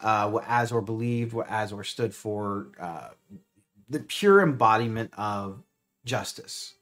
[0.00, 3.08] uh, what Azor believed, what Azor stood for, uh,
[3.88, 5.62] the pure embodiment of
[6.04, 6.74] justice,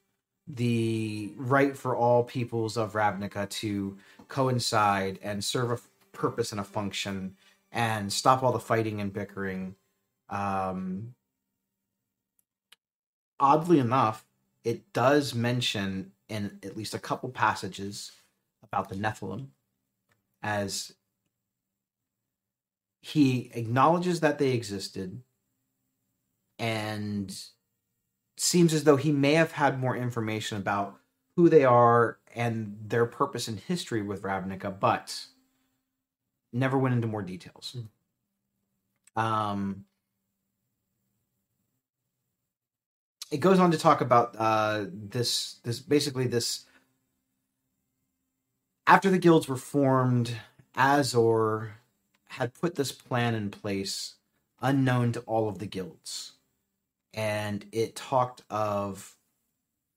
[0.46, 3.96] the right for all peoples of Ravnica to
[4.28, 5.78] coincide and serve a
[6.12, 7.36] purpose and a function
[7.72, 9.74] and stop all the fighting and bickering.
[10.28, 11.14] Um,
[13.40, 14.26] oddly enough,
[14.64, 18.12] it does mention in at least a couple passages
[18.62, 19.48] about the Nephilim
[20.42, 20.92] as
[23.00, 25.20] he acknowledges that they existed
[26.58, 27.36] and
[28.36, 30.98] seems as though he may have had more information about
[31.36, 35.26] who they are and their purpose in history with Ravnica, but
[36.52, 37.76] never went into more details.
[39.16, 39.84] Um,
[43.30, 46.66] it goes on to talk about uh, this this basically this
[48.86, 50.36] after the guilds were formed,
[50.76, 51.76] Azor
[52.28, 54.16] had put this plan in place
[54.60, 56.33] unknown to all of the guilds.
[57.14, 59.16] And it talked of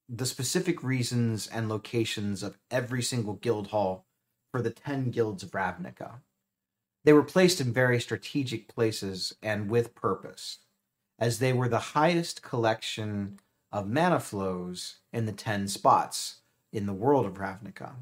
[0.07, 4.05] the specific reasons and locations of every single guild hall
[4.51, 6.19] for the 10 guilds of Ravnica.
[7.03, 10.59] They were placed in very strategic places and with purpose,
[11.19, 13.39] as they were the highest collection
[13.71, 16.41] of mana flows in the 10 spots
[16.71, 17.93] in the world of Ravnica.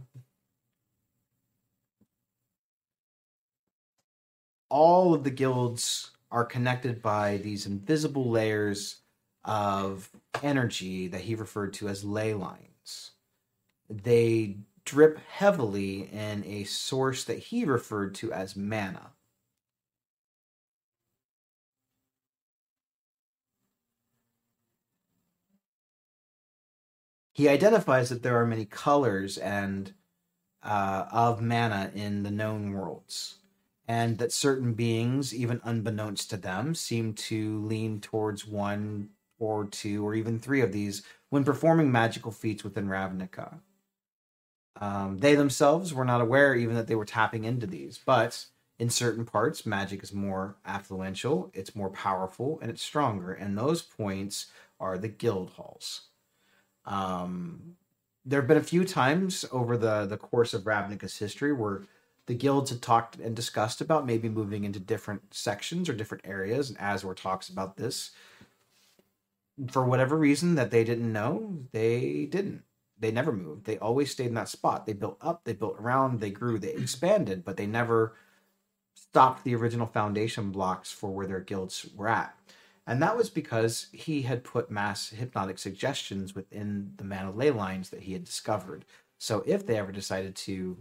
[4.69, 8.97] all of the guilds are connected by these invisible layers
[9.45, 10.09] of
[10.43, 13.11] energy that he referred to as ley lines.
[13.89, 19.11] They drip heavily in a source that he referred to as mana.
[27.33, 29.93] He identifies that there are many colors and
[30.63, 33.39] uh, of mana in the known worlds
[33.87, 39.09] and that certain beings, even unbeknownst to them, seem to lean towards one
[39.39, 43.59] or two or even three of these when performing magical feats within Ravnica.
[44.79, 48.45] Um, they themselves were not aware even that they were tapping into these, but
[48.77, 53.31] in certain parts, magic is more affluential, it's more powerful, and it's stronger.
[53.31, 54.47] And those points
[54.79, 56.07] are the guild halls.
[56.85, 57.77] Um,
[58.25, 61.83] there have been a few times over the, the course of Ravnica's history where
[62.25, 66.69] the guilds had talked and discussed about maybe moving into different sections or different areas,
[66.69, 68.11] and Azor talks about this.
[69.69, 72.63] For whatever reason that they didn't know, they didn't.
[72.97, 73.65] They never moved.
[73.65, 74.85] They always stayed in that spot.
[74.85, 78.15] They built up, they built around, they grew, they expanded, but they never
[78.93, 82.37] stopped the original foundation blocks for where their guilds were at.
[82.87, 87.89] And that was because he had put mass hypnotic suggestions within the mana ley lines
[87.89, 88.85] that he had discovered.
[89.17, 90.77] So if they ever decided to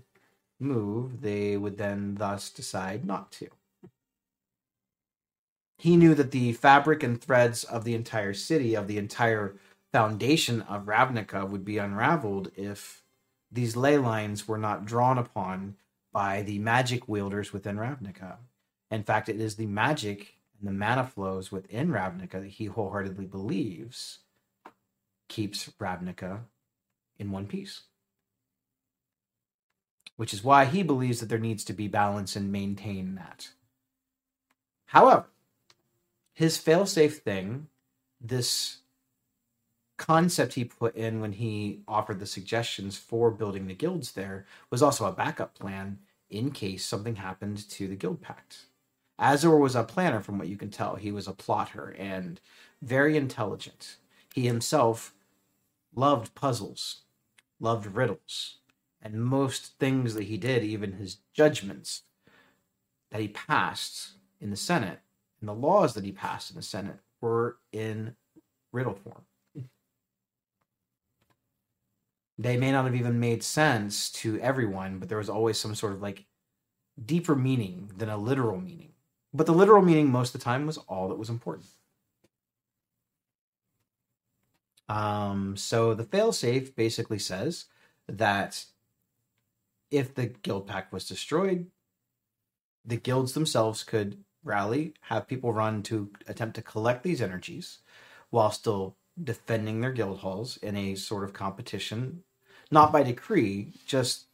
[0.61, 3.49] move, they would then thus decide not to.
[5.85, 9.57] He knew that the fabric and threads of the entire city, of the entire
[9.93, 13.03] foundation of Ravnica, would be unraveled if
[13.53, 15.77] these ley lines were not drawn upon
[16.11, 18.39] by the magic wielders within Ravnica.
[18.91, 23.27] In fact, it is the magic and the mana flows within Ravnica that he wholeheartedly
[23.27, 24.21] believes
[25.29, 26.45] keeps Ravnica
[27.19, 27.83] in one piece
[30.17, 33.49] which is why he believes that there needs to be balance and maintain that.
[34.87, 35.27] However,
[36.35, 37.69] his failsafe thing,
[38.21, 38.79] this
[39.97, 44.83] concept he put in when he offered the suggestions for building the guilds there was
[44.83, 48.67] also a backup plan in case something happened to the guild pact.
[49.21, 50.97] Azor was a planner, from what you can tell.
[50.97, 52.41] He was a plotter and
[52.83, 53.97] very intelligent.
[54.35, 55.15] He himself
[55.95, 57.03] loved puzzles,
[57.61, 58.57] loved riddles,
[59.01, 62.03] and most things that he did, even his judgments
[63.13, 64.99] that he passed in the Senate
[65.45, 68.17] and the laws that he passed in the Senate were in
[68.73, 69.21] riddle form.
[72.39, 75.93] They may not have even made sense to everyone, but there was always some sort
[75.93, 76.25] of like
[77.05, 78.93] deeper meaning than a literal meaning.
[79.35, 81.69] But the literal meaning most of the time was all that was important.
[84.89, 87.67] Um, so the failsafe basically says
[88.09, 88.65] that
[89.91, 91.67] if the guild pact was destroyed,
[92.87, 97.79] the guilds themselves could rally, have people run to attempt to collect these energies
[98.31, 102.23] while still defending their guild halls in a sort of competition,
[102.71, 104.27] not by decree, just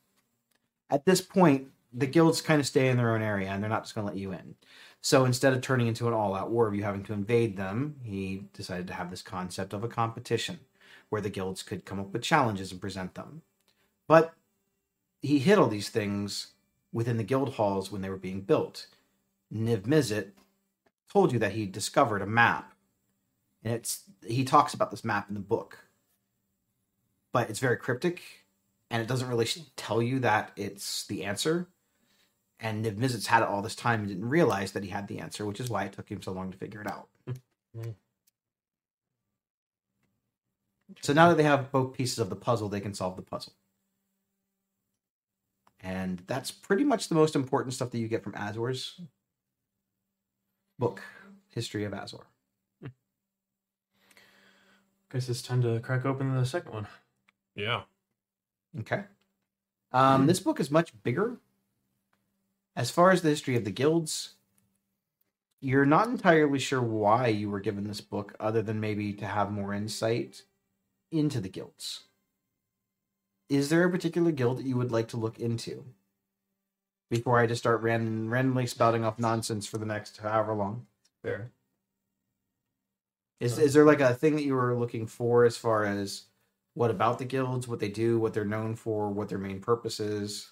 [0.90, 3.84] at this point, the guilds kind of stay in their own area and they're not
[3.84, 4.54] just going to let you in.
[5.00, 7.96] So instead of turning into an all out war of you having to invade them,
[8.02, 10.60] he decided to have this concept of a competition
[11.08, 13.42] where the guilds could come up with challenges and present them.
[14.06, 14.34] But
[15.22, 16.48] he hid all these things
[16.92, 18.86] within the guild halls when they were being built.
[19.52, 20.30] Niv Mizzet
[21.12, 22.72] told you that he discovered a map.
[23.62, 25.78] And it's he talks about this map in the book.
[27.32, 28.22] But it's very cryptic
[28.90, 29.46] and it doesn't really
[29.76, 31.68] tell you that it's the answer.
[32.58, 35.20] And Niv Mizzet's had it all this time and didn't realize that he had the
[35.20, 37.08] answer, which is why it took him so long to figure it out.
[41.00, 43.54] so now that they have both pieces of the puzzle, they can solve the puzzle.
[45.82, 49.00] And that's pretty much the most important stuff that you get from Azor's
[50.80, 51.02] book,
[51.50, 52.26] History of Azor.
[55.12, 56.88] Guess it's time to crack open the second one.
[57.54, 57.82] Yeah.
[58.80, 59.04] Okay.
[59.92, 61.36] Um, this book is much bigger.
[62.76, 64.34] As far as the history of the guilds,
[65.60, 69.50] you're not entirely sure why you were given this book, other than maybe to have
[69.50, 70.44] more insight
[71.10, 72.04] into the guilds.
[73.48, 75.84] Is there a particular guild that you would like to look into?
[77.10, 80.86] Before I just start ran- randomly spouting off nonsense for the next however long.
[81.22, 81.50] Fair.
[83.40, 86.24] Is is there like a thing that you were looking for as far as
[86.74, 89.98] what about the guilds, what they do, what they're known for, what their main purpose
[89.98, 90.50] is?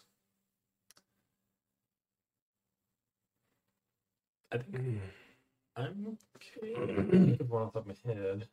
[4.51, 5.01] I think
[5.77, 7.37] I'm okay.
[7.49, 8.49] One off the top of my head.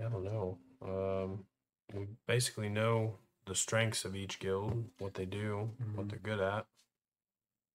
[0.00, 0.58] I don't know.
[0.80, 1.44] Um,
[1.92, 3.18] we basically know
[3.48, 6.10] the strengths of each guild, what they do, what Mhm.
[6.10, 6.66] they're good at,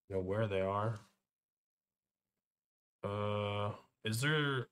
[0.09, 0.99] you know where they are.
[3.03, 4.69] Uh, is there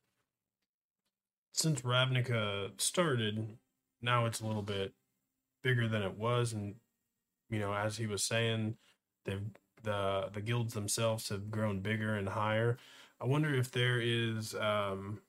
[1.53, 3.57] since Ravnica started,
[4.01, 4.93] now it's a little bit
[5.63, 6.79] bigger than it was, and
[7.49, 8.77] you know, as he was saying,
[9.25, 9.51] they've
[9.83, 12.77] the the guilds themselves have grown bigger and higher.
[13.19, 15.21] I wonder if there is um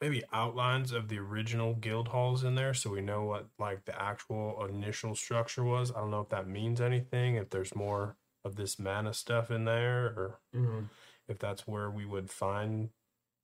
[0.00, 4.00] maybe outlines of the original guild halls in there so we know what like the
[4.00, 5.90] actual initial structure was.
[5.90, 9.64] I don't know if that means anything, if there's more of this mana stuff in
[9.64, 10.84] there or Mm-hmm.
[11.28, 12.90] if that's where we would find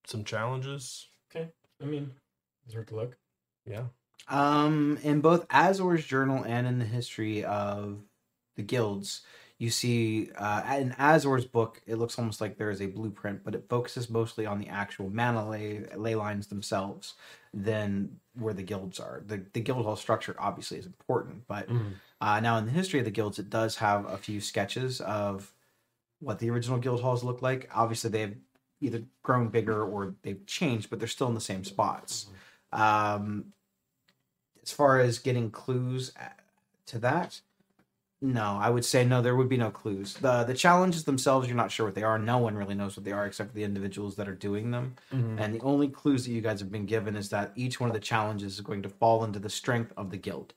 [0.07, 1.09] some challenges.
[1.34, 1.48] Okay.
[1.82, 2.12] I mean,
[2.66, 3.16] it's worth a look.
[3.68, 3.84] Yeah.
[4.28, 7.98] Um, in both Azor's journal and in the history of
[8.57, 9.22] the guilds,
[9.62, 13.54] you see uh, in Azor's book, it looks almost like there is a blueprint, but
[13.54, 17.14] it focuses mostly on the actual mana ley, ley lines themselves
[17.54, 19.22] than where the guilds are.
[19.24, 21.92] The the guild hall structure obviously is important, but Mhm.
[22.20, 25.54] uh, now in the history of the guilds, it does have a few sketches of
[26.18, 27.70] what the original guild halls look like.
[27.72, 28.36] Obviously, they've
[28.80, 32.26] either grown bigger or they've changed, but they're still in the same spots.
[32.72, 33.52] Um,
[34.60, 36.12] as far as getting clues
[36.86, 37.40] to that,
[38.22, 39.20] no, I would say no.
[39.20, 40.14] There would be no clues.
[40.14, 42.18] the The challenges themselves, you're not sure what they are.
[42.18, 44.94] No one really knows what they are except for the individuals that are doing them.
[45.12, 45.38] Mhm.
[45.40, 47.94] And the only clues that you guys have been given is that each one of
[47.94, 50.54] the challenges is going to fall into the strength of the guild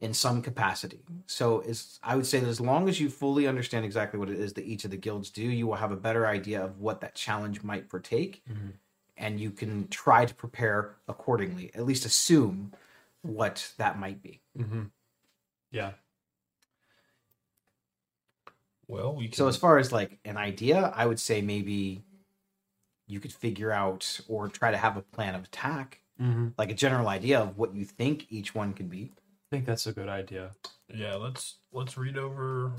[0.00, 1.00] in some capacity.
[1.26, 4.38] So is I would say that as long as you fully understand exactly what it
[4.38, 7.00] is that each of the guilds do, you will have a better idea of what
[7.02, 8.72] that challenge might partake, Mhm.
[9.16, 11.70] and you can try to prepare accordingly.
[11.74, 12.72] At least assume
[13.22, 14.40] what that might be.
[14.58, 14.84] Mm-hmm.
[15.70, 15.92] Yeah.
[18.90, 22.02] Well, we can So as far as like an idea, I would say maybe
[23.06, 26.48] you could figure out or try to have a plan of attack, Mm-hmm.
[26.58, 29.10] like a general idea of what you think each one could be.
[29.16, 30.50] I think that's a good idea.
[30.94, 32.72] Yeah, let's let's read over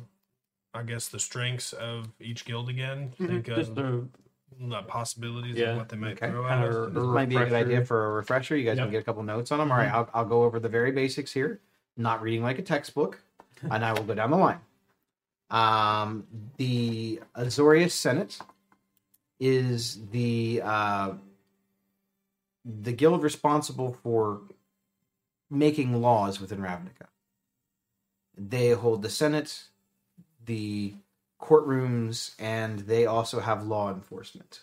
[0.76, 3.14] I guess the strengths of each guild again.
[3.18, 4.10] Think Just of to
[4.60, 5.72] the possibilities Yeah.
[5.72, 6.30] of what they might Okay.
[6.30, 6.76] throw at Kind us?
[6.76, 8.56] of This might be a good idea for a refresher.
[8.56, 8.86] You guys Yep.
[8.86, 9.72] can get a couple notes on them.
[9.72, 11.62] All right, I'll, I'll go over the very basics here.
[11.98, 13.20] Not reading like a textbook,
[13.72, 14.60] and I will go down the line.
[15.52, 16.26] Um,
[16.58, 18.40] the Azorius Senate
[19.40, 21.14] is the uh,
[22.66, 24.42] the guild responsible for
[25.50, 27.08] making laws within Ravnica.
[28.38, 29.66] They hold the Senate,
[30.46, 30.96] the
[31.42, 34.62] courtrooms, and they also have law enforcement.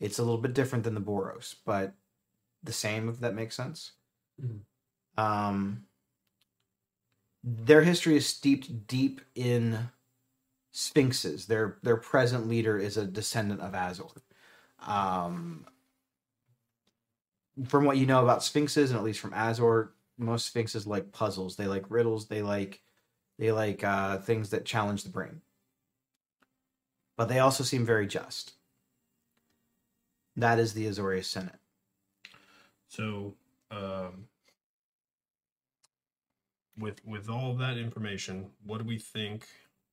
[0.00, 1.94] It's a little bit different than the Boros, but
[2.62, 3.92] the same, if that makes sense.
[4.40, 4.60] Mhm.
[5.16, 5.87] Um,
[7.56, 9.90] their history is steeped deep in
[10.72, 11.46] sphinxes.
[11.46, 14.04] Their their present leader is a descendant of Azor.
[14.86, 15.66] Um,
[17.66, 21.56] from what you know about sphinxes, and at least from Azor, most sphinxes like puzzles.
[21.56, 22.26] They like riddles.
[22.28, 22.82] They like
[23.38, 25.40] they like uh, things that challenge the brain.
[27.16, 28.52] But they also seem very just.
[30.36, 31.58] That is the Azorius Senate.
[32.88, 33.34] So,
[33.70, 34.28] um,
[36.78, 39.46] with with all that information, what do we think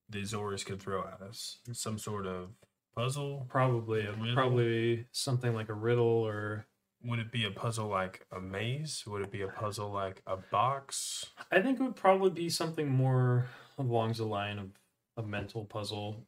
[0.09, 1.57] the Azorius could throw at us?
[1.71, 2.49] Some sort of
[2.95, 3.45] puzzle?
[3.49, 4.33] Probably, a, Riddle?
[4.33, 6.65] probably something like a riddle or.
[7.03, 9.03] Would it be a puzzle like a maze?
[9.05, 11.27] Would it be a puzzle like a box?
[11.51, 13.45] I think it would probably be something more
[13.77, 14.69] along the line of
[15.15, 16.25] a mental puzzle,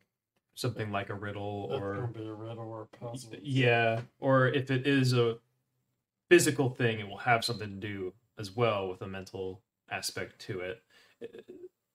[0.54, 3.32] something like a riddle It's or gonna be a riddle or a puzzle.
[3.42, 5.38] yeah, or if it is a
[6.30, 10.60] physical thing, it will have something to do as well with a mental aspect to
[10.62, 10.84] it.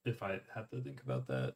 [0.04, 1.54] If I have to think about that,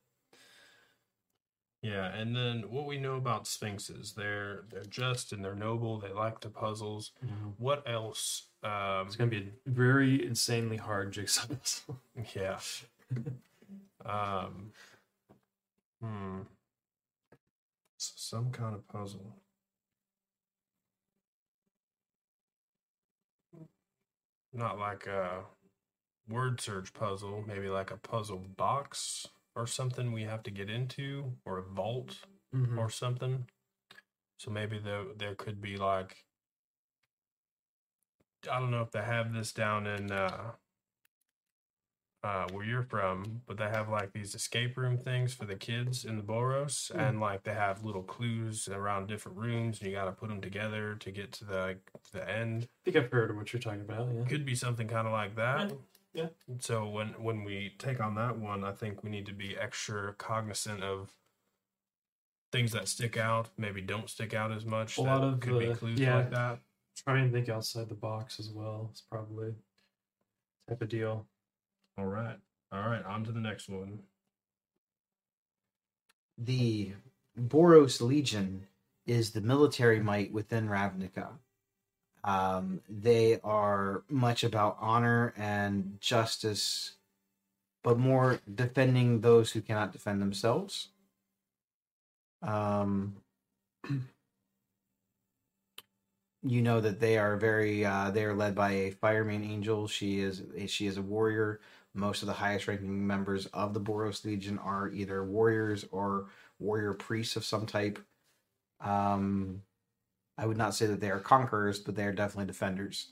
[1.83, 5.99] Yeah, and then what we know about sphinxes, they're they're just and they're noble.
[6.01, 7.13] They like the puzzles.
[7.59, 8.49] What else?
[8.63, 12.01] Um, it's gonna be a very insanely hard jigsaw puzzle.
[12.35, 12.59] Yeah.
[14.05, 14.73] um.
[16.01, 16.43] Hmm.
[17.99, 19.37] Some kind of puzzle.
[24.53, 25.45] Not like a
[26.29, 31.33] word search puzzle, maybe like a puzzle box or something we have to get into,
[31.45, 32.19] or a vault
[32.55, 32.79] Mhm.
[32.79, 33.49] or something.
[34.39, 36.25] So maybe there there could be like
[38.51, 40.53] I don't know if they have this down in uh
[42.23, 46.05] uh where you're from, but they have like these escape room things for the kids
[46.05, 50.07] in the Boros and like they have little clues around different rooms and you got
[50.07, 52.65] to put them together to get to the to the end.
[52.65, 54.13] I think I've heard of what you're talking about.
[54.13, 54.25] Yeah.
[54.25, 55.73] Could be something kind of like that.
[56.17, 56.29] Yeah,
[56.61, 60.15] So when when we take on that one, I think we need to be extra
[60.15, 61.13] cognizant of
[62.53, 64.97] things that stick out, maybe don't stick out as much.
[64.97, 66.17] A lot of could be clues yeah.
[66.17, 66.61] like that.
[67.05, 68.89] Try and think outside the box as well.
[68.93, 69.53] It's probably
[70.67, 71.27] type of deal.
[71.99, 72.39] All right.
[72.73, 73.99] All right, on to the next one.
[76.39, 76.93] The
[77.39, 78.67] Boros Legion
[79.07, 81.29] is the military might within Ravnica.
[82.27, 86.95] Um, they are much about honor and justice,
[87.85, 90.89] but more defending those who cannot defend themselves.
[92.43, 93.17] Um,
[96.43, 99.87] you know that they are very uh, they are led by a firemane angel.
[99.89, 101.61] She is she is a warrior.
[101.95, 106.27] Most of the highest ranking members of the Boros Legion are either warriors or
[106.59, 108.01] warrior priests of some type.
[108.81, 109.63] Um,
[110.39, 113.09] I would not say that they are conquerors, but they are definitely defenders.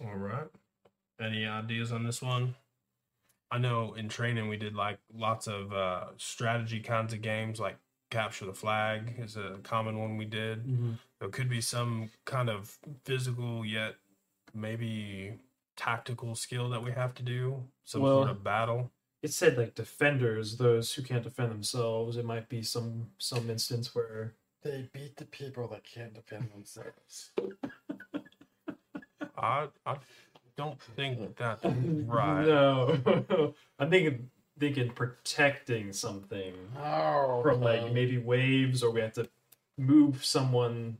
[0.00, 0.48] All right.
[1.20, 2.54] Any ideas on this one?
[3.50, 7.76] I know in training we did like lots of uh, strategy kinds of games, like
[8.10, 10.64] capture the flag is a common one we did.
[10.66, 10.92] Mm-hmm.
[11.20, 13.94] There could be some kind of physical yet
[14.54, 15.34] maybe
[15.76, 18.90] tactical skill that we have to do, some Well- sort of battle.
[19.22, 22.16] It said like defenders, those who can't defend themselves.
[22.16, 27.30] It might be some some instance where They beat the people that can't defend themselves.
[29.36, 29.96] I I
[30.56, 31.64] don't think that's
[32.06, 32.46] right.
[32.46, 37.92] No, I think thinking thinking protecting something Oh, from like okay.
[37.92, 39.28] maybe waves, or we have to
[39.78, 40.98] move someone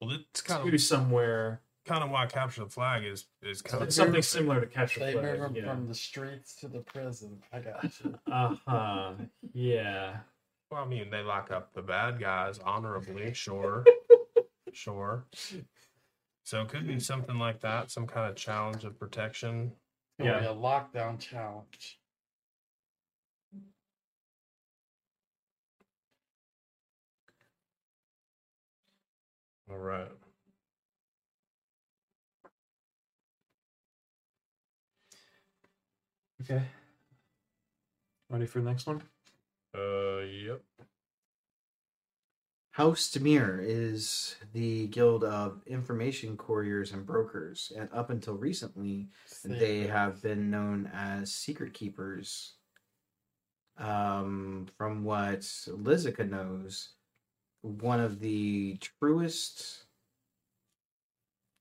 [0.00, 1.62] Well, it's kind to of somewhere.
[1.86, 5.00] Kind of why capture the flag is is kind of Something similar to catch a
[5.00, 5.38] They move flag.
[5.40, 5.64] them Yeah.
[5.74, 7.42] from the streets to the prison.
[7.52, 8.18] I got you.
[8.30, 9.12] Uh huh.
[9.52, 10.18] Yeah.
[10.70, 13.84] Well, I mean, they lock up the bad guys honorably, sure.
[14.72, 15.24] sure.
[16.44, 19.72] So it could be something like that, some kind of challenge of protection.
[20.18, 20.40] It's gonna Yeah.
[20.40, 21.98] be a lockdown challenge.
[29.70, 30.10] All right.
[36.50, 36.64] Okay.
[38.28, 39.02] Ready for the next one?
[39.72, 40.62] Uh, yep.
[42.72, 49.10] House Dimir is the guild of information couriers and brokers, and up until recently,
[49.44, 52.54] they have been known as secret keepers.
[53.78, 56.90] Um, from what Lizica knows,
[57.62, 59.84] one of the truest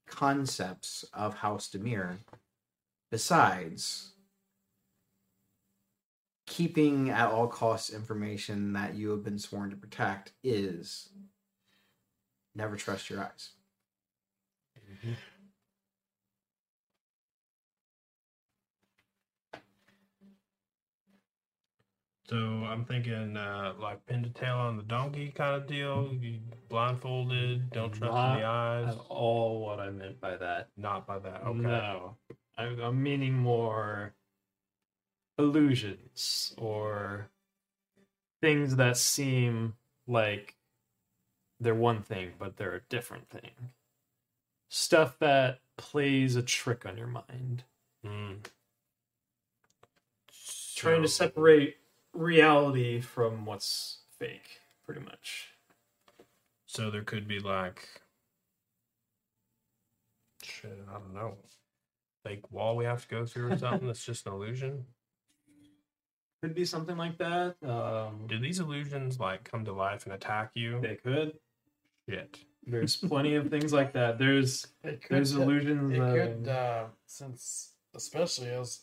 [0.08, 2.18] concepts of House Dimir,
[3.12, 4.14] besides
[6.50, 11.10] keeping at all costs information that you have been sworn to protect, is
[12.56, 13.52] never trust your eyes.
[22.28, 26.12] So I'm thinking uh, like pin to tail on the donkey kind of deal.
[26.20, 28.86] You blindfolded, don't trust in the eyes.
[28.88, 30.70] That's all what I meant by that.
[30.78, 31.42] Not by that.
[31.44, 31.60] Okay.
[31.60, 32.18] No,
[32.58, 34.14] I'm, I'm meaning more
[35.40, 37.30] illusions or
[38.42, 39.74] things that seem
[40.08, 40.56] like
[41.60, 43.72] they're one thing, but they're a different thing.
[44.70, 47.64] Stuff that plays a trick on your mind,
[48.06, 48.46] Mm.
[50.76, 51.78] trying to separate
[52.14, 55.50] reality from what's fake, pretty much.
[56.66, 58.02] So there could be like
[60.44, 61.38] shit, I don't know.
[62.24, 64.86] Like wall we have to go through or something that's just an illusion.
[66.42, 67.56] Could be something like that.
[67.64, 70.80] Um, Do these illusions like come to life and attack you?
[70.82, 71.38] they could.
[72.08, 72.40] Shit.
[72.66, 74.18] There's plenty of things like that.
[74.20, 75.94] There's It could, there's illusions.
[75.94, 78.82] It that- could, uh, since especially as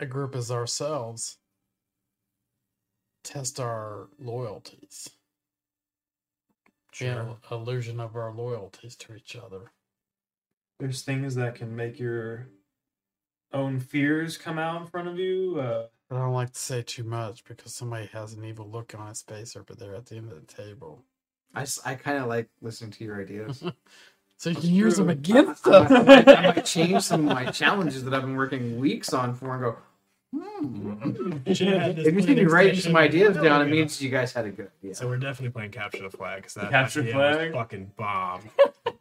[0.00, 1.36] a group as ourselves,
[3.22, 5.10] test our loyalties.
[6.92, 7.08] Sure.
[7.08, 9.70] You know, illusion of our loyalties to each other.
[10.80, 12.48] there's things that can make your
[13.52, 15.58] own fears come out in front of you.
[15.60, 19.08] Uh, I don't like to say too much because somebody has an evil look on
[19.08, 21.04] his face over there at the end of the table.
[21.54, 23.62] I, I kind of like listening to your ideas.
[24.36, 25.12] So you can use them true.
[25.12, 25.90] against I, us.
[25.90, 29.34] I might, I might change some of my challenges that I've been working weeks on
[29.34, 29.76] for and go,
[30.34, 31.52] hmm.
[31.52, 33.70] Should've had this If you see me planning writing some ideas a down, it ago.
[33.76, 34.94] means you guys had a good idea.
[34.94, 37.50] So we're definitely playing capture the flag because that Capture idea flag?
[37.52, 38.40] was fucking bomb.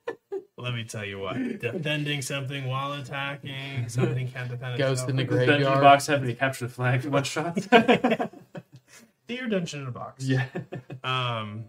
[0.60, 5.10] Let me tell you what, defending something while attacking, something can't defend Ghost itself.
[5.10, 5.82] in the does Dungeon graveyard.
[5.82, 7.66] Box having to capture the flag one shots?
[9.28, 10.24] Dear Dungeon in a Box.
[10.26, 10.46] yeah.
[11.04, 11.66] Um.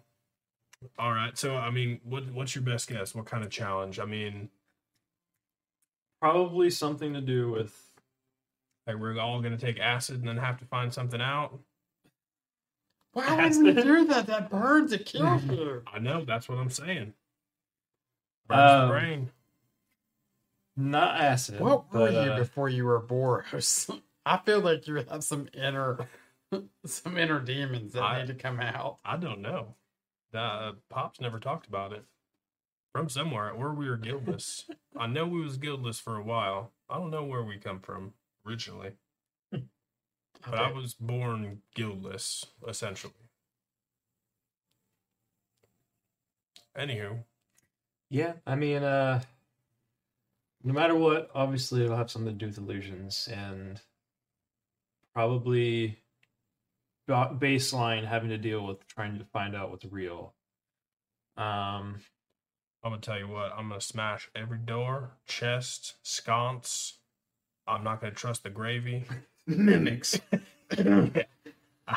[0.98, 1.36] All right.
[1.38, 3.14] So I mean, what what's your best guess?
[3.14, 3.98] What kind of challenge?
[4.00, 4.48] I mean,
[6.20, 7.74] Probably something to do with
[8.86, 11.58] like we're all gonna take acid and then have to find something out.
[13.14, 14.26] Why would we do that?
[14.26, 14.92] That burns.
[14.92, 15.82] It kills you.
[15.92, 16.24] I know.
[16.24, 17.14] That's what I'm saying.
[18.50, 19.30] Burns Um, the brain.
[20.76, 21.60] not acid.
[21.60, 24.00] What were but, you uh, before you were Boros?
[24.26, 26.08] I feel like you have some inner,
[26.84, 28.98] some inner demons that I- need to come out.
[29.04, 29.76] I don't know.
[30.34, 32.04] Uh, Pops never talked about it.
[32.92, 34.68] From somewhere, where we were guildless.
[34.96, 36.72] I know we was guildless for a while.
[36.88, 38.94] I don't know where we come from originally,
[39.52, 39.62] but
[40.58, 43.12] I was born guildless, essentially.
[46.76, 47.22] Anywho,
[48.10, 49.22] Yeah, I mean, uh,
[50.64, 53.80] no matter what, obviously it'll have something to do with illusions and
[55.14, 55.98] probably
[57.06, 60.34] ba- baseline having to deal with trying to find out what's real.
[61.36, 62.00] Um,
[62.82, 63.52] I'm gonna tell you what.
[63.56, 66.98] I'm gonna smash every door, chest, sconce.
[67.66, 69.04] I'm not gonna trust the gravy.
[69.46, 70.20] Mimics.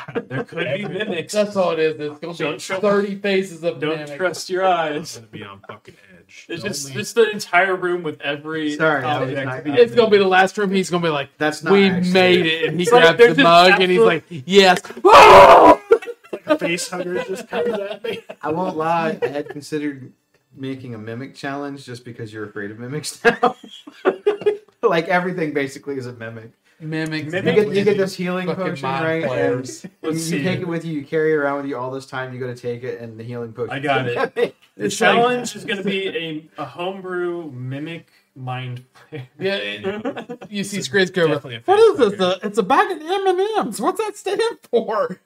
[0.28, 1.32] there could be mimics.
[1.32, 2.00] That's all it is.
[2.00, 4.12] It's gonna Don't be show- thirty faces of Don't mimics.
[4.16, 4.96] trust your eyes.
[4.96, 6.46] It's gonna be on fucking edge.
[6.48, 9.38] It's Don't just leave- it's the entire room with every Sorry, object.
[9.38, 10.70] it's not- It's gonna be the last room.
[10.70, 11.72] He's gonna be like, That's not.
[11.72, 14.80] "We actually- made it," and he It's like the this mug and he's like, "Yes."
[15.04, 15.80] Oh!
[16.46, 18.22] a face hugger just comes at me.
[18.42, 19.18] I won't lie.
[19.22, 20.12] I had considered
[20.56, 23.56] making a mimic challenge just because you're afraid of mimics now.
[24.82, 26.50] like everything basically is a mimic.
[26.80, 27.32] Mimics.
[27.32, 29.24] You get you get this healing potion, right?
[29.24, 30.42] And you, Let's you see.
[30.42, 30.92] take it with you.
[30.94, 32.32] You carry it around with you all this time.
[32.34, 33.72] You go to take it, and the healing potion.
[33.74, 34.16] I got it.
[34.76, 39.28] The It's like- challenge is going to be a, a homebrew mimic mind player.
[39.38, 41.26] Yeah, it- you see Scrapes go.
[41.32, 42.38] over, What is face this?
[42.42, 43.80] It's a bag of M and M's.
[43.80, 45.20] What's that stand for?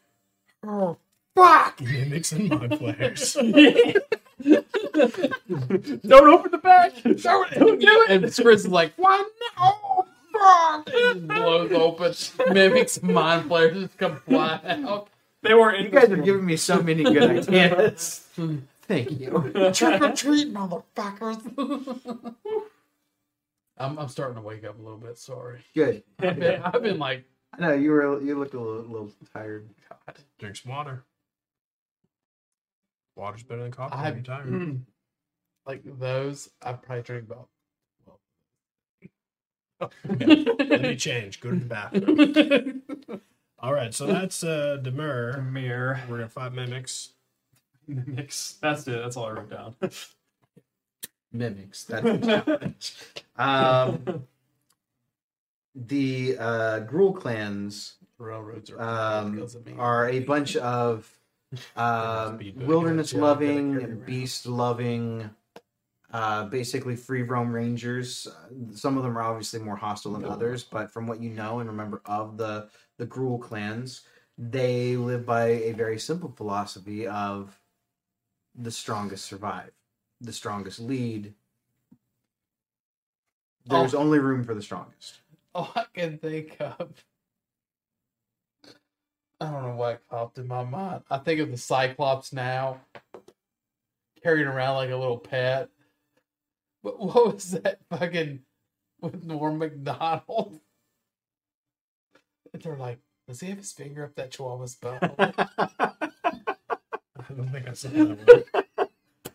[0.66, 0.98] Oh
[1.34, 1.80] fuck!
[1.80, 3.32] Mimics and mind players.
[4.42, 6.92] Don't open the bag.
[7.22, 8.10] Don't, don't do it.
[8.10, 9.26] And Scrapes is like, "Why no?"
[9.58, 10.06] Oh,
[10.38, 10.86] Fuck!
[10.86, 12.14] Just blows open.
[12.54, 15.08] Mimics, mind players just come flying out.
[15.42, 18.26] They were You guys are giving me so many good ideas.
[18.82, 19.70] Thank you.
[19.74, 22.34] Trick or treat, motherfuckers.
[23.76, 25.18] I'm, I'm starting to wake up a little bit.
[25.18, 25.60] Sorry.
[25.74, 26.02] Good.
[26.18, 27.24] I've been, I've been like
[27.56, 29.68] I know you were you looked a little, little tired.
[29.88, 30.16] God.
[30.38, 31.04] Drink some water.
[33.16, 33.94] Water's better than coffee.
[33.94, 34.80] I when you're tired.
[35.66, 36.50] like those.
[36.62, 37.48] I probably drink about.
[40.08, 41.40] Let me change.
[41.40, 42.82] Go to the bathroom.
[43.60, 45.50] All right, so that's uh Dimir.
[45.52, 46.00] Mirror.
[46.08, 47.10] We're gonna fight mimics.
[47.88, 48.54] Mix.
[48.62, 49.00] That's it.
[49.02, 49.74] That's all I wrote down.
[51.32, 51.84] Mimics.
[51.84, 52.94] That's the challenge.
[53.36, 54.24] Um,
[55.74, 59.74] the uh, Gruul clans Railroads are um, because of me.
[59.78, 61.10] are a bunch of
[61.76, 64.06] um, wilderness Yeah, I gotta carry loving, around.
[64.06, 65.30] beast loving,
[66.12, 68.26] uh, basically free roam rangers.
[68.26, 71.60] Uh, Some of them are obviously more hostile than others, but from what you know
[71.60, 74.02] and remember of the the Gruul clans,
[74.36, 77.60] they live by a very simple philosophy of
[78.54, 79.70] the strongest survive,
[80.20, 81.34] the strongest lead.
[83.66, 83.98] There's Oh.
[83.98, 85.20] only room for the strongest.
[85.54, 87.04] All I can think of.
[89.40, 91.02] I don't know what popped in my mind.
[91.10, 92.80] I think of the Cyclops now,
[94.22, 95.68] carrying around like a little pet.
[96.82, 98.40] But what was that fucking
[99.00, 100.60] with Norm Macdonald?
[102.52, 105.02] And they're like, does he have his finger up that chihuahua's butt?
[105.18, 105.32] I
[107.36, 108.44] don't think I saw that
[108.76, 108.88] one.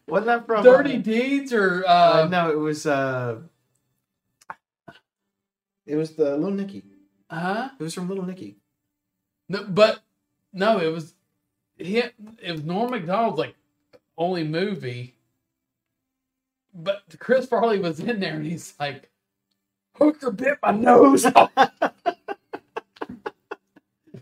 [0.07, 3.39] Wasn't that from Dirty deeds or Uh, uh, no, it was uh
[5.85, 6.83] it was the Little Nicky.
[7.29, 7.69] huh?
[7.79, 8.57] It was from Little Nicky.
[9.49, 10.01] No, but
[10.53, 11.13] no, it was
[11.77, 11.97] he.
[11.97, 13.55] It was Norm Macdonald's like
[14.17, 15.12] only movie,
[16.73, 19.09] but Chris Farley was in there, and he's like,
[19.95, 21.51] "Hooker bit my nose off,"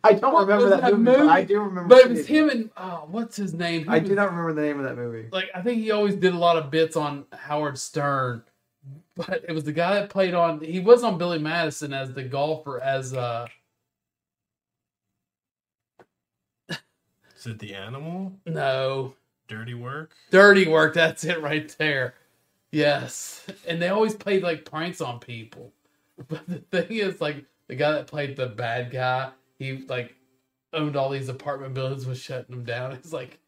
[0.04, 1.28] I don't What remember that, that movie, but?
[1.30, 1.88] I do remember.
[1.90, 3.84] but it was him and oh, what's his name?
[3.84, 5.28] He I was- do not remember the name of that movie.
[5.32, 5.50] like.
[5.54, 8.42] I think he always did a lot of bits on Howard Stern,
[9.16, 10.60] but it was the guy that played on.
[10.62, 13.48] He was on Billy Madison as the golfer as uh
[17.38, 18.34] Is it the animal?
[18.46, 19.16] no
[19.48, 20.14] Dirty work?
[20.30, 22.14] Dirty work, that's it right there.
[22.72, 23.46] Yes.
[23.68, 25.74] And they always played like pranks on people.
[26.28, 30.16] But the thing is, like, the guy that played the bad guy, he like
[30.72, 32.92] owned all these apartment buildings, was shutting them down.
[32.94, 33.40] It's like,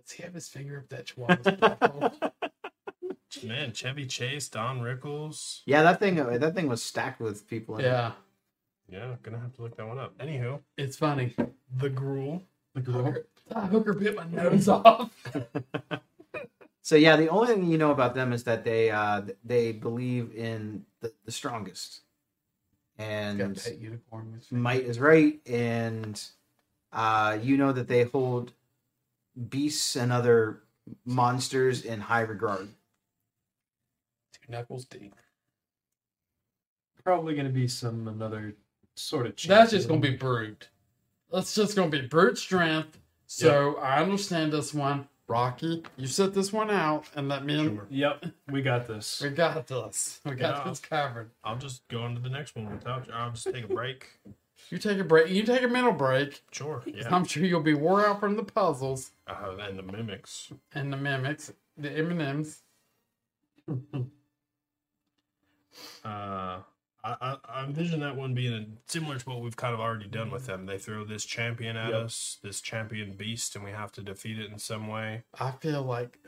[0.00, 2.32] does he have his finger up that chihuahua's butthole?
[3.46, 5.60] Man, Chevy Chase, Don Rickles.
[5.66, 7.88] Yeah, that thing uh, that thing was stacked with people in it.
[7.88, 8.12] yeah,
[8.88, 10.16] Yeah, gonna have to look that one up.
[10.18, 11.34] Anywho, it's funny.
[11.76, 12.42] the Gruul.
[12.74, 13.04] The girl.
[13.04, 13.26] Hooker,
[13.66, 15.10] Hooker bit my nose off.
[16.82, 20.34] So yeah, the only thing you know about them is that they uh they believe
[20.34, 22.00] in the, the strongest.
[22.98, 26.20] And that unicorn might is right and
[26.92, 28.52] uh you know that they hold
[29.50, 30.62] beasts and other
[31.04, 32.68] monsters in high regard.
[34.32, 35.14] two knuckles deep.
[37.04, 38.56] Probably going to be some another
[38.96, 39.36] sort of.
[39.46, 40.68] That's just gonna be brute.
[41.32, 42.98] That's just gonna be brute strength.
[43.26, 45.08] So I understand this one.
[45.28, 47.86] Rocky, you set this one out and let me Sure.
[47.90, 49.20] Yep, we got this.
[49.20, 50.20] We got this.
[50.24, 50.70] We got Yeah.
[50.70, 51.30] this covered.
[51.44, 53.12] I'll just go on to the next one without you.
[53.12, 54.06] I'll just take a break.
[54.70, 55.30] You take a break.
[55.30, 56.42] You take a mental break.
[56.50, 56.82] Sure.
[56.84, 57.14] Yeah.
[57.14, 60.52] I'm sure you'll be wore out from the puzzles Uh, and the mimics.
[60.74, 62.62] and the mimics, the M and M's.
[66.04, 66.58] Uh,
[67.08, 70.30] I, I, I envision that one being similar to what we've kind of already done
[70.30, 70.66] with them.
[70.66, 72.04] They throw this champion at Yep.
[72.04, 75.22] us, this champion beast, and we have to defeat it in some way.
[75.38, 76.18] I feel like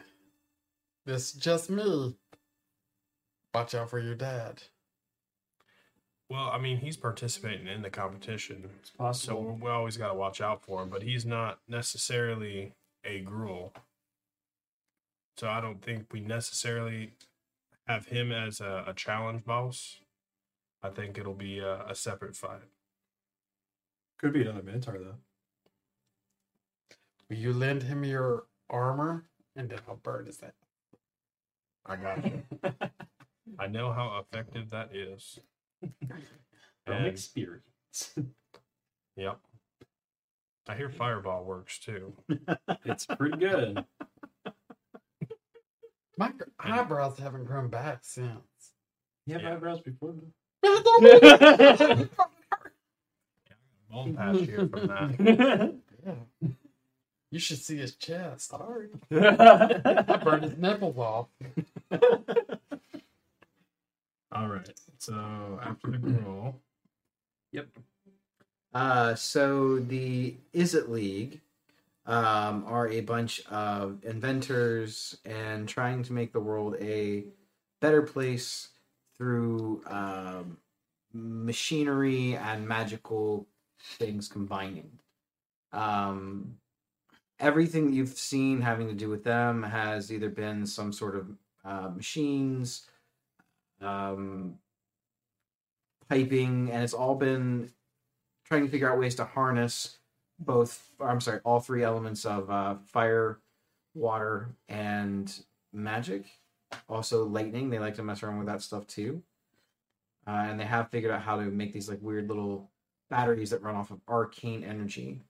[1.05, 2.17] this just me.
[3.55, 4.63] Watch out for your dad.
[6.29, 9.43] Well, I mean, he's participating in the competition, It's possible.
[9.59, 10.89] so we always got to watch out for him.
[10.89, 12.73] But he's not necessarily
[13.05, 13.73] a Gruul,
[15.37, 17.13] so I don't think we necessarily
[17.89, 19.99] have him as a, a challenge boss.
[20.83, 22.61] I think it'll be a, a separate fight.
[24.19, 25.15] Could be another Minotaur though.
[27.29, 29.25] Will you lend him your armor
[29.57, 30.53] and then I'll burn his head?
[31.87, 32.43] I got you.
[33.59, 35.39] I know how effective that is.
[36.87, 38.15] From And- experience.
[39.17, 39.39] Yep.
[40.69, 42.15] I hear Fireball works too.
[42.85, 43.85] it's pretty good.
[46.17, 48.31] My eyebrows haven't grown back since.
[49.27, 49.55] You have Yeah.
[49.55, 50.33] eyebrows before though.
[53.91, 55.75] Bald patch here from that.
[56.05, 56.15] Yeah.
[57.31, 58.51] You should see his chest.
[58.51, 58.89] Sorry.
[59.11, 61.29] I burned his nipples off.
[64.33, 64.69] All right.
[64.99, 66.57] So after the growl,
[67.53, 67.69] yep.
[68.73, 71.41] Uh, so the Izzet League
[72.07, 77.25] um, are a bunch of inventors and trying to make the world a
[77.81, 78.69] better place
[79.21, 80.57] through um,
[81.13, 83.47] machinery and magical
[83.99, 84.91] things combining.
[85.73, 86.55] Um,
[87.39, 91.29] everything you've seen having to do with them has either been some sort of
[91.67, 92.89] uh, machines,
[93.83, 94.55] um,
[96.09, 97.71] piping, and it's all been
[98.47, 99.99] trying to figure out ways to harness
[100.39, 100.89] both.
[100.99, 103.39] I'm sorry, all three elements of uh, fire,
[103.95, 105.31] water, and
[105.75, 106.40] magic.
[106.89, 107.71] Also, lightning.
[107.71, 109.23] They like to mess around with that stuff too.
[110.27, 112.71] Uh, and they have figured out how to make these like weird little
[113.09, 115.23] batteries that run off of arcane energy.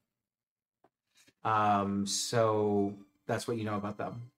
[1.45, 2.95] Um, so
[3.27, 4.31] that's what you know about them.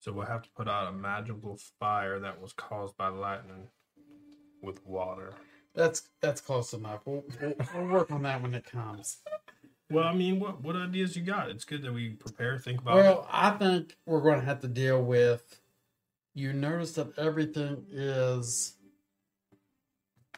[0.00, 3.68] So we'll have to put out a magical fire that was caused by lightning
[4.62, 5.34] with water.
[5.74, 7.02] That's that's close enough.
[7.04, 9.18] We'll, we'll, we'll work on that when it comes.
[9.90, 11.50] Well, I mean, what what ideas you got?
[11.50, 14.68] It's good that we prepare, think about Well, I think we're going to have to
[14.68, 15.60] deal with.
[16.34, 18.76] You notice that everything is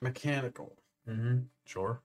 [0.01, 0.77] mechanical.
[1.09, 1.41] Mm-hmm.
[1.67, 2.01] Sure.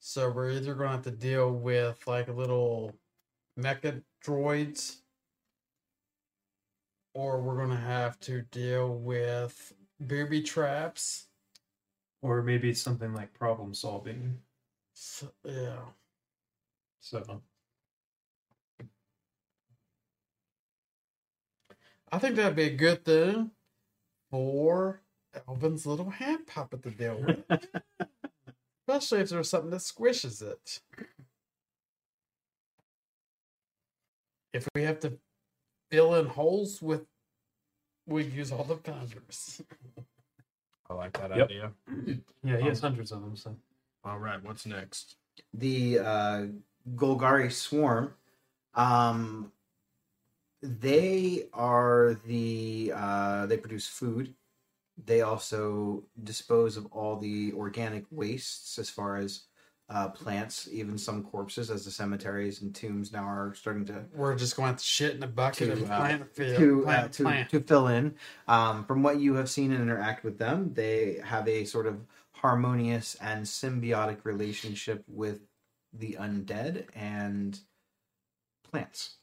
[0.00, 2.94] So we're either going to have to deal with like little
[3.58, 4.96] mecha droids,
[7.12, 11.26] or we're going to have to deal with booby traps.
[12.22, 14.38] Or maybe something like problem solving.
[14.94, 15.76] So, yeah.
[17.04, 17.42] So
[22.10, 23.50] I think that'd be a good thing
[24.30, 25.02] for
[25.46, 27.44] Elvin's little hand puppet to deal with.
[28.88, 30.80] Especially if there's something that squishes it.
[34.54, 35.18] If we have to
[35.90, 37.02] fill in holes with,
[38.06, 39.60] we use all the founders.
[40.88, 41.50] I like that Yep.
[41.50, 41.72] idea.
[42.42, 43.36] yeah, he has hundreds of them.
[43.36, 43.54] So
[44.04, 45.16] All right, what's next?
[45.52, 46.46] the uh,
[46.94, 48.14] Golgari swarm.
[48.74, 49.52] Um,
[50.62, 54.34] they are the uh, they produce food.
[55.04, 59.44] They also dispose of all the organic wastes, as far as
[59.90, 64.34] uh, plants, even some corpses, as the cemeteries and tombs now are starting to We're
[64.36, 66.56] just going to shit in a bucket To, and uh, plant field.
[66.56, 67.50] to, uh, to, plant.
[67.50, 68.14] to fill in.
[68.48, 71.98] Um, from what you have seen and interact with them, they have a sort of
[72.32, 75.40] harmonious and symbiotic relationship with
[75.94, 77.58] the undead and
[78.70, 79.16] plants.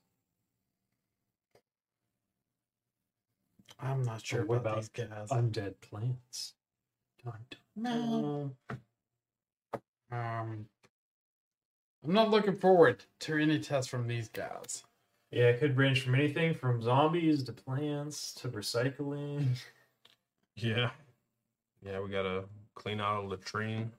[3.80, 5.30] I'm not sure What about, about these guys.
[5.30, 6.54] undead plants.
[7.24, 8.52] Dun, dun, No.
[8.70, 8.80] dun.
[10.12, 10.66] Um,
[12.04, 14.84] I'm not looking forward to any tests from these guys.
[15.32, 19.46] Yeah, it could range from anything from zombies to plants to recycling.
[20.58, 20.92] Yeah.
[21.82, 22.44] Yeah, we gotta
[22.76, 23.94] clean out a latrine.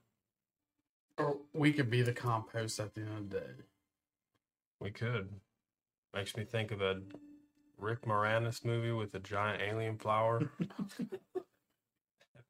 [1.17, 3.51] Or we could be the compost at the end of the day.
[4.79, 5.29] We could.
[6.13, 7.01] Makes me think of a
[7.77, 10.49] Rick Moranis movie with a giant alien flower.
[10.59, 11.45] that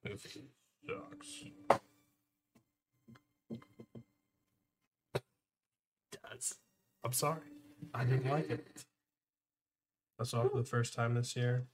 [0.03, 0.48] movie
[0.88, 1.45] sucks.
[6.11, 6.56] Does
[7.03, 7.41] I'm sorry.
[7.94, 8.85] I didn't like it.
[10.19, 11.65] I saw it for the first time this year.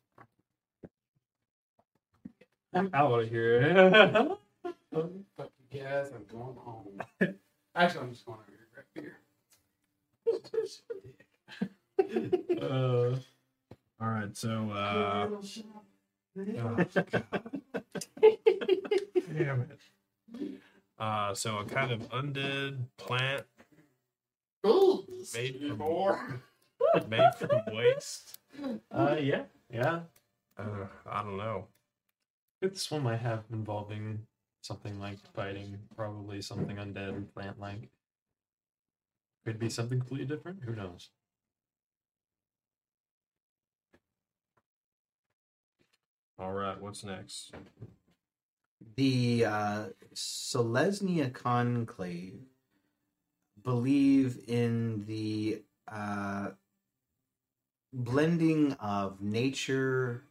[2.73, 4.37] I'm out of here.
[5.71, 7.01] Fuck you guys, I'm going home.
[7.75, 9.17] Actually, I'm just going over here grab beer.
[12.61, 13.15] uh,
[14.01, 15.41] All right, so uh oh,
[16.45, 16.87] God.
[19.33, 19.79] damn it.
[20.97, 23.43] Uh so a kind of undead plant
[24.65, 26.41] Ooh, Made from- more.
[27.09, 28.37] made from waste.
[28.91, 29.99] uh, yeah, yeah.
[30.57, 31.67] Uh, I don't know.
[32.61, 34.19] This one might have involving
[34.61, 37.89] something like fighting, probably something undead, plant like.
[39.45, 40.63] Could be something completely different.
[40.63, 41.09] Who knows?
[46.37, 47.51] All right, what's next?
[48.95, 52.39] The uh, Selesnya Conclave
[53.63, 56.51] believe in the uh,
[57.91, 60.23] blending of nature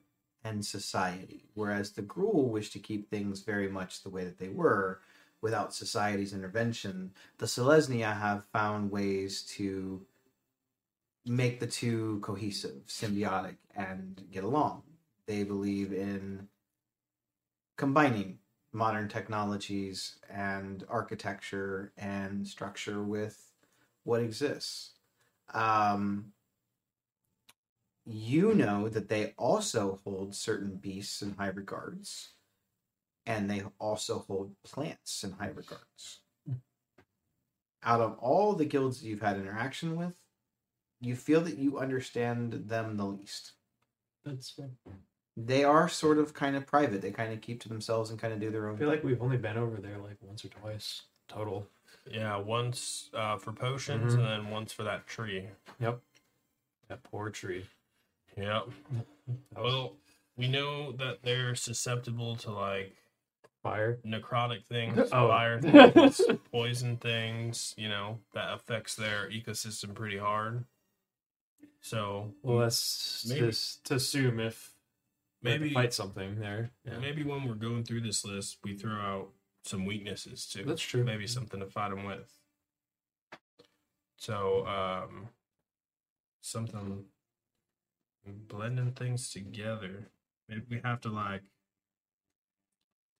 [0.44, 4.48] and society, whereas the Gruul wish to keep things very much the way that they
[4.48, 5.00] were
[5.40, 7.12] without society's intervention.
[7.38, 10.04] The Selesnya have found ways to
[11.26, 14.82] make the two cohesive, symbiotic, and get along.
[15.26, 16.48] They believe in
[17.76, 18.38] combining
[18.72, 23.52] modern technologies and architecture and structure with
[24.04, 24.92] what exists.
[25.54, 26.32] Um,
[28.08, 32.30] you know that they also hold certain beasts in high regards,
[33.26, 36.20] and they also hold plants in high regards.
[37.84, 40.14] Out of all the guilds that you've had interaction with,
[41.00, 43.52] you feel that you understand them the least.
[44.24, 44.50] That's.
[44.50, 44.70] Fair.
[45.36, 47.00] They are sort of kind of private.
[47.00, 48.76] They kind of keep to themselves and kind of do their I own.
[48.78, 51.68] feel like we've only been over there like once or twice total.
[52.10, 54.18] Yeah, once uh, for potions Mhm.
[54.18, 55.46] and then once for that tree.
[55.78, 56.00] Yep.
[56.88, 57.68] That poor tree.
[58.38, 58.68] Was
[59.56, 59.96] Well,
[60.36, 62.94] we know that they're susceptible to like
[63.62, 63.98] fire.
[64.06, 65.28] necrotic things, Oh.
[65.28, 66.20] fire things,
[66.52, 67.74] poison things.
[67.76, 70.64] You know that affects their ecosystem pretty hard.
[71.80, 74.74] So Well, that's Maybe- just to assume if
[75.42, 76.70] maybe maybe fight something there.
[76.84, 76.98] Yeah.
[76.98, 79.28] maybe when we're going through this list, we throw out
[79.64, 80.64] some weaknesses too.
[80.64, 81.04] That's true.
[81.04, 82.32] Maybe something to fight them with.
[84.16, 85.28] So um,
[86.40, 87.04] something
[88.26, 90.10] blending things together.
[90.48, 91.42] Maybe we have to like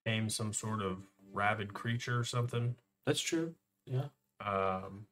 [0.05, 0.97] tame some sort of
[1.31, 2.75] rabid creature or something.
[3.05, 3.55] That's true.
[3.85, 4.05] Yeah.
[4.45, 5.05] Um,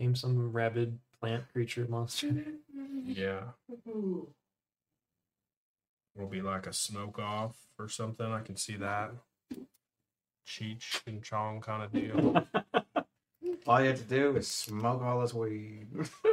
[0.00, 2.44] Name some rabid plant creature monster.
[3.04, 3.40] yeah.
[3.84, 4.28] Will
[6.28, 8.26] be like a smoke off or something.
[8.26, 9.12] I can see that.
[10.46, 12.44] Cheech and Chong kind of deal.
[13.66, 15.86] All you have to do is smoke all this weed.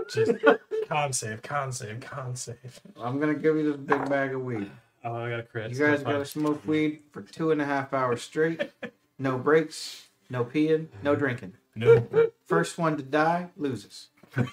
[0.09, 0.31] Just
[0.91, 2.81] con save, con save, con save.
[2.99, 4.69] I'm gonna give you this big bag of weed.
[5.05, 5.72] Oh, I got a crit.
[5.72, 6.13] You guys it's fine.
[6.13, 8.69] gotta smoke weed for two and a half hours straight.
[9.19, 11.53] No breaks, no peeing, no drinking.
[11.76, 14.07] No, First one to die loses.
[14.35, 14.47] all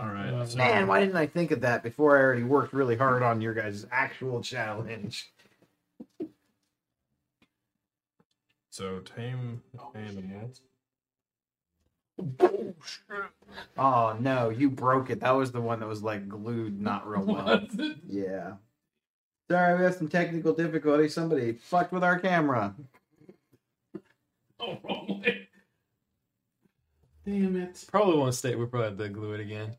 [0.00, 0.48] right.
[0.48, 3.42] So, Man, why didn't I think of that before I already worked really hard on
[3.42, 5.30] your guys' actual challenge?
[8.70, 9.60] so tame
[9.94, 10.62] animals.
[13.78, 15.20] Oh no, you broke it.
[15.20, 17.66] That was the one that was like glued not real well.
[18.06, 18.54] Yeah.
[19.50, 21.14] Sorry, we have some technical difficulties.
[21.14, 22.74] Somebody fucked with our camera.
[24.58, 25.48] Oh, wrong way.
[27.24, 27.84] Damn it.
[27.90, 28.54] Probably won't stay.
[28.54, 29.76] We'll probably have to glue it again.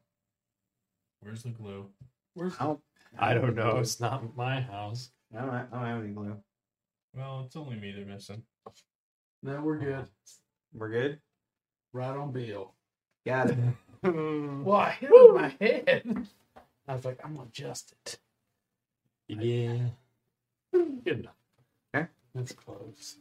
[1.21, 1.87] Where's the glue?
[2.33, 2.79] Where's I don't,
[3.17, 3.77] I don't know.
[3.77, 5.09] It's not my house.
[5.35, 6.37] I don't, I don't have any glue.
[7.13, 8.43] Well, it's only me they're missing.
[9.43, 10.05] No, we're good.
[10.73, 11.19] We're good?
[11.97, 12.73] Right on Bill.
[13.25, 13.57] Got it.
[14.03, 14.63] Mm.
[14.63, 16.27] Well, I hit it my head.
[16.87, 18.19] I was like, I'm gonna adjust it.
[19.27, 19.79] yeah.
[20.71, 22.07] Good enough.
[22.35, 23.15] That's close.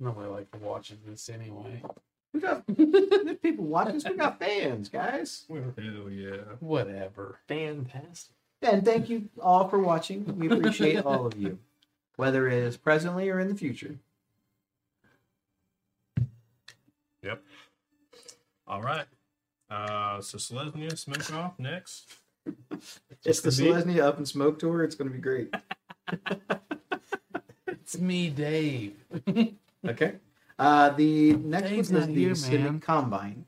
[0.00, 1.80] Nobody like watching this anyway.
[2.34, 2.66] We got
[3.42, 4.04] people watching us.
[4.08, 5.44] We got fans, guys.
[5.48, 6.38] Hell yeah.
[6.58, 7.38] Whatever.
[7.46, 8.34] Fantastic.
[8.62, 10.24] And thank you all for watching.
[10.36, 11.60] We appreciate all of you,
[12.16, 13.94] whether it is presently or in the future.
[18.70, 19.06] All right.
[19.68, 22.06] Uh, so Selesnya, smoke off next.
[23.24, 23.62] It's the to.
[23.62, 24.84] Selesnya Up and Smoke Tour.
[24.84, 25.52] It's going to be great.
[27.66, 28.94] It's me, Dave.
[29.88, 30.16] Okay.
[30.58, 32.80] Uh, the next Dave's one is the here, Simic man.
[32.80, 33.46] Combine.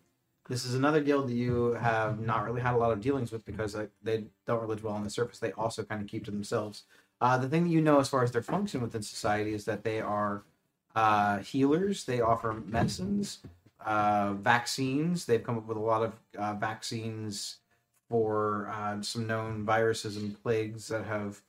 [0.49, 3.45] This is another guild that you have not really had a lot of dealings with
[3.45, 5.39] because uh, they don't really dwell on the surface.
[5.39, 6.85] They also kind of keep to themselves.
[7.21, 9.85] Uh, the thing that you know as far as their function within society is that
[9.85, 10.43] they are
[10.97, 12.05] uh, healers.
[12.05, 13.41] They offer medicines,
[13.87, 15.25] uh, vaccines.
[15.25, 17.59] They've come up with a lot of uh, vaccines
[18.09, 21.41] for uh, some known viruses and plagues that have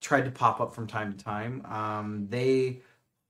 [0.00, 1.64] tried to pop up from time to time.
[1.66, 2.80] Um, they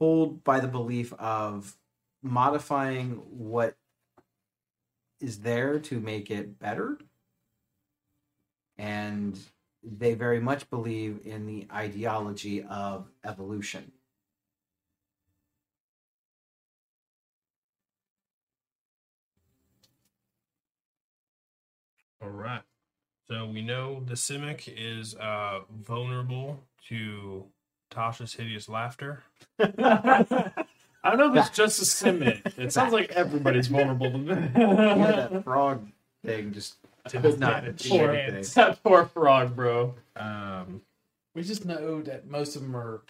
[0.01, 1.77] hold by the belief of
[2.23, 3.77] modifying what
[5.21, 6.99] is there to make it better.
[8.77, 9.39] And
[9.85, 13.93] they very much believe in the ideology of evolution.
[22.23, 22.63] All right.
[23.29, 27.47] So we know the Simic is uh, vulnerable to
[27.91, 29.23] Tasha's hideous laughter.
[29.59, 32.57] I don't know if it's just a simic.
[32.59, 35.31] It sounds like everybody's vulnerable to Yeah, that.
[35.33, 35.89] that frog
[36.25, 36.77] thing just
[37.09, 38.45] Did could not not get a do Poor, anything.
[38.55, 39.95] that poor frog, bro.
[40.17, 40.83] Um,
[41.35, 43.03] We just know that most of them are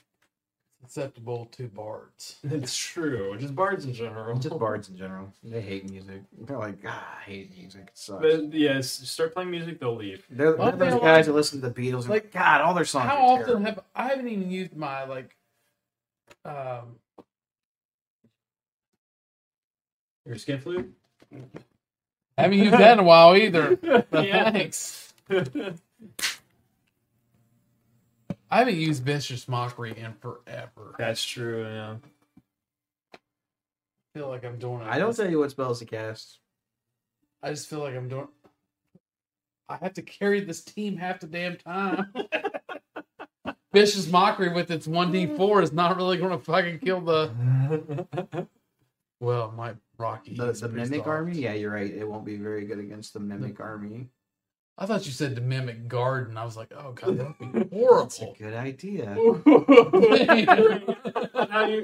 [0.85, 2.37] susceptible to bards.
[2.45, 3.37] It's true.
[3.39, 4.39] Just bards in general.
[4.39, 5.33] Just bards in general.
[5.43, 6.23] They hate music.
[6.41, 7.83] They're like, ah, I hate music.
[7.89, 8.21] It sucks.
[8.23, 10.25] But yes, start playing music, they'll leave.
[10.31, 12.03] They're, Well, they're those they guys don't- that listen to the Beatles.
[12.03, 13.09] Like, like, God, all their songs.
[13.09, 13.65] How are often terrible.
[13.67, 15.37] have I haven't even used my like
[16.45, 16.97] um
[20.27, 20.93] Your skin flute?
[22.39, 23.77] I haven't used that in a while either.
[24.11, 25.13] Thanks.
[28.53, 30.95] I haven't used vicious mockery in forever.
[30.99, 31.97] That's true, yeah.
[34.15, 34.89] feel like I'm doing it.
[34.89, 36.39] I don't tell you what spells to cast.
[37.43, 38.29] I just feel like I'm doing.
[39.71, 42.13] I have to carry this team half the damn time.
[43.73, 48.07] Vicious mockery with its one d four is not really going to fucking kill the.
[49.23, 50.35] Well, my Rocky.
[50.35, 51.89] The, is the pretty mimic army, yeah, you're right.
[51.89, 54.09] It won't be very good against the mimic army.
[54.79, 56.37] I thought you said to mimic garden.
[56.39, 58.37] I was like, oh god, that'd be That's a horrible.
[58.39, 59.15] good idea.
[61.51, 61.83] Now you-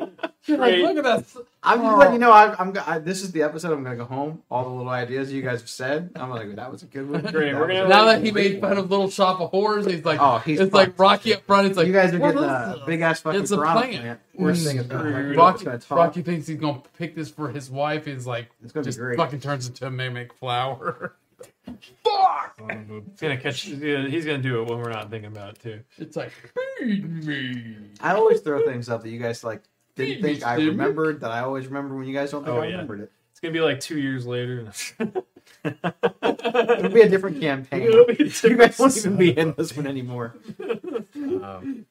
[0.48, 0.82] Like, Great.
[0.82, 1.24] look at that.
[1.62, 1.96] I'm just oh.
[1.98, 2.32] letting you know.
[2.32, 2.72] I, I'm.
[2.72, 3.72] go- I, this is the episode.
[3.74, 4.42] I'm gonna go home.
[4.50, 6.12] All the little ideas you guys have said.
[6.16, 7.20] I'm like, that was a good one.
[7.20, 10.06] Great, That we're gonna Now that he made fun of Little Shop of Horrors, he's
[10.06, 10.98] like, Oh, he's it's like.
[10.98, 11.66] Rocky up front.
[11.66, 14.00] It's like you guys are getting is a big ass fucking It's a piranha plant.
[14.00, 14.20] plant.
[14.36, 14.86] Worst thing is
[15.36, 15.66] Rocky.
[15.66, 18.06] Rocky, Rocky thinks he's gonna pick this for his wife.
[18.06, 19.18] He's like, It's gonna be great.
[19.18, 21.14] fucking turns into a mimic flower.
[22.58, 23.62] He's gonna catch.
[23.62, 25.80] He's gonna, do it when we're not thinking about it too.
[25.98, 26.32] It's like,
[26.78, 27.76] feed me.
[28.00, 29.62] I always throw things up that you guys like
[29.96, 30.70] didn't Feed think I Jimmy.
[30.70, 32.72] remembered that I always remember when you guys don't think Oh, I yeah.
[32.72, 33.12] remembered it.
[33.30, 34.70] It's gonna be like two years later.
[35.64, 37.82] It'll be a different campaign.
[37.82, 40.34] It'll be a you guys won't even be in this one anymore.
[41.14, 41.86] Um,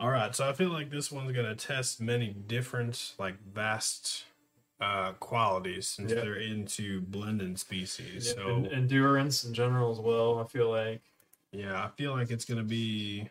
[0.00, 4.24] all right, so I feel like this one's gonna test many different, like vast
[4.80, 6.20] uh qualities since Yeah.
[6.20, 8.28] they're into blending species.
[8.34, 10.38] So and endurance in general as well.
[10.40, 11.02] I feel like
[11.52, 13.30] yeah, I feel like it's gonna be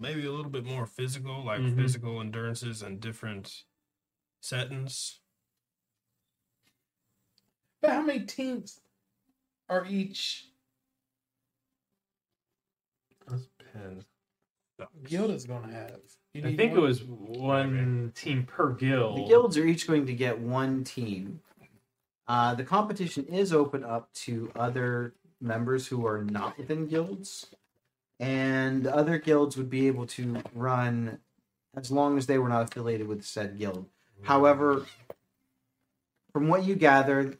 [0.00, 1.76] maybe a little bit more physical, like Mhm.
[1.76, 3.64] physical endurances and different
[4.42, 5.20] settings.
[7.80, 8.80] But how many teams
[9.68, 10.48] are each
[13.72, 14.04] Pen.
[15.04, 16.00] Guild is gonna have?
[16.32, 19.18] You I need think it was one team per guild.
[19.18, 21.40] The guilds are each going to get one team.
[22.26, 27.46] Uh, the competition is open up to other members who are not within guilds,
[28.18, 31.20] and other guilds would be able to run
[31.76, 33.86] as long as they were not affiliated with said guild.
[34.22, 34.86] However,
[36.32, 37.36] from what you gather,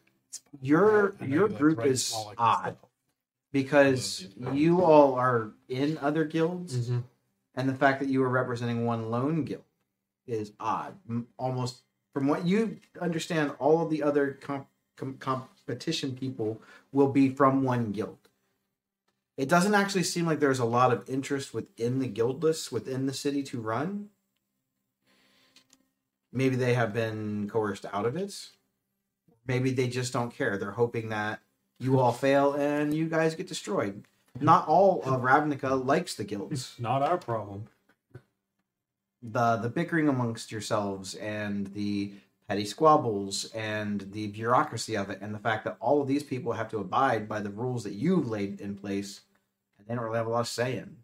[0.60, 2.76] your I your group right, is like odd
[3.52, 7.04] because you all are in other guilds Mhm.
[7.54, 9.64] And the fact that you are representing one lone guild
[10.26, 10.94] is odd.
[11.38, 11.82] Almost
[12.12, 14.66] from what you understand, all of the other com-
[14.96, 16.60] com- competition people
[16.92, 18.18] will be from one guild.
[19.36, 23.06] It doesn't actually seem like there's a lot of interest within the guild lists within
[23.06, 24.10] the city to run.
[26.32, 28.50] Maybe they have been coerced out of it.
[29.46, 30.56] Maybe they just don't care.
[30.56, 31.40] They're hoping that
[31.78, 34.04] you all fail and you guys get destroyed.
[34.40, 37.66] Not all of Ravnica likes the guilds Not our problem.
[39.22, 42.12] the the bickering amongst yourselves and the
[42.48, 46.52] petty squabbles and the bureaucracy of it and the fact that all of these people
[46.52, 49.22] have to abide by the rules that you've laid in place
[49.78, 50.96] and they don't really have a lot of say in.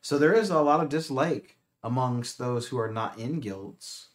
[0.00, 4.08] So there is a lot of dislike amongst those who are not in guilds.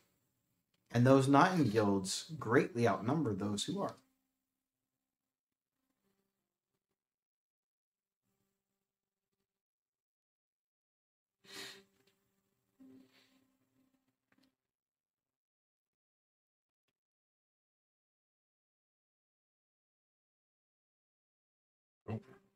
[0.91, 3.95] And those not in guilds greatly outnumber those who are.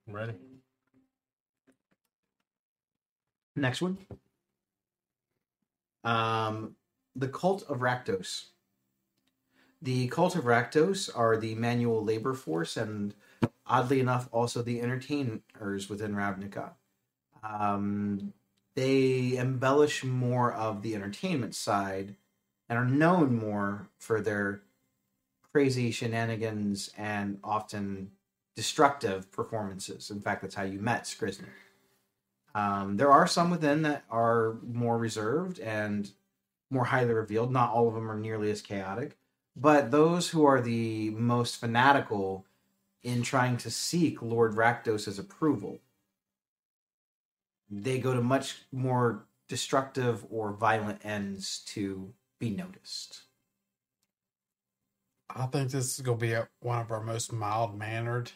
[0.08, 0.34] Ready?
[3.56, 3.98] Next one.
[6.04, 6.76] Um,
[7.16, 8.46] the cult of Rakdos.
[9.82, 13.14] The cult of Rakdos are the manual labor force, and
[13.66, 16.72] oddly enough, also the entertainers within Ravnica.
[17.44, 18.34] Um,
[18.76, 22.16] they embellish more of the entertainment side
[22.70, 24.62] and are known more for their
[25.52, 28.12] crazy shenanigans and often
[28.58, 30.10] destructive performances.
[30.10, 31.46] In fact, that's how you met Skriznik.
[32.56, 36.10] Um, there are some within that are more reserved and
[36.72, 37.52] more highly revealed.
[37.52, 39.16] Not all of them are nearly as chaotic,
[39.56, 42.48] but those who are the most fanatical
[43.04, 45.78] in trying to seek Lord Rakdos' approval,
[47.70, 53.22] they go to much more destructive or violent ends to be noticed.
[55.30, 58.32] I think this is gonna be a, one of our most mild mannered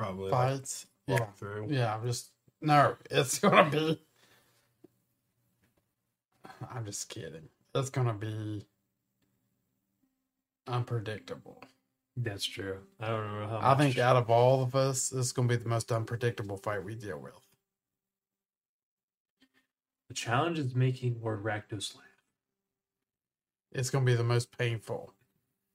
[0.00, 0.30] Probably.
[0.30, 0.86] fights.
[1.06, 1.68] Yeah, through.
[1.70, 1.94] yeah.
[1.94, 2.30] I'm just
[2.62, 2.96] no.
[3.10, 4.00] It's gonna be.
[6.74, 7.48] I'm just kidding.
[7.74, 8.66] It's gonna be
[10.66, 11.62] unpredictable.
[12.16, 12.78] That's true.
[13.00, 13.60] I don't know how.
[13.62, 16.84] I think out of all of us, this is gonna be the most unpredictable fight
[16.84, 17.34] we deal with.
[20.08, 22.04] the challenge is making Lord Rakdos laugh.
[23.72, 25.14] It's gonna be the most painful.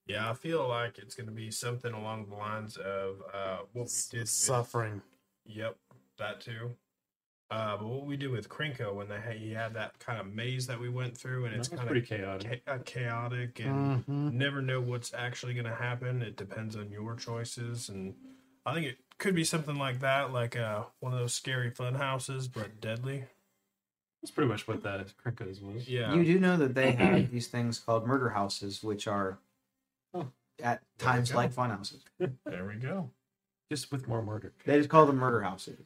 [0.06, 3.86] Yeah, I feel like it's going to be something along the lines of uh, what
[3.86, 5.02] we did with Suffering.
[5.46, 5.76] Yep,
[6.18, 6.70] that too.
[7.50, 10.26] Uh, but what we did with Krinko when they had, he had that kind of
[10.26, 12.64] maze that we went through, and it's That was kind of chaotic.
[12.66, 14.32] cha- uh, chaotic and Mhm.
[14.32, 16.22] never know what's actually going to happen.
[16.22, 18.14] It depends on your choices, and
[18.64, 21.94] I think it could be something like that, like uh, one of those scary fun
[21.94, 23.24] houses, but deadly.
[24.22, 25.88] That's pretty much what that Krinko's was.
[25.88, 29.38] Yeah, You do know that they have these things called murder houses, which are
[30.62, 32.02] at times like fun houses.
[32.44, 33.10] There we go.
[33.70, 34.52] Just with more murder.
[34.64, 35.78] They just call them murder houses.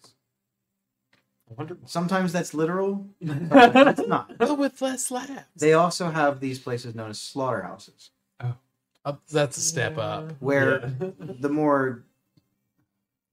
[1.50, 1.76] I wonder.
[1.86, 3.06] Sometimes that's literal.
[3.26, 4.36] Sometimes it's not.
[4.38, 5.32] But with less laughs.
[5.56, 10.32] They also have these places known as slaughterhouses, Uh, that's a step up.
[10.40, 11.10] where Yeah.
[11.40, 12.04] the more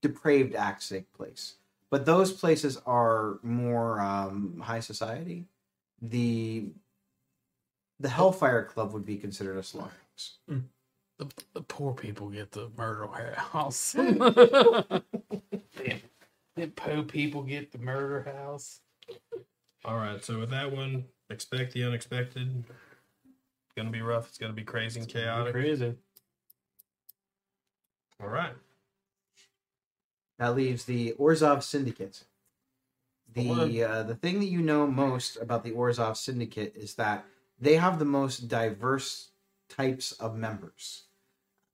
[0.02, 1.56] depraved acts take place.
[1.90, 5.46] But those places are more um, high society.
[6.02, 6.70] The
[8.00, 10.38] the Hellfire Club would be considered a slaughterhouse.
[11.18, 13.94] The, the poor people get the murder house.
[13.94, 14.20] Damn.
[16.56, 18.80] The poor people get the murder house.
[19.86, 20.24] All right.
[20.26, 22.64] So with that one, expect the unexpected.
[22.68, 24.28] It's gonna be rough.
[24.28, 25.54] It's gonna be crazy and chaotic.
[25.54, 25.94] Crazy.
[28.20, 28.54] All right.
[30.40, 32.24] That leaves the Orzhov Syndicate.
[33.34, 37.26] The uh, the thing that you know most about the Orzhov Syndicate is that
[37.60, 39.30] they have the most diverse
[39.70, 41.04] types of members.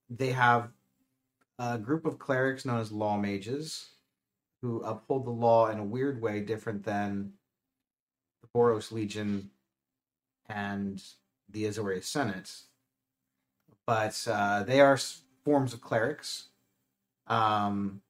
[0.09, 0.69] They have
[1.59, 3.89] a group of clerics known as law mages
[4.61, 7.33] who uphold the law in a weird way different than
[8.41, 9.49] the Boros Legion
[10.47, 11.03] and
[11.49, 12.51] the Azorius Senate.
[13.85, 14.97] But uh, they are
[15.43, 16.45] forms of clerics.
[17.27, 18.01] Um,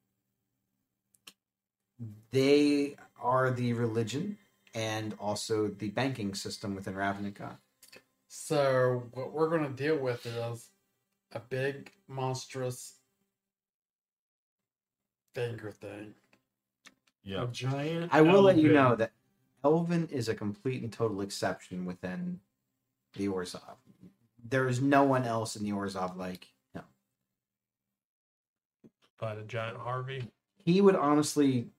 [2.32, 4.38] they are the religion
[4.76, 7.58] and also the banking system within Ravnica.
[8.28, 10.70] So what we're gonna deal with is
[11.34, 12.96] a big monstrous
[15.34, 16.14] finger thing.
[17.28, 18.14] A giant.
[18.14, 19.12] I will let you know that
[19.64, 22.40] Elvin is a complete and total exception within
[23.16, 23.78] the Orzhov.
[24.50, 26.84] There is no one else in the Orzhov like him.
[29.20, 30.28] But a giant Harvey.
[30.58, 31.70] He would honestly,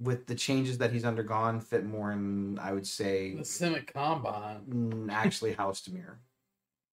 [0.00, 5.10] with the changes that he's undergone, fit more in, I would say, The Simic Combine.
[5.12, 6.16] actually House Dimir.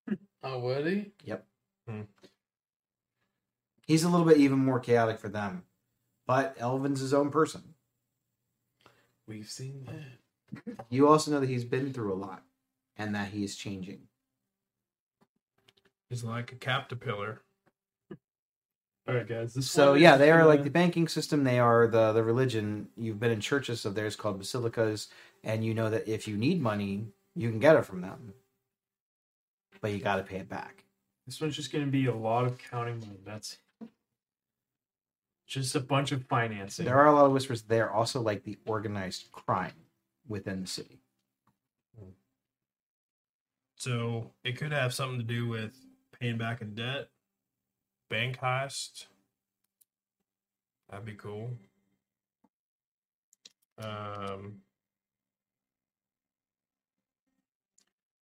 [0.40, 1.10] Oh, would he?
[1.88, 2.02] Hmm.
[3.86, 5.62] He's a little bit even more chaotic for them.
[6.26, 7.74] But Elvin's his own person.
[9.26, 10.76] We've seen that.
[10.88, 12.42] You also know that he's been through a lot
[12.96, 14.00] and that he is changing.
[16.08, 17.42] He's like a caterpillar.
[19.06, 19.66] All right, guys.
[19.66, 21.44] So yeah, they are like the banking system.
[21.44, 22.88] They are the the religion.
[22.96, 25.08] You've been in churches of theirs called basilicas,
[25.44, 28.34] and you know that if you need money, you can get it from them,
[29.80, 30.84] but you got to pay it back.
[31.28, 33.18] This one's just going to be a lot of counting money.
[33.22, 33.58] That's
[35.46, 36.86] just a bunch of financing.
[36.86, 37.60] There are a lot of whispers.
[37.60, 39.74] They are also like the organized crime
[40.26, 41.02] within the city.
[43.76, 45.76] So it could have something to do with
[46.18, 47.10] paying back a debt,
[48.08, 49.04] bank heist.
[50.88, 51.50] That'd be cool.
[53.76, 54.62] Um,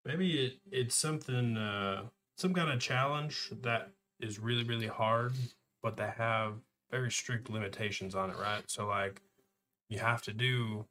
[0.05, 2.03] maybe it it's something uh
[2.37, 3.91] some kind of challenge that
[4.21, 5.33] is really really hard,
[5.83, 6.55] but they have
[6.91, 8.63] very strict limitations on it, right?
[8.67, 9.21] So like
[9.89, 10.87] you have to do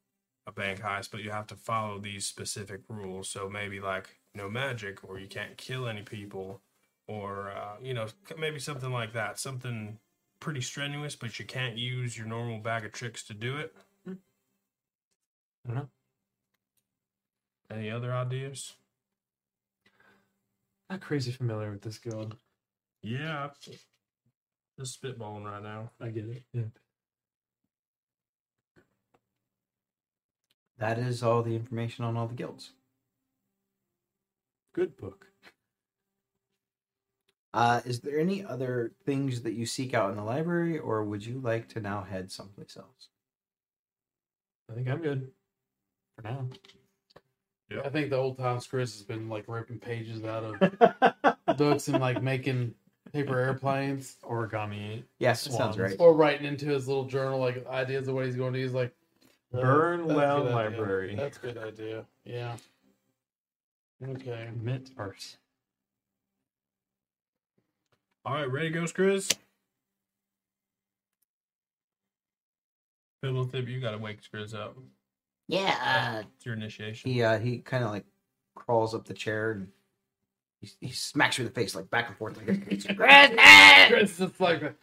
[0.47, 3.29] a bank heist, but you have to follow these specific rules.
[3.29, 6.61] So maybe like no magic, or you can't kill any people,
[7.07, 8.07] or uh, you know
[8.37, 9.39] maybe something like that.
[9.39, 9.99] Something
[10.39, 13.75] pretty strenuous, but you can't use your normal bag of tricks to do it.
[15.67, 15.89] I don't.
[17.71, 18.73] Any other ideas?
[20.89, 22.35] Not crazy familiar with this guild.
[23.01, 23.49] Yeah,
[24.79, 25.91] just spitballing right now.
[25.99, 26.43] I get it.
[26.53, 26.63] Yeah.
[30.77, 32.71] That is all the information on all the guilds.
[34.73, 35.27] Good book.
[37.53, 41.25] Uh, is there any other things that you seek out in the library, or would
[41.25, 43.07] you like to now head someplace else?
[44.69, 45.31] I think I'm good
[46.15, 46.49] for now.
[47.83, 51.99] I think the old times Chris has been like ripping pages out of books and
[51.99, 52.73] like making
[53.11, 55.03] paper airplanes Origami.
[55.19, 55.95] yes, it sounds right.
[55.99, 58.73] or writing into his little journal like ideas of what he's going to use.
[58.73, 58.93] Like
[59.53, 60.55] uh, Burn that's a well good idea.
[60.55, 61.15] library.
[61.15, 62.05] That's a good idea.
[62.23, 62.55] Yeah.
[64.07, 64.49] Okay.
[64.61, 65.37] Mint art.
[68.25, 69.35] All right, ready to go, Skriz?
[73.21, 74.77] Fiddle Tip, you gotta wake Skriz up.
[75.47, 75.75] Yeah,
[76.21, 77.11] uh, It's your initiation.
[77.11, 78.05] He uh, he kind of like
[78.55, 79.67] crawls up the chair and
[80.61, 82.85] he, he smacks you in the face like back and forth like this.
[82.85, 83.87] Grisnet!
[83.89, 84.75] Chris is like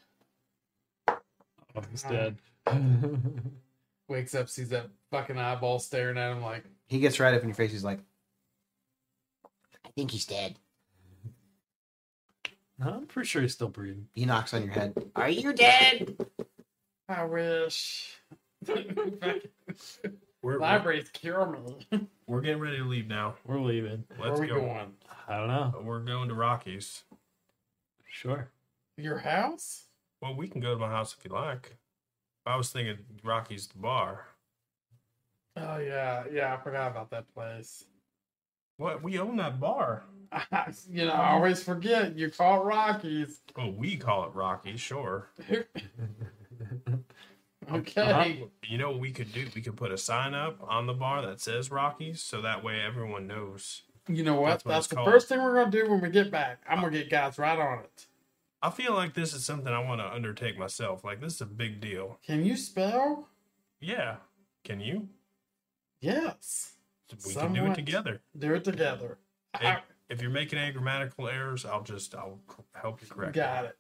[1.09, 2.37] Oh, he's dead.
[4.09, 7.49] wakes up, sees that fucking eyeball staring at him like he gets right up in
[7.49, 7.73] your face.
[7.73, 8.01] He's like,
[9.85, 10.57] I think he's dead.
[12.85, 14.09] I'm pretty sure he's still breathing.
[14.13, 14.95] he knocks on your head.
[15.15, 16.17] Are you dead?
[17.09, 18.17] I wish.
[20.43, 22.01] We're, we're, Libraries me.
[22.27, 23.37] we're getting ready to leave now.
[23.47, 24.05] We're leaving.
[24.21, 24.57] Let's are we go.
[24.57, 24.93] going?
[25.29, 25.81] I don't know.
[25.85, 27.05] We're going to Rockies.
[28.05, 28.49] Sure.
[28.97, 29.85] Your house?
[30.21, 31.77] Well, we can go to my house if you like.
[32.45, 34.27] I was thinking Rocky's the bar.
[35.57, 36.55] Oh yeah, yeah.
[36.55, 37.85] I forgot about that place.
[38.79, 39.03] What?
[39.03, 40.05] We own that bar.
[40.91, 42.17] you know, I always forget.
[42.17, 43.41] You call it Rockies.
[43.57, 45.29] Oh, we call it Rocky, sure.
[47.69, 47.77] Uh-huh.
[47.79, 48.45] Okay.
[48.65, 49.47] You know what we could do?
[49.55, 52.81] We could put a sign up on the bar that says Rockies, so that way
[52.81, 53.83] everyone knows.
[54.09, 54.49] You know what?
[54.51, 55.09] That's That's, what it's the called.
[55.09, 56.61] first thing we're gonna do when we get back.
[56.69, 58.07] I'm gonna get guys right on it.
[58.63, 61.05] I feel like this is something I want to undertake myself.
[61.05, 62.19] Like this is a big deal.
[62.25, 63.29] Can you spell?
[63.81, 64.17] Yeah.
[64.65, 65.09] Can you?
[66.01, 66.73] Yes.
[67.27, 68.21] We can do it together.
[68.39, 69.19] Do it together.
[69.59, 69.77] Hey,
[70.09, 72.39] if you're making any grammatical errors, I'll just I'll
[72.75, 73.35] help you correct.
[73.35, 73.77] Got it.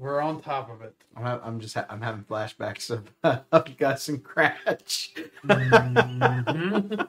[0.00, 0.94] We're on top of it.
[1.14, 3.12] I'm, ha- I'm just ha- I'm having flashbacks of,
[3.52, 5.10] of Gus and Cratch.
[5.46, 7.02] Mm-hmm.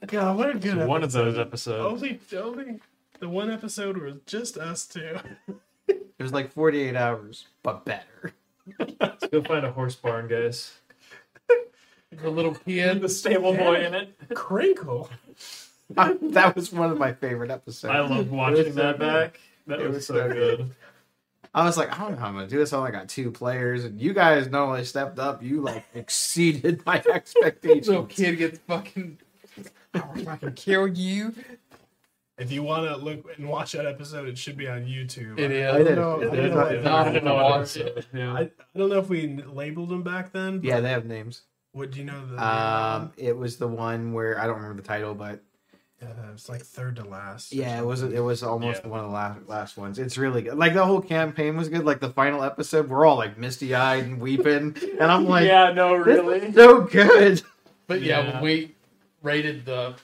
[0.06, 2.00] God, what a good One of those episodes.
[2.04, 2.80] Only, only
[3.18, 5.18] the one episode was just us two.
[5.88, 8.32] It was like 48 hours, but better.
[9.00, 10.72] Let's go find a horse barn, guys.
[12.12, 13.00] The little kid.
[13.00, 14.16] The stable boy in it.
[14.34, 15.10] Crinkle.
[15.90, 17.92] that was one of my favorite episodes.
[17.92, 19.40] I love watching that back.
[19.66, 20.70] That It was, was so so good.
[21.56, 22.72] I was like, I don't know how I'm gonna do this.
[22.72, 26.84] I only got two players, and you guys not only stepped up, you like exceeded
[26.84, 27.88] my expectations.
[27.88, 29.18] Little kid gets fucking.
[29.94, 31.34] I fucking kill you.
[32.38, 35.38] If you want to look and watch that episode, it should be on YouTube.
[35.38, 35.74] It is.
[35.74, 35.96] I did.
[35.96, 36.54] know- It I is.
[36.54, 38.06] know- I- No, I didn't know what watch it.
[38.12, 38.34] Yeah.
[38.34, 40.58] I, I don't know if we labeled them back then.
[40.58, 41.44] But Yeah, they have names.
[41.72, 42.26] What do you know?
[42.26, 45.42] The Um, it was the one where I don't remember the title, but
[46.02, 47.52] uh, it's like third to last.
[47.54, 48.16] yeah, it was something.
[48.16, 48.90] it was almost Yeah.
[48.90, 49.98] one of the last last ones.
[49.98, 50.58] It's really good.
[50.58, 51.84] Like the whole campaign was good.
[51.84, 55.72] Like the final episode, we're all like misty eyed and weeping, and I'm like, yeah,
[55.72, 56.38] no, this really.
[56.40, 57.42] is so good.
[57.86, 58.32] But yeah, Yeah.
[58.34, 58.74] when we
[59.22, 59.94] raided the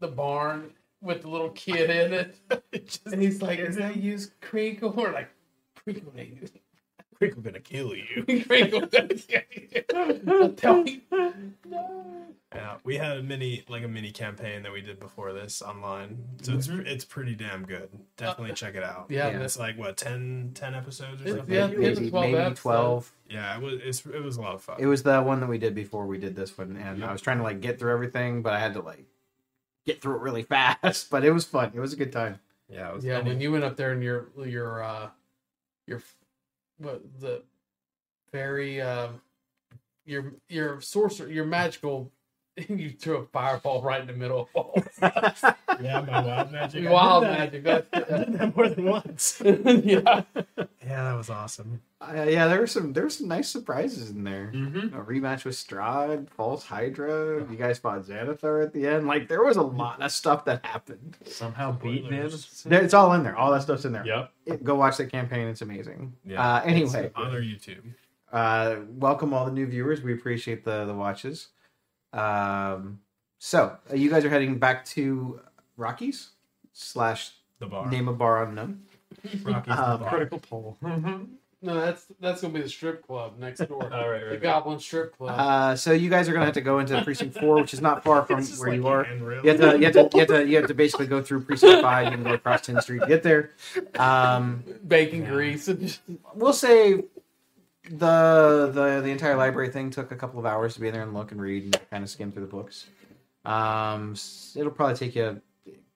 [0.00, 0.70] the barn
[1.00, 2.36] with the little kid in it,
[3.06, 5.30] and he's like, "Is that use crinkle?" We're like,
[5.84, 6.50] "Crinkle, nigga.
[7.18, 8.24] Crinkle gonna kill you.
[8.46, 8.82] crinkle."
[10.26, 11.02] Don't tell me.
[12.54, 16.16] Yeah, we had a mini like a mini campaign that we did before this online,
[16.40, 17.90] so it's it's pretty damn good.
[18.16, 19.06] Definitely check it out.
[19.10, 19.40] Yeah, Yeah.
[19.42, 21.52] it's like what 10, 10 episodes or something.
[21.54, 22.60] yeah, Yeah, maybe 12 maybe episodes.
[22.60, 23.12] twelve.
[23.28, 24.76] it was it's, it was a lot of fun.
[24.78, 27.20] It was the one that we did before we did this one, and I was
[27.20, 29.04] trying to like get through everything, but I had to like
[29.84, 31.10] get through it really fast.
[31.10, 31.72] But it was fun.
[31.74, 32.38] It was a good time.
[32.70, 35.08] yeah, it was, Yeah, and when you went up there and your your uh
[35.86, 36.00] your
[36.78, 37.42] what the
[38.32, 39.20] very um
[40.04, 42.12] your your sorcerer your magical
[42.68, 44.82] you threw a fireball right in the middle of all
[45.82, 46.86] yeah, my wild magic.
[46.86, 47.38] I wild did that.
[47.38, 47.64] magic.
[47.64, 49.42] That's, I did that more than once.
[49.44, 50.22] yeah.
[50.86, 51.82] Yeah, that was awesome.
[52.00, 54.52] Uh, yeah, there were some there were some nice surprises in there.
[54.54, 54.96] Mm-hmm.
[54.96, 57.44] A rematch with Strahd, False Hydra.
[57.50, 59.06] You guys fought Xanathar at the end.
[59.08, 61.16] Like there was a lot of stuff that happened.
[61.24, 62.26] Somehow beating him.
[62.26, 63.36] It's all in there.
[63.36, 64.06] All that stuff's in there.
[64.06, 64.30] Yep.
[64.46, 65.48] It- go watch that campaign.
[65.48, 66.12] It's amazing.
[66.24, 67.82] Yeah, Uh, anyway, on our YouTube.
[68.32, 70.02] uh, welcome all the new viewers.
[70.02, 71.48] We appreciate the the watches.
[72.12, 73.00] Um,
[73.38, 75.40] so uh, you guys are heading back to
[75.76, 76.30] Rockies
[76.72, 77.90] slash The bar.
[77.90, 78.82] name a bar unknown.
[79.44, 80.08] Rocky's Um, the bar.
[80.10, 80.78] Critical Pole.
[81.62, 83.82] No, that's that's gonna be the strip club next door.
[83.92, 84.42] All right, right, the right.
[84.42, 85.34] Goblin Strip Club.
[85.36, 88.04] Uh, so you guys are gonna have to go into precinct four, which is not
[88.04, 89.04] far from where like you are.
[89.04, 89.42] handrail.
[89.42, 91.40] You have to, you have to, you have to, you have to basically go through
[91.44, 92.04] precinct five.
[92.08, 93.52] You can go across 10th Street to get there.
[93.98, 95.66] Um, Bacon grease.
[95.66, 95.98] And
[96.34, 97.04] we'll say
[97.88, 101.02] the the the entire library thing took a couple of hours to be in there
[101.02, 102.86] and look and read and kind of skim through the books.
[103.46, 104.14] Um,
[104.54, 105.40] it'll probably take you,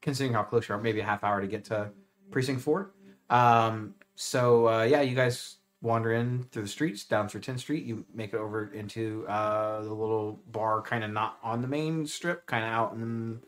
[0.02, 1.90] considering how close you are, maybe a half hour to get to
[2.31, 2.93] precinct four.
[3.28, 7.85] Um, so uh, yeah, you guys wander in through the streets down through 10th Street.
[7.85, 12.06] You make it over into uh, the little bar, kind of not on the main
[12.06, 13.40] strip, kind of out in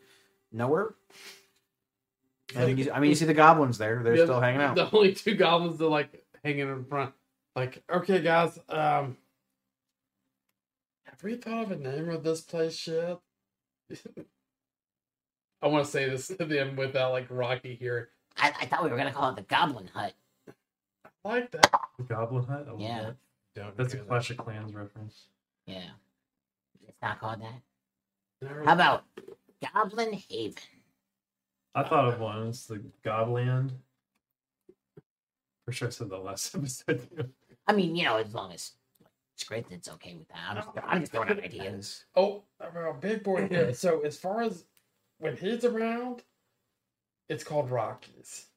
[0.51, 0.95] nowhere.
[2.55, 4.75] And you, I mean, you see the goblins there; they're Yeah, still hanging out.
[4.75, 7.13] The only two goblins that like hanging in front.
[7.55, 9.17] Like, okay, guys, um,
[11.05, 13.19] have we thought of a name of this place yet?
[15.63, 18.09] I want to say this to them without like Rocky here.
[18.37, 20.13] I, I thought we were gonna call it the Goblin Hut.
[21.25, 21.71] I like that.
[21.97, 22.67] The Goblin Hut.
[22.69, 23.01] I Yeah.
[23.03, 23.15] that.
[23.55, 24.09] Don't That's a do that.
[24.09, 25.27] Clash of Clans reference.
[25.65, 25.89] Yeah,
[26.87, 27.61] it's not called that.
[28.41, 29.03] Never- How about
[29.73, 30.55] Goblin Haven?
[31.75, 32.47] I thought of one.
[32.47, 33.71] It's the Gobland.
[35.65, 37.31] For sure, I said the last episode.
[37.67, 38.71] I mean, you know, as long as
[39.37, 40.37] script, it's okay with that.
[40.49, 42.03] I'm just, I'm just throwing out ideas.
[42.15, 42.43] Oh,
[42.99, 43.73] big boy here.
[43.73, 44.65] So as far as
[45.23, 46.21] when he's around,
[47.29, 48.47] it's called Rockies.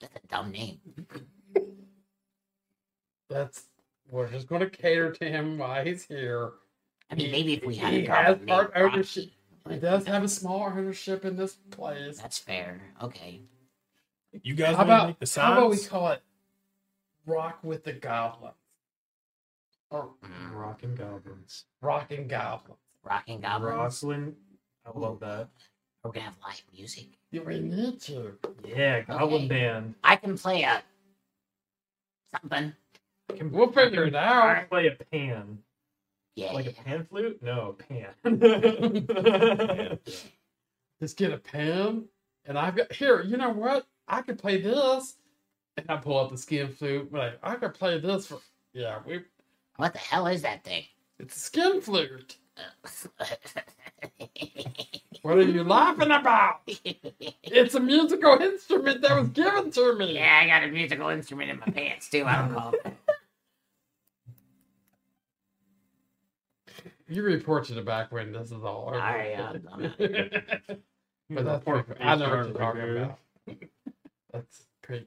[0.00, 0.80] That's a dumb name.
[3.30, 3.64] That's
[4.10, 6.52] we're just going to cater to him while he's here.
[7.10, 9.30] I mean, He- maybe if we had he a has part ownership.
[9.64, 9.74] Rocky.
[9.74, 12.18] He does have a small ownership in this place.
[12.18, 12.82] That's fair.
[13.02, 13.40] Okay.
[14.42, 16.20] You guys How about make the how about we call it
[17.24, 18.52] Rock with the Goblins?
[19.90, 21.64] Or Mm, Rockin' goblins.
[21.80, 22.78] Rock and Goblins.
[23.04, 23.74] Rocking goblins.
[24.02, 24.32] Rocklin.
[24.86, 25.48] I love that.
[26.02, 27.06] We're gonna have live music.
[27.30, 28.32] Yeah, we need to.
[28.66, 29.48] Yeah, goblin Okay.
[29.48, 29.94] band.
[30.04, 30.82] I can play a
[32.34, 32.72] something.
[33.30, 34.58] I can, We'll figure it I out.
[34.60, 35.58] can play a pan.
[36.36, 36.52] Yeah.
[36.52, 37.40] Like a pan flute?
[37.42, 38.14] No, pan.
[41.00, 42.04] Just get a pen,
[42.44, 43.22] and I've got here.
[43.22, 43.86] You know what?
[44.08, 45.16] I could play this,
[45.76, 47.10] and I pull out the skin flute.
[47.10, 48.38] But I, I could play this for
[48.72, 48.98] yeah.
[49.06, 49.20] We
[49.76, 50.84] what the hell is that thing?
[51.18, 52.36] it's a skin flute.
[55.22, 56.60] What are you laughing about?
[57.42, 60.14] It's a musical instrument that was given to me.
[60.16, 62.24] yeah, I got a musical instrument in my pants too.
[62.26, 62.86] I don't call it.
[67.08, 68.96] You report to the back when this is all over.
[69.00, 69.98] I'm- I'm out
[71.30, 73.18] but that's pretty, to I know what you're talking about.
[74.32, 75.06] That's pretty.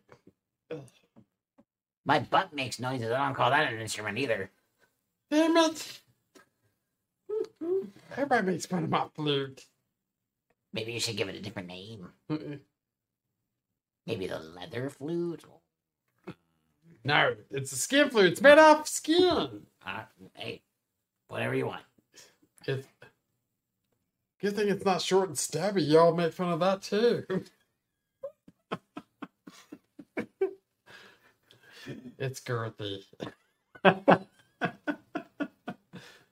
[2.06, 3.11] My butt makes noises.
[3.11, 4.49] I don't call that an instrument either.
[5.30, 5.99] Damn it!
[8.14, 9.66] Everybody makes fun of my flute.
[10.74, 12.10] Maybe you should give it a different name.
[14.08, 15.44] Maybe the leather flute.
[17.04, 18.34] No, it's a skin flute.
[18.34, 19.66] It's made off skin.
[19.86, 20.04] Uh,
[20.36, 20.62] hey,
[21.30, 21.84] whatever you want.
[22.66, 22.88] It's
[24.42, 25.84] good thing it's not short and stubby.
[25.84, 27.26] Y'all make fun of that too.
[32.20, 33.04] it's girthy.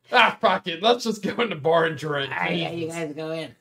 [0.12, 0.82] ah, fuck it.
[0.82, 2.32] Let's just go in the bar and drink.
[2.32, 3.56] All right, yeah, you guys go in.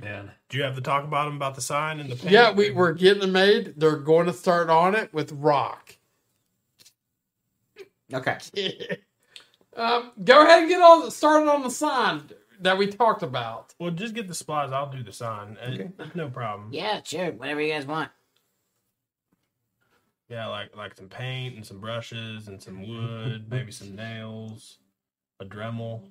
[0.00, 0.30] Man.
[0.48, 2.30] Do you have to talk about them about the sign and the paint?
[2.30, 3.74] Yeah, we, we're getting it made.
[3.76, 5.96] They're going to start on it with rock.
[8.12, 8.38] Okay.
[9.76, 12.22] um, go ahead and get all started on the sign
[12.60, 13.74] that we talked about.
[13.78, 14.72] Well, just get the supplies.
[14.72, 15.56] I'll do the sign.
[15.62, 15.90] Uh, Okay.
[16.14, 16.70] No problem.
[16.72, 17.32] Yeah, sure.
[17.32, 18.10] Whatever you guys want.
[20.28, 24.78] Yeah, like like some paint and some brushes and some wood, maybe some nails,
[25.40, 26.02] a Dremel.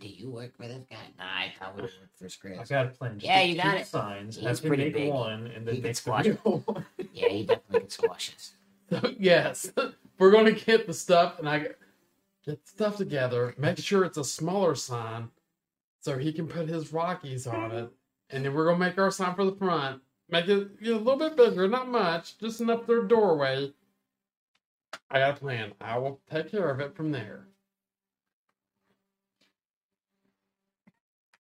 [0.00, 0.96] Do you work for this guy?
[1.18, 2.68] Nah, I probably work for I Scratch.
[2.70, 3.18] got a plan.
[3.18, 3.86] Just Yeah, you got it.
[3.86, 4.36] Signs.
[4.36, 5.12] He's have pretty make big.
[5.12, 6.86] one, and then He can make squash one.
[7.12, 8.52] Yeah, he definitely can squash us.
[8.90, 9.70] So, yes,
[10.18, 11.76] we're going to get the stuff and I get
[12.46, 13.54] the stuff together.
[13.58, 15.28] Make sure it's a smaller sign
[16.00, 17.90] so he can put his Rockies on it.
[18.30, 20.00] And then we're going to make our sign for the front.
[20.30, 23.72] Make it you know, a little bit bigger, not much, just enough their doorway.
[25.10, 25.72] I got a plan.
[25.80, 27.46] I will take care of it from there.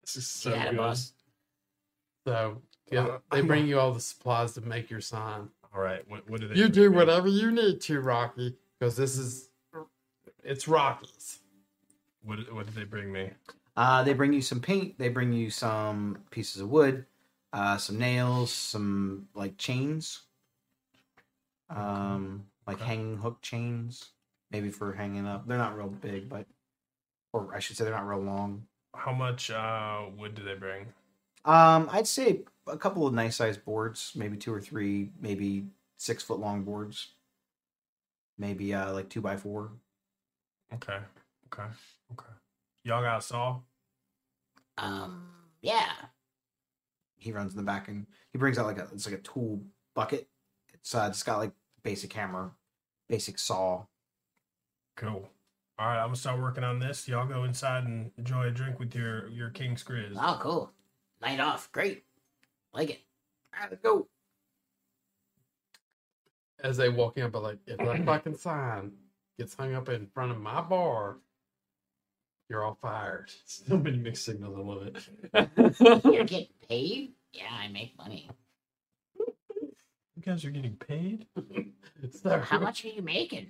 [0.03, 0.77] This is so yeah, good.
[0.79, 1.13] boss.
[2.27, 2.61] So,
[2.91, 5.49] yeah, they bring you all the supplies to make your sign.
[5.75, 6.09] All right.
[6.09, 6.55] What, what do they?
[6.55, 6.97] You do me?
[6.97, 9.49] whatever you need to, Rocky, because this is
[10.45, 11.41] it's Rockies.
[12.23, 13.31] What what did they bring me?
[13.77, 14.99] Uh, they bring you some paint.
[14.99, 17.07] They bring you some pieces of wood,
[17.53, 20.23] uh, some nails, some like chains,
[21.71, 22.85] um, like Okay.
[22.87, 24.11] hanging hook chains,
[24.51, 25.47] maybe for hanging up.
[25.49, 26.47] They're not real big, but
[27.33, 28.67] or I should say they're not real long.
[28.95, 30.87] How much uh, wood do they bring?
[31.45, 35.67] Um, I'd say a couple of nice sized boards, maybe two or three, maybe
[35.99, 37.09] six foot long boards,
[38.39, 39.71] maybe uh like two by four.
[40.75, 40.99] Okay.
[41.53, 41.69] Okay.
[42.13, 42.33] Okay.
[42.85, 43.61] Y'all got a saw?
[44.79, 45.29] Um,
[45.61, 45.93] yeah.
[47.17, 49.61] He runs in the back and he brings out like a it's like a tool
[49.95, 50.29] bucket.
[50.73, 51.53] It's uh, it's got like
[51.83, 52.53] basic hammer,
[53.09, 53.85] basic saw.
[54.97, 55.29] Cool.
[55.79, 57.09] All right, I'm gonna start working on this.
[57.09, 60.17] Y'all go inside and enjoy a drink with your your King's Grizz.
[60.17, 60.73] Oh, cool.
[61.21, 61.71] Night off.
[61.73, 62.05] Great.
[62.75, 63.01] Like it.
[63.55, 64.07] All right, let's go.
[66.63, 68.93] As they walk in, but like if that fucking sign
[69.39, 71.17] gets hung up in front of my bar,
[72.49, 73.31] you're all fired.
[73.47, 74.57] So many mixed signals.
[74.57, 76.05] I love it.
[76.05, 77.13] You're getting paid?
[77.33, 78.29] Yeah, I make money.
[79.17, 81.27] You guys are getting paid?
[82.23, 83.47] So How much are you making?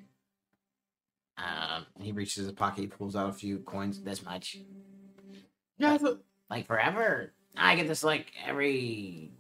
[1.38, 4.00] Um, he reaches his pocket, he pulls out a few coins.
[4.02, 4.54] this much.
[4.54, 6.16] You guys, uh,
[6.50, 7.32] Like forever?
[7.56, 9.30] I get this like every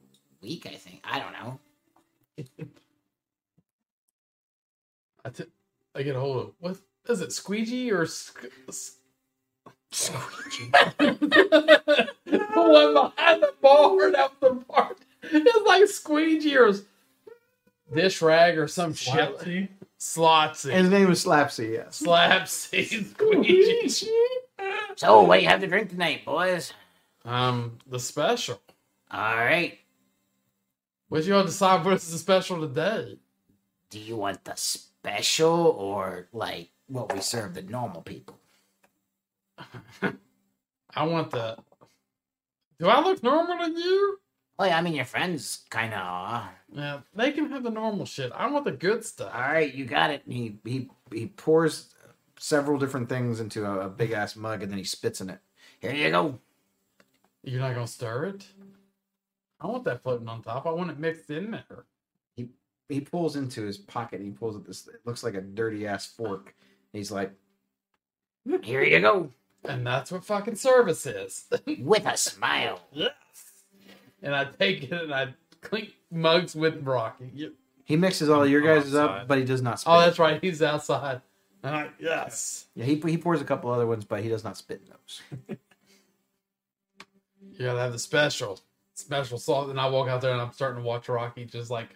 [0.40, 1.00] week, I think.
[1.04, 1.58] I don't know.
[5.24, 5.44] I, t-
[5.94, 6.76] I get a hold of what
[7.08, 8.96] is it, squeegee or sc- s-
[9.92, 11.16] the
[12.56, 14.96] one behind the bar and up the bar?
[15.22, 16.82] It's like squeegee or s-
[17.94, 19.38] dish rag or some shit.
[20.02, 20.70] Slapsy?
[20.70, 20.72] Slotsy.
[20.72, 22.02] His name was Slapsy, yes.
[22.02, 23.88] Slapsy squeegee.
[24.96, 26.72] So, what do you have to drink tonight, boys?
[27.24, 28.60] Um, the special.
[29.12, 29.78] All right.
[31.08, 33.18] What you all decide what is the special today?
[33.90, 38.40] Do you want the special or like what we serve the normal people?
[40.94, 41.58] I want the.
[42.80, 44.18] Do I look normal to you?
[44.58, 46.44] Oh yeah, I mean your friends kind of.
[46.72, 48.32] Yeah, they can have the normal shit.
[48.34, 49.32] I want the good stuff.
[49.34, 50.22] All right, you got it.
[50.28, 51.94] He he he pours
[52.38, 55.38] several different things into a, a big ass mug and then he spits in it.
[55.80, 56.38] Here you go.
[57.42, 58.46] You're not gonna stir it.
[59.60, 60.66] I want that floating on top.
[60.66, 61.84] I want it mixed in there.
[62.88, 64.16] He pulls into his pocket.
[64.20, 64.86] And he pulls at this.
[64.86, 66.54] It looks like a dirty ass fork.
[66.92, 67.32] He's like,
[68.46, 69.30] hmm, Here you go.
[69.64, 71.46] And that's what fucking service is.
[71.78, 72.80] With a smile.
[72.92, 73.12] yes.
[74.22, 77.30] And I take it and I clink mugs with Rocky.
[77.34, 77.54] You-
[77.84, 79.80] he mixes all your I'm guys up, but he does not.
[79.80, 79.92] Spit.
[79.92, 80.40] Oh, that's right.
[80.42, 81.20] He's outside.
[81.64, 82.66] And yes.
[82.74, 85.58] Yeah, he he pours a couple other ones, but he does not spit in those.
[87.58, 88.58] You gotta have the special,
[88.94, 89.68] special salt.
[89.68, 91.88] And I walk out there and I'm starting to watch Rocky, just like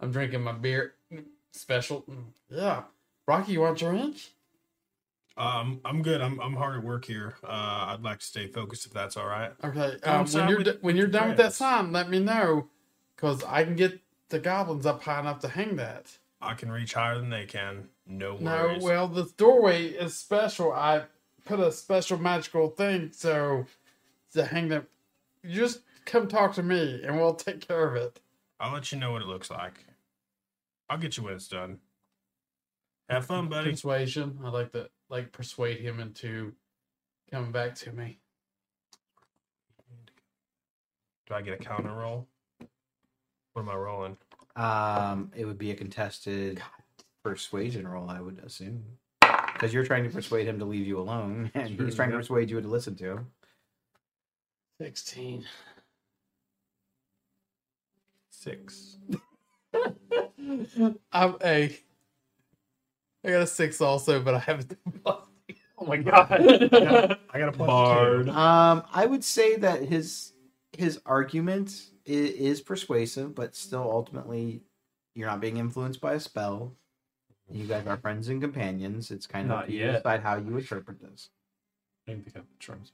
[0.00, 0.94] I'm drinking my beer.
[1.52, 2.82] Special, Mm, yeah.
[3.26, 4.16] Rocky, you want a drink?
[5.36, 6.20] Um, I'm good.
[6.20, 7.34] I'm I'm hard at work here.
[7.42, 7.48] Uh,
[7.88, 9.52] I'd like to stay focused if that's all right.
[9.64, 9.96] Okay.
[10.04, 11.56] Um, when you're with d- when you're done with that friends.
[11.56, 12.68] sign, let me know,
[13.16, 16.16] cause I can get the goblins up high enough to hang that.
[16.40, 17.88] I can reach higher than they can.
[18.06, 18.82] No No, worries.
[18.82, 20.72] well, the doorway is special.
[20.72, 21.04] I
[21.44, 23.66] put a special magical thing so
[24.34, 24.86] to hang them.
[25.42, 28.20] You just come talk to me, and we'll take care of it.
[28.60, 29.84] I'll let you know what it looks like.
[30.88, 31.80] I'll get you when it's done.
[33.10, 33.70] Have fun, buddy.
[33.72, 34.38] Persuasion.
[34.44, 36.52] I like to like persuade him into
[37.30, 38.18] coming back to me.
[41.28, 42.26] Do I get a counter roll?
[43.52, 44.16] What am I rolling?
[44.56, 46.60] Um, it would be a contested
[47.22, 48.82] persuasion roll, I would assume,
[49.52, 52.16] because you're trying to persuade him to leave you alone, and Sure, he's trying to
[52.16, 53.26] persuade you to listen to him.
[54.80, 55.44] Sixteen.
[58.30, 58.96] Six.
[61.12, 61.78] I'm a.
[63.24, 64.76] I got a six also, but I haven't.
[65.76, 66.28] Oh my god.
[67.30, 68.26] I got a plus Bard.
[68.26, 68.32] two.
[68.32, 70.32] Um, I would say that his
[70.78, 74.62] his argument is, is persuasive, but still ultimately
[75.16, 76.72] you're not being influenced by a spell.
[77.50, 79.10] You guys are friends and companions.
[79.10, 79.92] It's kind of Not up to you yet.
[79.96, 81.28] decide how you interpret this.
[82.06, 82.92] I didn't think I have charms.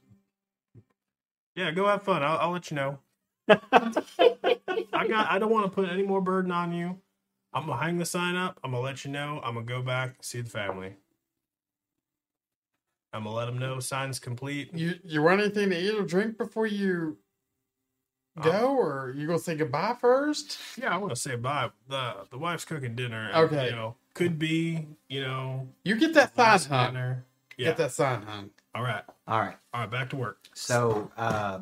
[1.55, 2.23] Yeah, go have fun.
[2.23, 2.97] I'll, I'll let you know.
[3.47, 5.29] I got.
[5.31, 6.97] I don't want to put any more burden on you.
[7.53, 8.59] I'm gonna hang the sign up.
[8.63, 9.41] I'm gonna let you know.
[9.43, 10.95] I'm gonna go back see the family.
[13.13, 14.73] I'm gonna let them know sign's complete.
[14.73, 17.17] You you want anything to eat or drink before you
[18.41, 20.59] go, or you gonna say goodbye first?
[20.77, 21.69] Yeah, I want to say bye.
[21.89, 23.27] the The wife's cooking dinner.
[23.33, 23.65] and, Okay.
[23.65, 24.87] you know, could be.
[25.09, 26.93] You know, You get that sign last hung.
[26.93, 27.25] dinner.
[27.57, 27.67] Yeah.
[27.67, 28.49] Get that sign hung.
[28.73, 29.03] All right.
[29.27, 29.57] All right.
[29.73, 29.91] All right.
[29.91, 30.39] Back to work.
[30.53, 31.59] So, uh,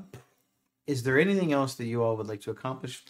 [0.86, 3.04] is there anything else that you all would like to accomplish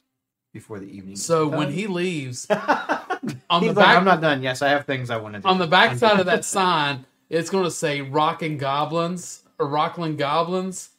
[0.54, 1.14] before the evening?
[1.14, 4.42] is So when he leaves, He's on the like, back I'm not done.
[4.44, 5.48] Yes, I have things I want to do.
[5.48, 10.18] on the back side of that sign, it's going to say "Rockin' Goblins" or "Rockland
[10.18, 10.90] Goblins,"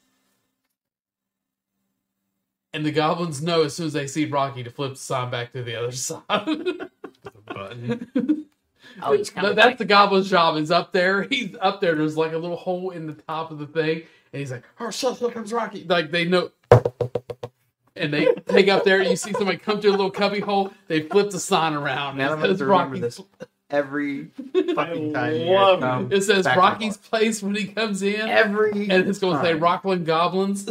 [2.73, 5.53] and the goblins know as soon as they see Rocky to flip the sign back
[5.53, 6.21] to the other side.
[7.47, 8.47] Button.
[9.03, 9.55] Oh, he's That- coming.
[9.57, 9.79] That's back.
[9.79, 10.57] the goblin's job.
[10.57, 11.23] Is up there.
[11.23, 11.95] He's up there.
[11.95, 14.03] There's like a little hole in the top of the thing,
[14.33, 15.17] and he's like, "Oh, shit!
[15.17, 16.51] Here comes Rocky!" Like they know,
[17.97, 19.03] and they take up there.
[19.03, 20.73] You see somebody come through a little cubby hole.
[20.89, 22.17] They flip the sign around.
[22.19, 23.21] Now I'm going says to remember Rocky- this
[23.71, 24.25] every
[24.75, 25.35] fucking time.
[25.37, 27.11] you love guys come It says back and Rocky's forth.
[27.11, 29.61] place when he comes in, every and it's going to say time.
[29.63, 30.69] Rockland Goblins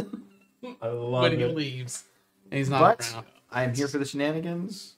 [0.82, 1.56] I love when he it.
[1.56, 2.04] leaves.
[2.52, 3.26] And he's not But around.
[3.52, 4.96] I am here for the shenanigans.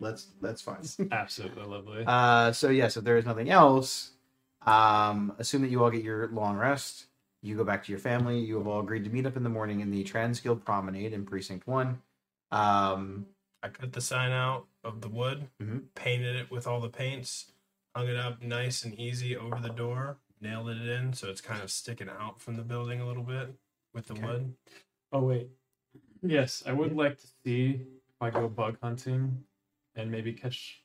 [0.00, 0.82] Let's that's fine.
[1.10, 2.04] Absolutely lovely.
[2.06, 4.10] Uh, so yes, if there is nothing else,
[4.66, 7.06] um, assume that you all get your long rest.
[7.42, 8.38] You go back to your family.
[8.40, 11.24] You have all agreed to meet up in the morning in the Transguild Promenade in
[11.24, 12.02] Precinct One.
[12.50, 13.26] Um,
[13.62, 15.84] I cut the sign out of the wood, Mhm.
[15.94, 17.52] painted it with all the paints,
[17.94, 21.62] hung it up nice and easy over the door, nailed it in so it's kind
[21.62, 23.54] of sticking out from the building a little bit
[23.92, 24.26] with the Okay.
[24.26, 24.56] wood.
[25.12, 25.50] Oh wait.
[26.22, 29.44] Yes, I would like to see if I go bug hunting
[29.94, 30.82] and maybe catch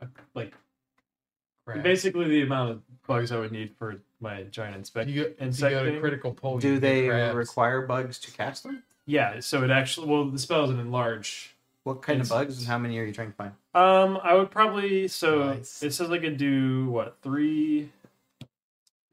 [0.00, 0.54] a, like
[1.82, 5.40] basically the amount of bugs I would need for my giant inspect You go, if
[5.40, 6.00] you insect go to thing.
[6.00, 6.58] critical pole.
[6.58, 7.36] do you get they crabs.
[7.36, 8.82] require bugs to cast them?
[9.06, 11.54] Yeah, so it actually well the spell is an enlarge.
[11.84, 13.52] What kind of bugs and how many are you trying to find?
[13.74, 15.82] Um, I would probably so Nice.
[15.82, 17.90] it says I could do what three,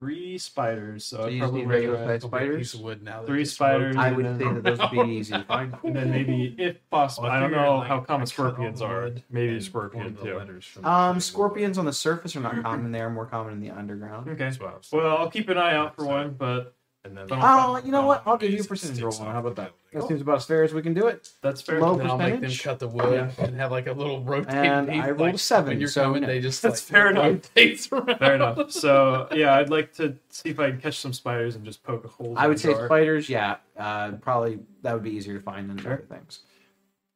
[0.02, 1.06] three spiders.
[1.06, 2.74] So, So I'd probably regular sized It'll be a piece spiders.
[2.74, 3.24] of wood now.
[3.24, 3.96] Three spiders.
[3.98, 5.76] I would and say that those would be easy to find.
[5.84, 8.20] and then maybe if possible, Well, I I don't know like, how common cut all
[8.20, 9.12] the scorpions are.
[9.30, 10.36] Maybe a scorpion too.
[10.38, 12.92] letters from the Um, scorpions on the surface are not common.
[12.92, 14.28] They are more common in the underground.
[14.28, 14.44] Okay.
[14.46, 16.74] That's what Well, I'll keep an eye out for one, but
[17.04, 18.22] and then Oh, you know what?
[18.26, 19.28] I'll give you a Basic percentage sticks roll.
[19.28, 19.72] off How about that?
[19.94, 21.30] That seems about as fair as we can do it.
[21.42, 21.80] That's fair.
[21.82, 22.64] Low And then I'll make them percentage?
[22.64, 24.46] cut the wood and have like a little rope.
[24.50, 25.02] And piece.
[25.02, 26.28] I rolled like, a seven, When you're so coming, no.
[26.28, 27.42] they just That's like, fair enough.
[28.20, 28.72] Fair enough.
[28.72, 32.06] So yeah, I'd like to see if I can catch some spiders and just poke
[32.06, 32.36] a hole.
[32.38, 32.86] I would say jar.
[32.86, 33.28] spiders.
[33.30, 35.94] Yeah, uh, probably that would be easier to find than Sure.
[35.94, 36.40] other things.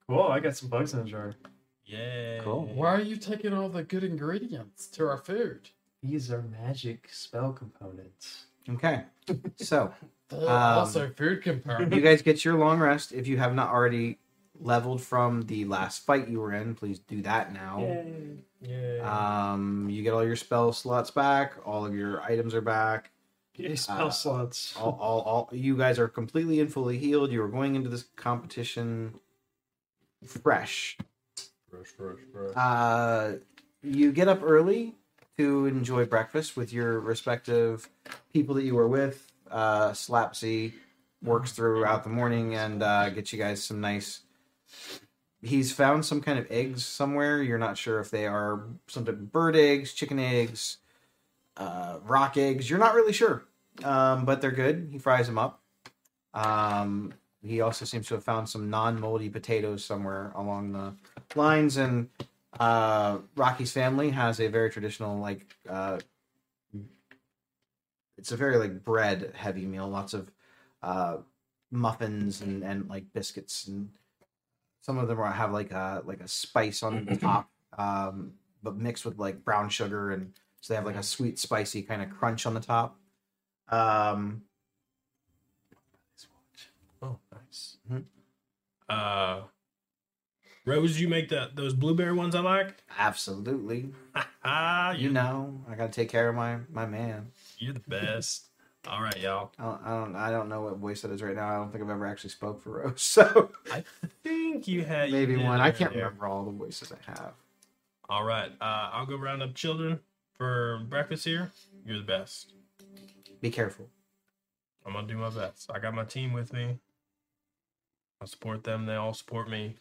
[0.10, 0.24] Cool.
[0.24, 1.34] I got some bugs in the jar.
[1.86, 2.40] Yeah.
[2.44, 2.66] Cool.
[2.74, 5.70] Why are you taking all the good ingredients to our food?
[6.03, 8.45] These are magic spell components.
[8.70, 9.03] Okay,
[9.57, 9.93] so
[10.31, 11.93] Um, also food component.
[11.93, 13.11] you guys get your long rest.
[13.11, 14.18] If you have not already
[14.60, 18.03] leveled from the last fight you were in, please do that now.
[18.60, 19.52] Yeah.
[19.53, 21.53] Um, you get all your spell slots back.
[21.64, 23.11] All of your items are back.
[23.56, 24.76] Yay, spell Uh, slots.
[24.80, 25.49] All, all, all.
[25.53, 27.31] You guys are completely and fully healed.
[27.31, 29.19] You are going into this competition
[30.26, 30.97] fresh.
[31.72, 32.56] Rush, rush, rush.
[32.57, 33.34] Uh,
[33.84, 34.95] you get up early
[35.38, 37.90] to enjoy breakfast with your respective
[38.32, 39.32] people that you were with.
[39.49, 40.74] Uh, Slapsy
[41.22, 44.22] works throughout the morning and uh, gets you guys some nice.
[45.41, 47.41] He's found some kind of eggs somewhere.
[47.44, 50.78] You're not sure if they are some type of bird eggs, chicken eggs,
[51.57, 52.70] uh, rock eggs.
[52.70, 53.45] You're not really sure,
[53.84, 54.90] um, but they're good.
[54.91, 55.62] He fries them up.
[56.34, 57.14] Um,
[57.44, 60.95] he also seems to have found some non-moldy potatoes somewhere along the
[61.36, 62.10] lines, and
[62.60, 65.56] uh, Rocky's family has a very traditional like.
[65.68, 65.99] Uh,
[68.18, 69.88] it's a very like bread heavy meal.
[69.88, 70.32] Lots of
[70.82, 71.18] uh,
[71.72, 73.90] muffins and, and like biscuits, and
[74.82, 78.34] some of them are, have like a like a spice on the top, um,
[78.64, 82.02] but mixed with like brown sugar, and so they have like a sweet, spicy kind
[82.02, 82.98] of crunch on the top.
[83.69, 84.44] Um,
[87.02, 87.77] Oh, nice.
[87.91, 88.06] Mhm.
[88.90, 89.41] Uh,
[90.66, 92.84] Rose, you make that those blueberry ones I like.
[92.98, 93.92] absolutely,
[94.44, 97.28] Ah, you know, I gotta take care of my my man.
[97.60, 98.48] you're the best.
[98.88, 99.52] All right, y'all.
[99.58, 101.50] I don't, I don't, I don't know what voice that is right now.
[101.50, 103.84] I don't think I've ever actually spoke for Rose, so I
[104.24, 105.60] think you had maybe one.
[105.60, 106.06] I can't earlier.
[106.06, 107.34] remember all the voices I have.
[108.10, 110.00] All right, uh, I'll go round up children
[110.36, 111.52] for breakfast here.
[111.86, 112.54] You're the best.
[113.42, 113.90] Be careful.
[114.86, 115.70] I'm gonna do my best.
[115.74, 116.78] I got my team with me.
[118.22, 118.86] I support them.
[118.86, 119.76] They all support me.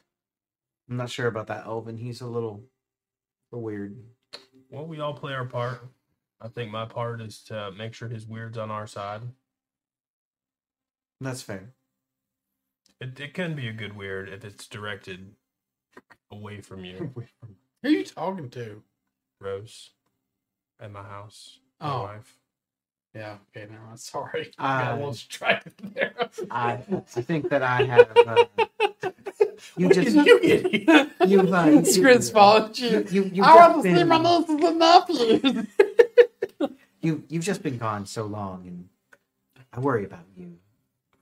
[0.88, 1.96] I'm not sure about that Elvin.
[1.96, 2.62] He's a little,
[3.52, 3.96] a little weird.
[4.70, 5.80] Well, we all play our part.
[6.40, 9.22] I think my part is to make sure his weird's on our side.
[11.20, 11.72] That's fair.
[13.00, 15.34] It it can be a good weird if it's directed
[16.30, 17.12] away from you,
[17.82, 18.82] Who are you talking to?
[19.40, 19.90] Rose,
[20.80, 21.58] at my house.
[21.80, 22.02] My Oh.
[22.02, 22.36] wife.
[23.14, 24.50] Yeah, okay, no, I'm sorry.
[24.58, 26.14] I got a I- little distracted there.
[26.50, 26.72] I,
[27.16, 28.12] I think that I have.
[28.16, 28.44] Uh,
[29.76, 31.28] you What just, did you get?
[31.28, 33.06] you've, uh, Scripts followed you, you.
[33.10, 35.66] you, you've I just want to see been- my nieces and nephews.
[37.00, 38.88] You, you've just been gone so long, and
[39.74, 40.54] I worry about you.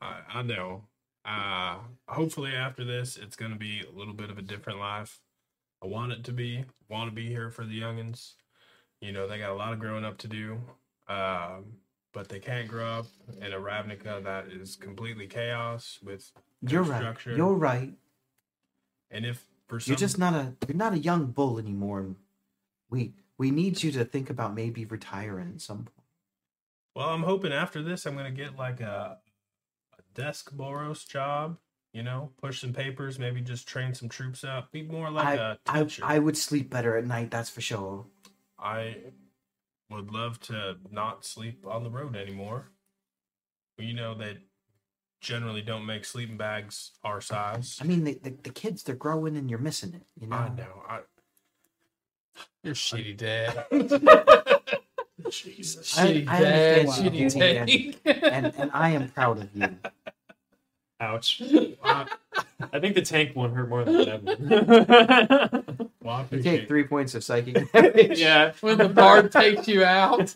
[0.01, 0.85] I, I know.
[1.24, 1.78] Uh,
[2.09, 5.20] hopefully after this, it's gonna be a little bit of a different life.
[5.82, 6.64] I want it to be.
[6.89, 8.35] Want to be here for the youngins.
[9.01, 10.60] You know, they got a lot of growing up to do.
[11.09, 11.64] Um,
[12.12, 13.06] but they can't grow up
[13.40, 16.30] in a Ravnica that is completely chaos with
[16.66, 17.01] You're right.
[17.01, 17.36] structure.
[17.36, 17.93] You're right.
[19.10, 20.55] And if for some You're just not a.
[20.68, 22.14] You're not a young bull anymore.
[22.90, 26.06] We we need you to think about maybe retiring at some point.
[26.94, 29.18] Well, I'm hoping after this, I'm gonna get like a,
[29.98, 31.56] a desk Boros job.
[31.94, 34.72] You know, push some papers, maybe just train some troops up.
[34.72, 36.02] Be more like I, a I teacher.
[36.05, 37.30] I would sleep better at night.
[37.30, 38.06] That's for sure.
[38.59, 38.97] I
[39.93, 42.70] would love to not sleep on the road anymore.
[43.78, 44.39] You know that
[45.20, 47.78] generally don't make sleeping bags our size.
[47.81, 50.02] I mean, the, the, the kids they're growing and you're missing it.
[50.20, 50.36] You know.
[50.36, 50.82] I know.
[50.89, 51.01] I
[52.62, 53.66] You're shitty dad.
[55.31, 55.94] Jesus.
[55.94, 58.23] Shitty I dad, understand you, shitty Judy, tank.
[58.24, 59.69] and and I am proud of you.
[61.02, 61.42] Ouch.
[61.84, 62.06] I,
[62.72, 65.88] I think the tank one hurt more than Devin.
[66.02, 68.20] well, You take three points of psychic damage.
[68.20, 68.52] yeah.
[68.60, 70.32] when the bard takes you out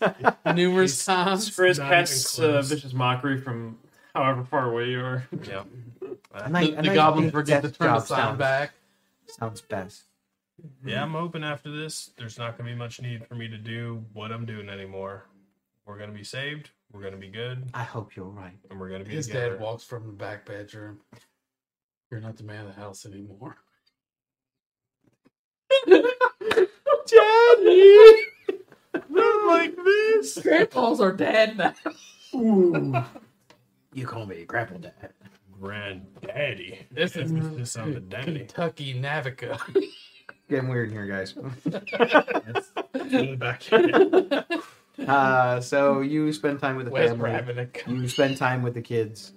[0.55, 1.51] numerous He's- times.
[1.55, 3.79] Chris Not even casts uh, vicious mockery from
[4.13, 5.29] however far away you are.
[5.45, 5.63] Yeah.
[6.35, 8.73] A The, nice- a the goblins forget to turn the job sign sounds- back.
[9.29, 10.03] Sounds best.
[10.85, 13.59] Yeah, I'm hoping after this, there's not going to be much need for me to
[13.59, 15.25] do what I'm doing anymore.
[15.85, 16.71] We're going to be saved.
[16.97, 17.69] We're going to be good.
[17.75, 18.57] I hope you're right.
[18.71, 19.51] And we're going to be His together.
[19.51, 21.01] dad walks from the back bedroom.
[22.11, 23.55] You're not the man of the house anymore.
[25.87, 26.07] Daddy!
[29.11, 30.39] Not like this.
[30.39, 31.75] Grandpa's our dad now.
[33.93, 35.13] You call me Grandpa Dad.
[35.61, 36.87] Granddaddy.
[36.91, 38.39] This is Emphasis on the daddy.
[38.39, 39.61] Kentucky Navica.
[40.49, 41.35] Getting weird in here, guys.
[42.95, 44.45] Really back here.
[45.07, 47.69] Uh, so you spend time with the Where's family.
[47.87, 49.33] You spend time with the kids.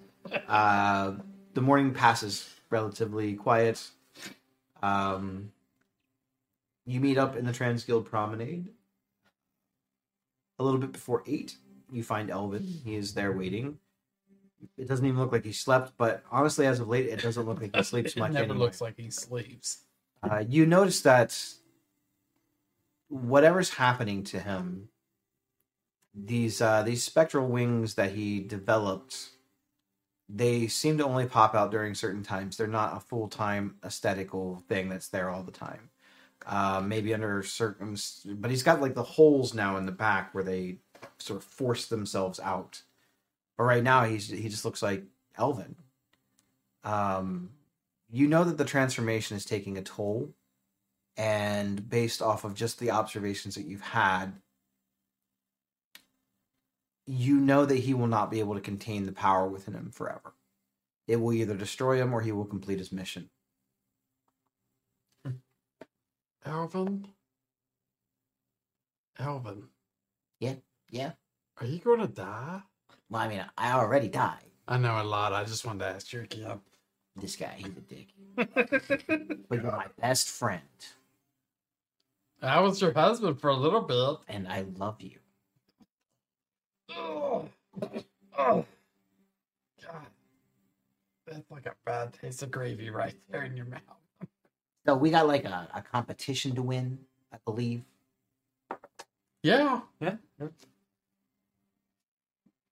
[0.47, 1.13] Uh,
[1.53, 3.85] the morning passes relatively quiet.
[4.81, 5.51] Um,
[6.85, 8.69] you meet up in the Transguild Promenade.
[10.59, 11.55] A little bit before eight,
[11.91, 12.65] you find Elvin.
[12.83, 13.79] He is there waiting.
[14.77, 17.61] It doesn't even look like he slept, but honestly, as of late, it doesn't look
[17.61, 18.65] like he sleeps it much never anymore.
[18.65, 19.83] looks like he sleeps.
[20.21, 21.37] Uh, you notice that
[23.07, 24.89] whatever's happening to him,
[26.13, 29.29] these uh, these spectral wings that he developed,
[30.27, 32.57] they seem to only pop out during certain times.
[32.57, 35.89] They're not a full time aesthetical thing that's there all the time.
[36.45, 40.43] Uh, maybe under certain, but he's got like the holes now in the back where
[40.43, 40.77] they
[41.19, 42.81] sort of force themselves out.
[43.57, 45.03] But right now, he's he just looks like
[45.37, 45.75] Elvin.
[46.83, 47.49] Um,
[48.09, 50.33] you know that the transformation is taking a toll
[51.17, 54.33] and based off of just the observations that you've had
[57.09, 60.33] you know that he will not be able to contain the power within him forever
[61.07, 63.29] it will either destroy him or he will complete his mission
[66.45, 67.07] Alvin?
[69.19, 69.63] Alvin,
[70.39, 70.55] Yeah.
[70.89, 71.11] Yeah.
[71.59, 72.61] Are you going to die?
[73.09, 74.51] Well, I mean, I already died.
[74.67, 75.33] I know a lot.
[75.33, 76.61] I just wanted to ask you again.
[77.15, 78.07] This guy, he's a dick.
[79.49, 80.61] but you're my best friend,
[82.41, 84.33] I was your husband for a little bit.
[84.33, 85.18] and I love you.
[86.91, 87.47] Oh,
[88.37, 88.65] oh,
[89.83, 90.07] God.
[91.27, 93.81] That's like a bad taste of gravy right there in your mouth.
[94.85, 96.97] So we got like a, a competition to win,
[97.31, 97.83] I believe.
[99.43, 99.81] Yeah.
[100.01, 100.15] Yeah.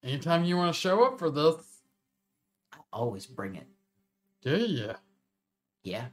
[0.04, 1.56] Anytime you want to show up for this,
[2.74, 3.68] I always bring it.
[4.42, 4.92] do you?
[5.84, 6.06] Yeah.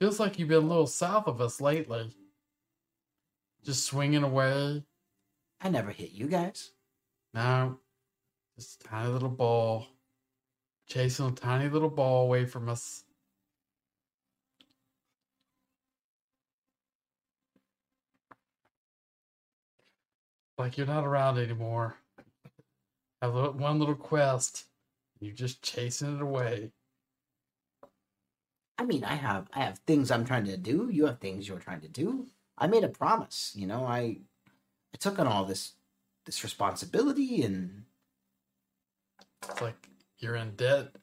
[0.00, 2.10] Feels like you've been a little south of us lately.
[3.64, 4.84] Just swinging away.
[5.60, 6.70] I never hit you guys.
[7.34, 7.78] No,
[8.58, 9.86] just a tiny little ball.
[10.88, 13.04] Chasing a tiny little ball away from us.
[20.56, 21.96] Like you're not around anymore.
[23.22, 24.64] Have one little quest.
[25.20, 26.72] You're just chasing it away.
[28.78, 30.88] I mean, I have I have things I'm trying to do.
[30.90, 32.28] You have things you're trying to do.
[32.56, 33.52] I made a promise.
[33.54, 34.18] You know, I
[34.98, 35.74] I took on all this
[36.26, 37.84] this responsibility, and
[39.42, 39.88] It's like
[40.18, 40.96] you're in debt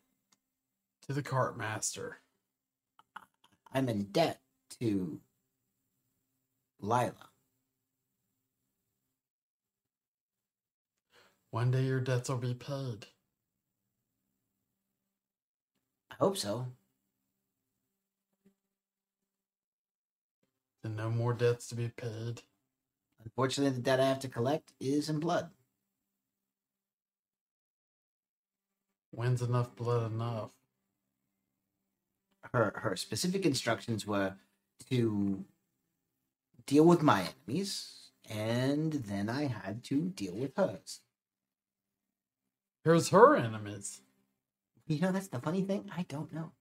[1.07, 2.19] to the cart master.
[3.71, 4.41] I'm in debt
[4.81, 5.21] to
[6.81, 7.29] Lila.
[11.51, 13.05] One day your debts will be paid.
[16.11, 16.67] I hope so.
[20.83, 22.41] And no more debts to be paid.
[23.25, 25.49] Unfortunately, the debt I have to collect is in blood.
[29.11, 30.51] When's enough blood enough?
[32.53, 34.35] Her her specific instructions were
[34.89, 35.43] to
[36.65, 41.01] deal with my enemies, and then I had to deal with hers.
[42.83, 44.01] Here's her enemies.
[44.87, 45.89] You know, that's the funny thing.
[45.95, 46.51] I don't know.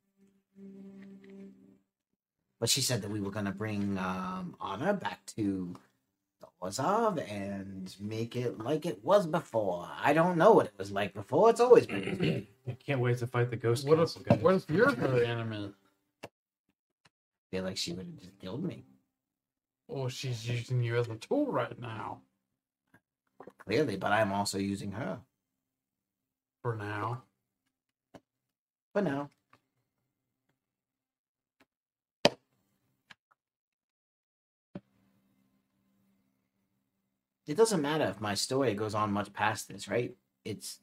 [2.58, 5.74] But she said that we were going to bring um, honor back to
[6.60, 9.88] the Orzhov and make it like it was before.
[10.02, 11.50] I don't know what it was like before.
[11.50, 12.04] It's always been.
[12.04, 12.48] this way.
[12.68, 14.38] I can't wait to fight the ghost What council if, guys.
[14.40, 15.72] what if you're her enemy?
[16.24, 16.28] I
[17.50, 18.84] feel like she would have just killed me.
[19.88, 22.20] Well, she's using you as a tool right now.
[23.66, 25.18] Clearly, but I'm also using her
[26.62, 27.22] For now.
[28.94, 29.28] for now.
[37.46, 40.14] It doesn't matter if my story goes on much past this, right?
[40.44, 40.78] It's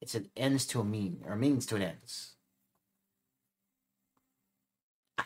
[0.00, 2.32] it's an ends to a mean or means to an ends.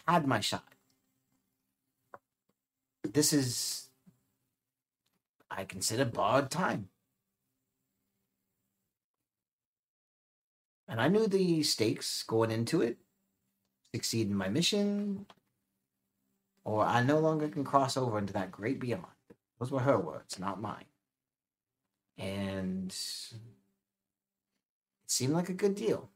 [0.06, 0.64] I had my shot.
[3.02, 3.88] This is
[5.50, 6.88] I consider borrowed time.
[10.86, 12.98] And I knew the stakes going into it.
[13.94, 15.26] Succeed in my mission,
[16.64, 19.06] or I no longer can cross over into that great beyond.
[19.60, 20.86] Those were her words, not mine.
[22.16, 22.96] And it
[25.06, 26.08] seemed like a good deal.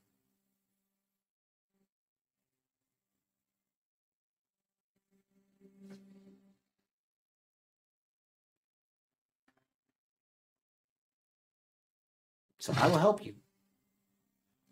[12.58, 13.34] So I will help you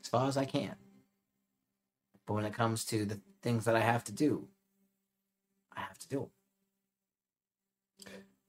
[0.02, 0.76] as far as I can.
[2.24, 4.48] But when it comes to the things that I have to do,
[5.76, 6.30] I have to do 'em.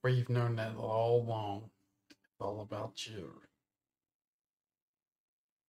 [0.04, 1.70] We've known that all along.
[2.10, 3.32] It's all about you.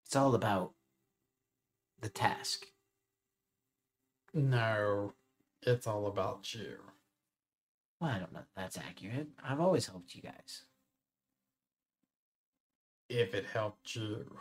[0.04, 0.72] It's all about
[2.00, 2.66] the task.
[4.32, 5.12] No,
[5.62, 6.78] it's all about you.
[8.00, 9.28] Well, I don't know if that's accurate.
[9.42, 10.62] I've always helped you guys.
[13.08, 14.36] If it helped you.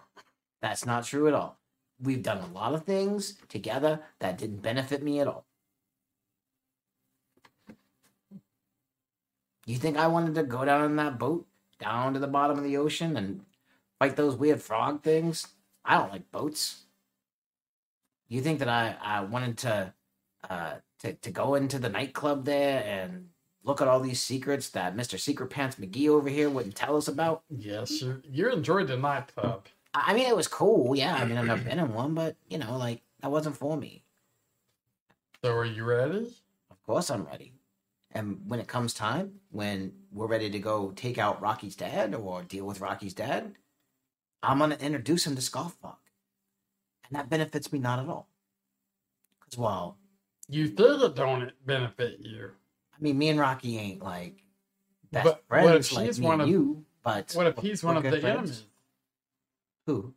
[0.62, 1.60] That's not true at all.
[2.02, 5.46] We've done a lot of things together that didn't benefit me at all.
[9.66, 11.48] You think I wanted to go down in that boat,
[11.80, 13.42] down to the bottom of the ocean, and
[14.00, 15.48] fight those weird frog things?
[15.86, 16.84] I don't like boats.
[18.28, 19.94] You think that I, I wanted to,
[20.50, 23.30] uh, to to go into the nightclub there and
[23.64, 27.08] look at all these secrets that Mister Secret Pants McGee over here wouldn't tell us
[27.08, 27.44] about?
[27.50, 29.68] Yes, you you enjoyed the nightclub.
[29.94, 30.96] I I mean, it was cool.
[30.96, 33.78] Yeah, I mean, I've never been in one, but you know, like that wasn't for
[33.78, 34.04] me.
[35.44, 36.28] So are you ready?
[36.72, 37.54] Of course, I'm ready.
[38.14, 42.44] And when it comes time, when we're ready to go take out Rocky's dad or
[42.44, 43.56] deal with Rocky's dad,
[44.44, 45.96] I'm gonna introduce him to Scoffbog,
[47.08, 48.28] and that benefits me not at all.
[49.40, 49.98] Because while
[50.48, 52.52] You think it don't benefit you.
[52.96, 54.44] I mean, me and Rocky ain't like
[55.12, 57.84] best But what friends if like me one and of- you, but What if he's
[57.84, 58.26] one of the friends.
[58.26, 58.66] enemies?
[59.88, 60.14] Who?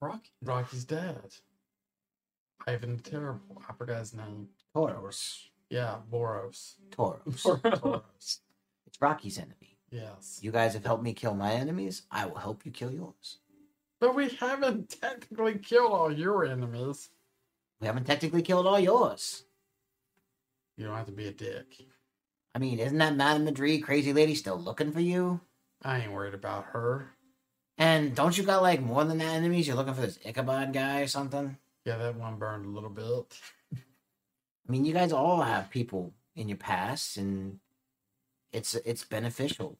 [0.00, 0.30] Rocky.
[0.42, 1.34] Rocky's dad.
[2.66, 3.62] Ivan the Terrible.
[3.68, 4.48] I forgot his name.
[4.72, 5.50] Toros.
[5.70, 6.74] Yeah, Boros.
[6.90, 7.20] Toros.
[7.42, 8.38] Boros.
[8.86, 9.78] it's Rocky's enemy.
[9.90, 10.40] Yes.
[10.42, 12.02] You guys have helped me kill my enemies.
[12.10, 13.38] I will help you kill yours.
[14.00, 17.10] But we haven't technically killed all your enemies.
[17.80, 19.44] We haven't technically killed all yours.
[20.76, 21.86] You don't have to be a dick.
[22.54, 25.40] I mean, isn't that Madame Madrid crazy lady still looking for you?
[25.82, 27.10] I ain't worried about her.
[27.78, 29.66] And don't you got like more than that enemies?
[29.66, 31.56] You're looking for this Ichabod guy or something?
[31.84, 33.38] Yeah, that one burned a little bit.
[34.66, 37.58] I mean, you guys all have people in your past, and
[38.52, 39.78] it's it's beneficial.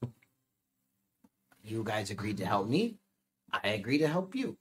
[1.62, 2.98] You guys agreed to help me.
[3.51, 4.59] I agree to help you.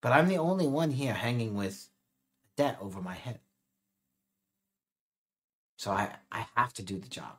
[0.00, 1.88] But I'm the only one here hanging with
[2.56, 3.40] debt over my head.
[5.76, 7.36] So I, I have to do the job.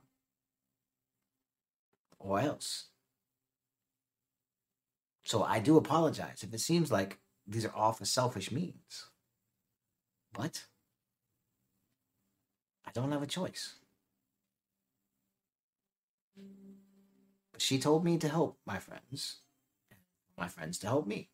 [2.18, 2.88] Or else.
[5.24, 9.09] So I do apologize if it seems like these are all for selfish means.
[10.34, 10.66] But
[12.86, 13.76] I don't have a choice.
[17.52, 19.38] But she told me to help my friends,
[20.38, 21.30] my friends to help me.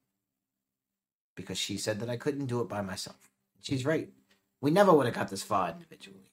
[1.36, 3.30] Because she said that I couldn't do it by myself.
[3.62, 4.10] She's right.
[4.62, 6.32] We never would have got this far individually.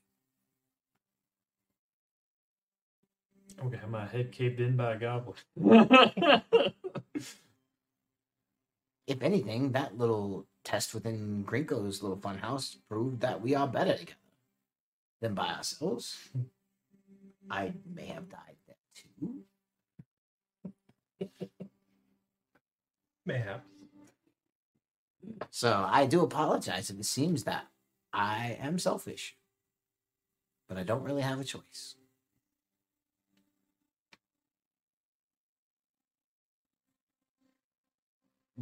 [3.59, 5.37] I'm gonna have my head caved in by a goblin.
[9.07, 13.97] If anything, that little test within Grinko's little fun house proved that we are better
[13.97, 14.17] together
[15.21, 16.31] than by ourselves.
[17.51, 19.45] I may have died there too.
[23.25, 23.69] Mayhaps.
[25.51, 27.67] So I do apologize if it seems that
[28.13, 29.37] I am selfish.
[30.69, 31.97] But I don't really have a choice.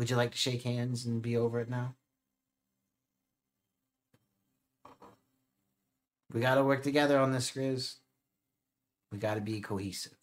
[0.00, 1.94] Would you like to shake hands and be over it now?
[6.32, 7.96] We got to work together on this, Grizz.
[9.12, 10.16] We got to be cohesive.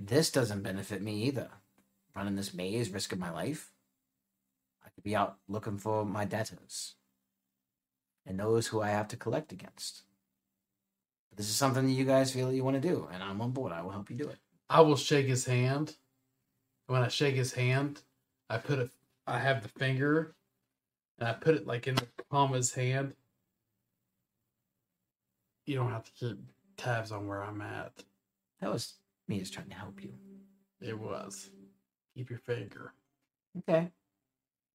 [0.00, 1.48] This doesn't benefit me either.
[2.14, 3.72] Running this maze, risking my life.
[4.84, 6.94] I could be out looking for my debtors
[8.24, 10.04] and those who I have to collect against.
[11.30, 13.50] But this is something that you guys feel you want to do, and I'm on
[13.50, 13.72] board.
[13.72, 14.38] I will help you do it.
[14.70, 15.96] I will shake his hand.
[16.86, 18.00] When I shake his hand,
[18.48, 18.90] I put it.
[19.26, 20.34] I have the finger,
[21.18, 23.14] and I put it like in the palm of his hand.
[25.66, 26.38] You don't have to keep
[26.76, 28.04] tabs on where I'm at.
[28.60, 28.94] That was
[29.26, 30.12] me just trying to help you.
[30.80, 31.50] It was.
[32.14, 32.92] Keep your finger.
[33.58, 33.90] Okay.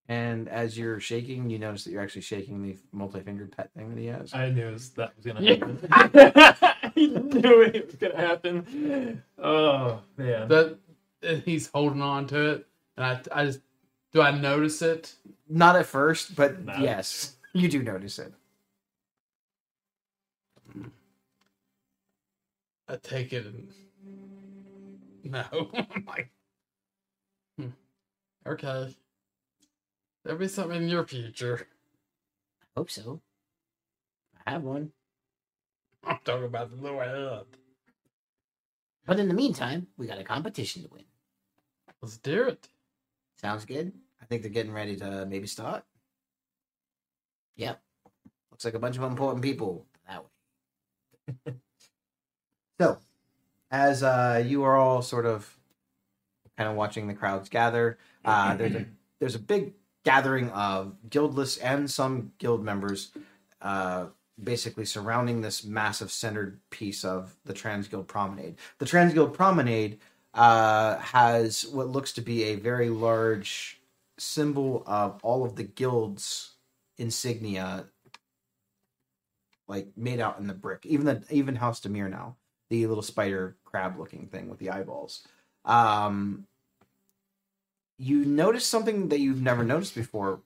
[0.10, 3.98] And as you're shaking, you notice that you're actually shaking the multi-fingered pet thing that
[3.98, 4.34] he has.
[4.34, 5.80] I knew that was gonna happen.
[5.92, 9.24] I knew it was gonna happen.
[9.38, 10.50] Oh man.
[10.50, 10.78] That
[11.24, 12.68] and he's holding on to it,
[12.98, 13.62] and I, I just
[14.12, 15.16] do I notice it?
[15.48, 16.76] Not at first, but No.
[16.78, 18.34] yes, you do notice it.
[22.88, 23.70] I take it and
[25.24, 25.44] no.
[25.74, 26.30] I'm like,
[27.58, 27.68] hmm.
[28.46, 28.94] okay.
[30.24, 31.68] There'll be something in your future.
[32.62, 33.22] I hope so.
[34.46, 34.92] I have one.
[36.04, 37.46] I'm talking about the little head.
[39.06, 41.04] But in the meantime, we got a competition to win.
[42.02, 42.68] Let's do it.
[43.40, 43.92] Sounds good?
[44.22, 45.84] I think they're getting ready to maybe start.
[47.58, 47.80] Yep.
[48.52, 49.86] Looks like a bunch of important people.
[50.08, 50.24] That
[51.46, 51.54] way.
[52.80, 52.98] so,
[53.70, 55.58] as uh, you are all sort of
[56.58, 58.86] kind of watching the crowds gather, uh, there's a
[59.20, 59.74] there's a big
[60.04, 63.12] gathering of guildless and some guild members,
[63.62, 64.08] uh,
[64.44, 68.56] basically surrounding this massive centered piece of the Transguild Promenade.
[68.80, 70.00] The Transguild Promenade
[70.34, 73.82] uh, has what looks to be a very large
[74.18, 76.52] symbol of all of the guilds
[76.98, 77.86] insignia
[79.68, 80.86] like made out in the brick.
[80.86, 82.36] Even the even house Dimir now
[82.70, 85.28] the little spider crab looking thing with the eyeballs.
[85.66, 86.46] Um
[87.98, 90.42] you notice something that you've never noticed before.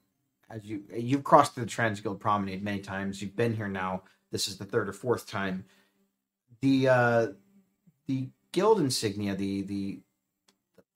[0.50, 3.22] As you you've crossed the transguild promenade many times.
[3.22, 4.04] You've been here now.
[4.32, 5.66] This is the third or fourth time.
[6.62, 7.28] The uh
[8.08, 10.00] the guild insignia the the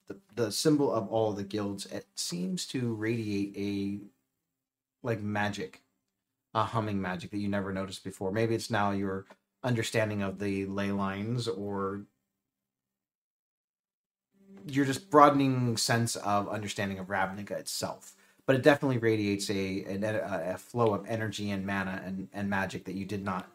[0.08, 4.00] the, the symbol of all the guilds it seems to radiate a
[5.06, 5.82] like magic
[6.54, 8.32] a humming magic that you never noticed before.
[8.32, 9.26] Maybe it's now your
[9.62, 12.02] understanding of the ley lines or
[14.66, 18.14] you're just broadening sense of understanding of Ravnica itself.
[18.46, 22.84] But it definitely radiates a, a a flow of energy and mana and, and magic
[22.86, 23.48] that you did not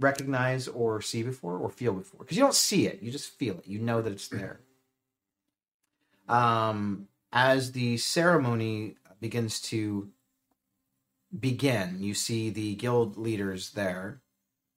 [0.00, 2.20] recognize or see before or feel before?
[2.20, 4.60] Because you don't see it you just feel it you know that it's there.
[6.28, 10.08] Um as the ceremony begins to
[11.38, 14.20] begin you see the guild leaders there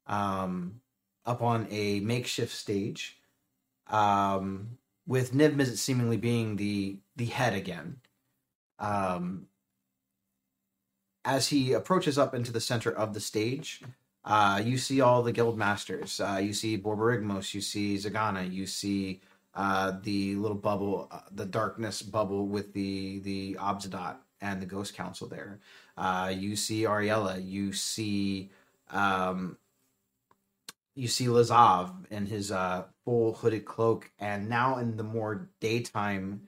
[0.06, 0.82] um
[1.26, 3.18] up on a makeshift stage
[3.88, 4.78] um
[5.08, 7.98] with Mizzet seemingly being the the head again.
[8.80, 9.48] Um
[11.26, 13.82] as he approaches up into the center of the stage
[14.26, 16.20] uh, you see all the guild masters.
[16.20, 17.54] Uh, you see Borborygmos.
[17.54, 18.52] You see Zegana.
[18.52, 19.22] You see
[19.54, 24.95] uh, the little bubble, uh, the darkness bubble with the the Obzedat and the Ghost
[24.95, 25.60] Council there.
[25.98, 27.45] Uh, you see Ariella.
[27.45, 28.50] You see
[28.91, 29.58] um,
[30.95, 36.48] you see Lazav in his uh, full hooded cloak, and now in the more daytime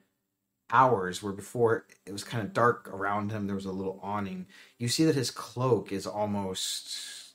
[0.72, 4.44] hours where before it was kind of dark around him there was a little awning
[4.78, 7.25] you see that his cloak is almost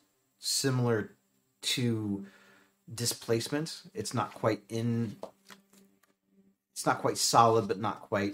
[0.41, 1.11] similar
[1.61, 2.25] to
[2.93, 3.83] displacement.
[3.93, 5.15] It's not quite in.
[6.73, 8.33] It's not quite solid, but not quite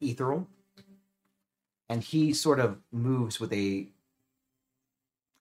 [0.00, 0.48] ethereal.
[1.88, 3.86] And he sort of moves with a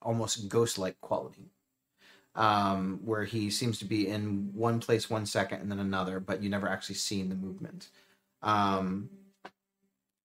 [0.02, 1.52] almost ghost-like quality,
[2.36, 6.44] um, where he seems to be in one place one second and then another, but
[6.44, 7.88] you never actually seen the movement.
[8.42, 9.10] Um,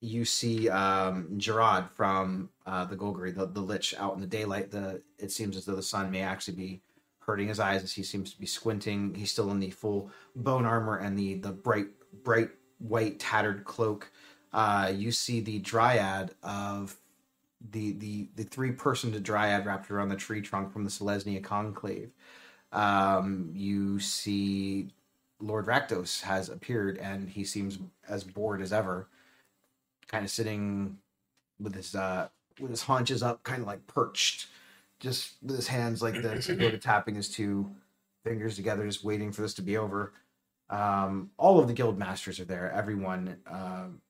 [0.01, 4.70] you see um, Gerard from uh, the Golgari, the, the Lich, out in the daylight.
[4.70, 6.80] The it seems as though the sun may actually be
[7.20, 9.14] hurting his eyes as he seems to be squinting.
[9.14, 11.88] He's still in the full bone armor and the the bright
[12.24, 14.10] bright white tattered cloak.
[14.52, 16.97] Uh, you see the Dryad of
[17.70, 22.10] the the the three person Dryad wrapped around the tree trunk from the Selesnya Conclave.
[22.72, 24.88] Um, you see
[25.40, 27.78] Lord Rakdos has appeared and he seems
[28.09, 29.09] as bored as ever
[30.09, 30.98] kind of sitting
[31.60, 32.28] with his uh
[32.61, 34.49] with his haunches up, kind of like perched,
[35.01, 37.70] just with his hands like this, sort of tapping his two
[38.24, 40.12] fingers together, just waiting for this to be over.
[40.69, 42.73] Um, all of the guild masters are there.
[42.73, 44.01] Everyone, um,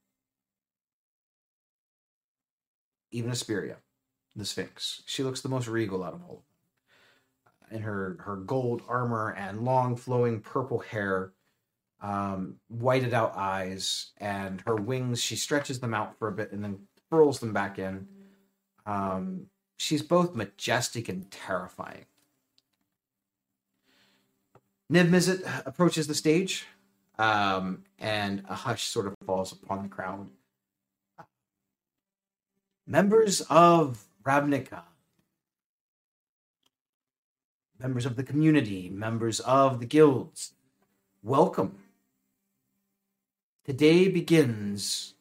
[3.10, 3.77] even Isperia,
[4.35, 5.02] the Sphinx.
[5.06, 7.78] She looks the most regal out of all of them.
[7.78, 11.32] In her her gold armor and long flowing purple hair,
[12.01, 16.62] um, whited out eyes, and her wings, she stretches them out for a bit and
[16.62, 16.78] then
[17.10, 18.06] furls them back in.
[18.86, 19.46] Um,
[19.76, 22.06] she's both majestic and terrifying.
[24.92, 26.64] Niv Mizzet approaches the stage,
[27.18, 30.28] um, and a hush sort of falls upon the crowd.
[32.86, 34.82] Members of Ravnica,
[37.80, 40.52] members of the community, members of the guilds,
[41.24, 41.80] welcome
[43.66, 45.14] Today begins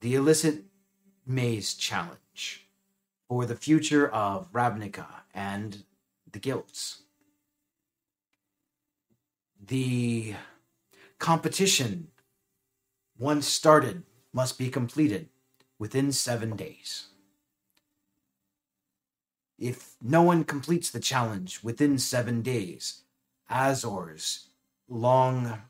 [0.00, 0.64] the implicit
[1.26, 2.66] maze challenge
[3.28, 5.84] for the future of Ravnica and
[6.30, 7.02] the guilds.
[9.64, 10.34] The
[11.18, 12.08] competition,
[13.18, 14.02] once started,
[14.32, 15.28] must be completed
[15.78, 17.08] within seven days.
[19.58, 23.02] If no one completes the challenge within seven days,
[23.50, 24.48] Azor's
[24.88, 25.62] long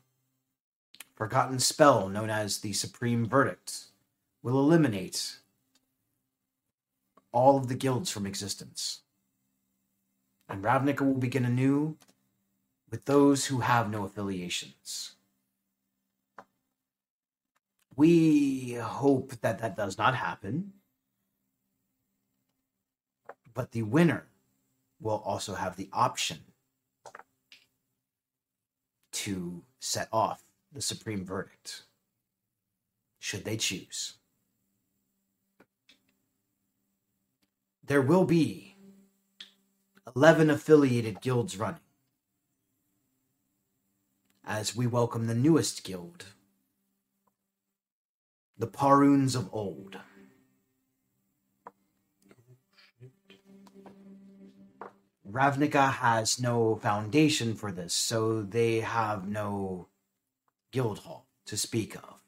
[1.15, 3.87] forgotten spell known as the Supreme Verdict
[4.41, 5.39] will eliminate
[7.31, 9.01] all of the guilds from existence.
[10.47, 11.97] And Ravnica will begin anew
[12.89, 15.15] with those who have no affiliations.
[17.95, 20.73] We hope that that does not happen.
[23.53, 24.27] But the winner
[25.01, 26.39] will also have the option
[29.11, 31.83] to set off the supreme verdict,
[33.19, 34.18] should they choose.
[37.89, 38.75] There will be
[40.15, 41.79] 11 affiliated guilds running
[44.45, 46.25] as we welcome the newest guild,
[48.59, 49.97] the Paruns of Old.
[55.27, 59.87] Ravnica has no foundation for this, so they have no
[60.71, 62.21] guild hall to speak of.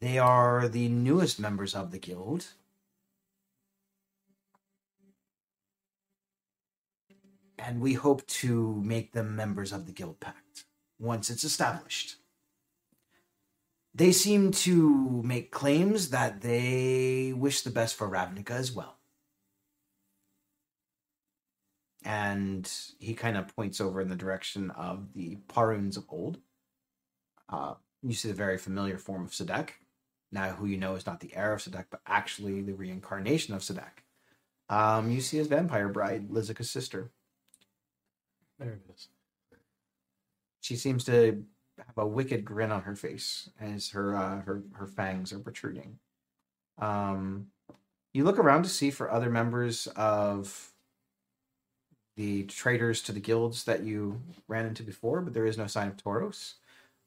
[0.00, 2.48] They are the newest members of the guild.
[7.62, 10.64] And we hope to make them members of the Guild Pact
[10.98, 12.16] once it's established.
[13.94, 18.96] They seem to make claims that they wish the best for Ravnica as well.
[22.02, 26.38] And he kind of points over in the direction of the Paruns of old.
[27.48, 29.70] Uh, you see the very familiar form of Szadek.
[30.32, 33.60] Now, who you know is not the heir of Szadek, but actually the reincarnation of
[33.60, 34.04] Szadek.
[34.70, 37.10] Um, you see his vampire bride, Lizica's sister.
[38.60, 39.08] There it is.
[40.60, 41.42] She seems to
[41.78, 45.98] have a wicked grin on her face as her uh, her her fangs are protruding.
[46.78, 47.46] Um,
[48.12, 50.72] you look around to see for other members of
[52.16, 55.88] the traitors to the guilds that you ran into before, but there is no sign
[55.88, 56.54] of Tauros.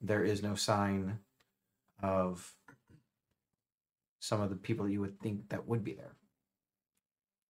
[0.01, 1.19] There is no sign
[2.01, 2.53] of
[4.19, 6.15] some of the people you would think that would be there.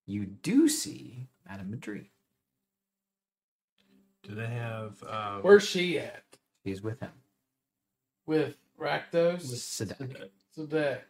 [0.06, 2.13] You do see Madame Madri.
[4.24, 5.04] Do they have?
[5.04, 6.24] Um, Where's she at?
[6.66, 7.12] She's with him.
[8.26, 9.50] With Rakdos?
[9.50, 10.30] With Szadek.
[10.58, 11.02] Szadek.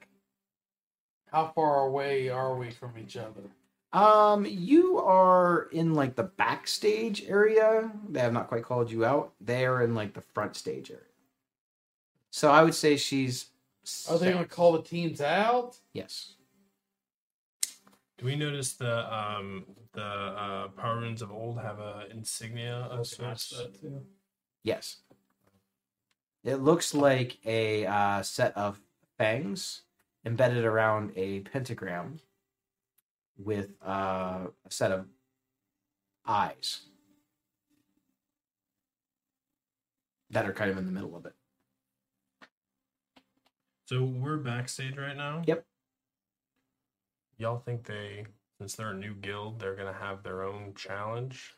[1.31, 3.41] How far away are we from each other?
[3.91, 7.91] Um, you are in like the backstage area.
[8.09, 9.33] They have not quite called you out.
[9.39, 11.03] They are in like the front stage area.
[12.31, 13.47] So I would say she's.
[14.09, 15.77] Are they going to call the teams out?
[15.93, 16.33] Yes.
[18.17, 23.53] Do we notice the um the uh, Paruns of old have a insignia of sorts?
[24.63, 24.97] Yes.
[26.43, 28.81] It looks like a uh, set of
[29.17, 29.83] fangs
[30.25, 32.19] embedded around a pentagram
[33.37, 35.05] with uh, a set of
[36.25, 36.81] eyes
[40.29, 41.33] that are kind of in the middle of it.
[43.85, 45.43] So we're backstage right now.
[45.45, 45.65] Yep.
[47.43, 48.25] Y'all think they,
[48.57, 51.53] since they're a new guild, they're gonna have their own challenge?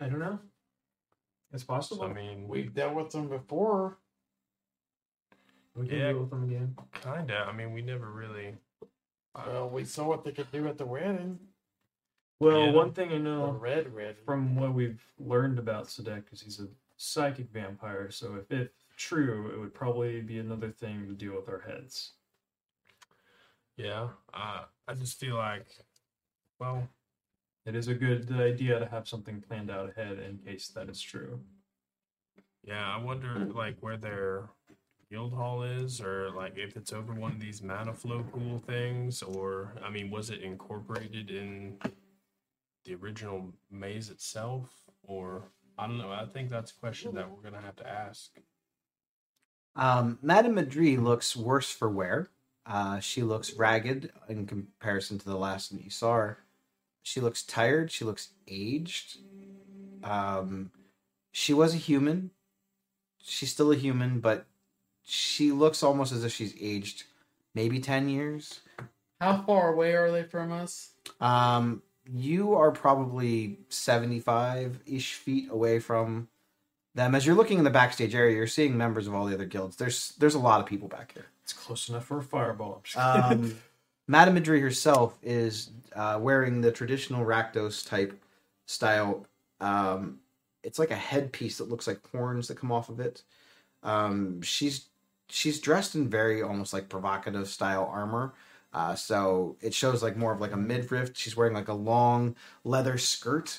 [0.00, 0.40] I don't know.
[1.52, 2.02] It's possible.
[2.02, 3.98] I mean, We've dealt with them before.
[5.76, 6.08] we can yeah.
[6.08, 6.76] deal with them again.
[6.92, 7.46] kinda.
[7.48, 8.56] I mean, we never really.
[9.36, 11.38] Uh, well, we saw what they could do at the wedding.
[12.40, 12.72] Well, Yeah.
[12.72, 14.18] one thing I know red red.
[14.24, 16.66] from what we've learned about Szadek is he's a
[16.96, 18.10] psychic vampire.
[18.10, 22.14] So if it's true, it would probably be another thing to deal with our heads.
[23.76, 24.08] Yeah.
[24.32, 25.66] Uh, I just feel like,
[26.58, 26.88] well,
[27.66, 31.00] It is a good idea to have something planned out ahead in case that is
[31.00, 31.40] true.
[32.64, 32.94] yeah.
[32.94, 34.50] I wonder like where their
[35.10, 39.22] guild hall is, or like if it's over one of these mana flow pool things,
[39.22, 41.78] or I mean, was it incorporated in
[42.84, 44.70] the original maze itself,
[45.02, 45.42] or
[45.78, 46.10] I don't know.
[46.12, 48.30] I think that's a question that we're gonna have to ask.
[49.76, 52.28] Um, Madame Madri looks worse for wear.
[52.66, 56.38] Uh, she looks ragged in comparison to the last one you saw her.
[57.02, 57.90] She looks tired.
[57.90, 59.18] She looks aged.
[60.04, 60.70] Um,
[61.32, 62.30] she was a human.
[63.22, 64.46] She's still a human, but
[65.02, 67.04] she looks almost as if she's aged
[67.54, 68.60] maybe 10 years.
[69.20, 70.90] How far away are they from us?
[71.20, 71.82] Um,
[72.12, 76.28] you are probably 75 ish feet away from
[76.94, 77.14] them.
[77.14, 79.76] As you're looking in the backstage area, you're seeing members of all the other guilds.
[79.76, 81.26] There's there's a lot of people back here.
[81.50, 82.80] It's close enough for a fireball.
[82.94, 83.56] Um,
[84.06, 88.16] Madame Madri herself is uh, wearing the traditional Rakdos type
[88.66, 89.26] style.
[89.60, 90.20] Um,
[90.62, 93.24] it's like a headpiece that looks like horns that come off of it.
[93.82, 94.86] Um, she's
[95.28, 98.32] she's dressed in very almost like provocative style armor.
[98.72, 101.10] Uh, so it shows like more of like a midriff.
[101.14, 103.58] She's wearing like a long leather skirt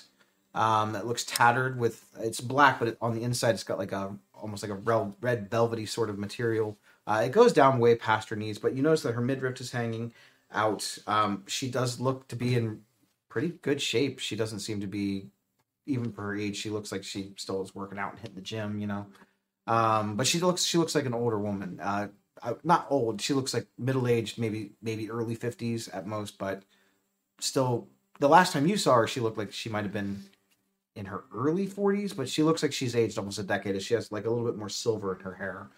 [0.55, 3.91] um, that looks tattered with it's black, but it, on the inside it's got like
[3.91, 6.77] a almost like a red velvety sort of material.
[7.07, 9.72] Uh, it goes down way past her knees, but you notice that her midriff is
[9.72, 10.14] hanging
[10.52, 10.98] out.
[11.07, 12.82] Um, she does look to be in
[13.30, 14.19] pretty good shape.
[14.19, 15.28] She doesn't seem to be,
[15.86, 18.41] even for her age, she looks like she still is working out and hitting the
[18.41, 18.80] gym.
[18.80, 19.07] You know,
[19.68, 21.80] um, but she looks she looks like an older woman.
[21.82, 22.07] Uh,
[22.44, 23.22] uh, not old.
[23.22, 26.64] She looks like middle aged, maybe maybe early fifties at most, but
[27.40, 27.88] still
[28.19, 30.23] the last time you saw her, she looked like she might have been
[30.95, 33.82] in her early 40s, but she looks like she's aged almost a decade.
[33.82, 35.69] She has like a little bit more silver in her hair.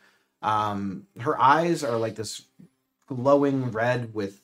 [0.44, 2.44] Um, her eyes are like this
[3.08, 4.42] glowing red with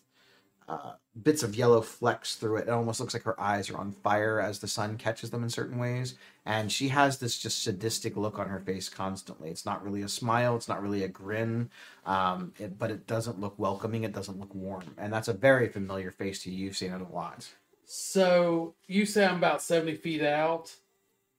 [0.67, 2.67] uh, bits of yellow flecks through it.
[2.67, 5.49] It almost looks like her eyes are on fire as the sun catches them in
[5.49, 6.15] certain ways.
[6.45, 9.49] And she has this just sadistic look on her face constantly.
[9.49, 10.55] It's not really a smile.
[10.55, 11.69] It's not really a grin.
[12.05, 14.03] Um, it, but it doesn't look welcoming.
[14.03, 14.95] It doesn't look warm.
[14.97, 16.65] And that's a very familiar face to you.
[16.65, 17.47] You've seen it a lot.
[17.85, 20.75] So you say I'm about seventy feet out.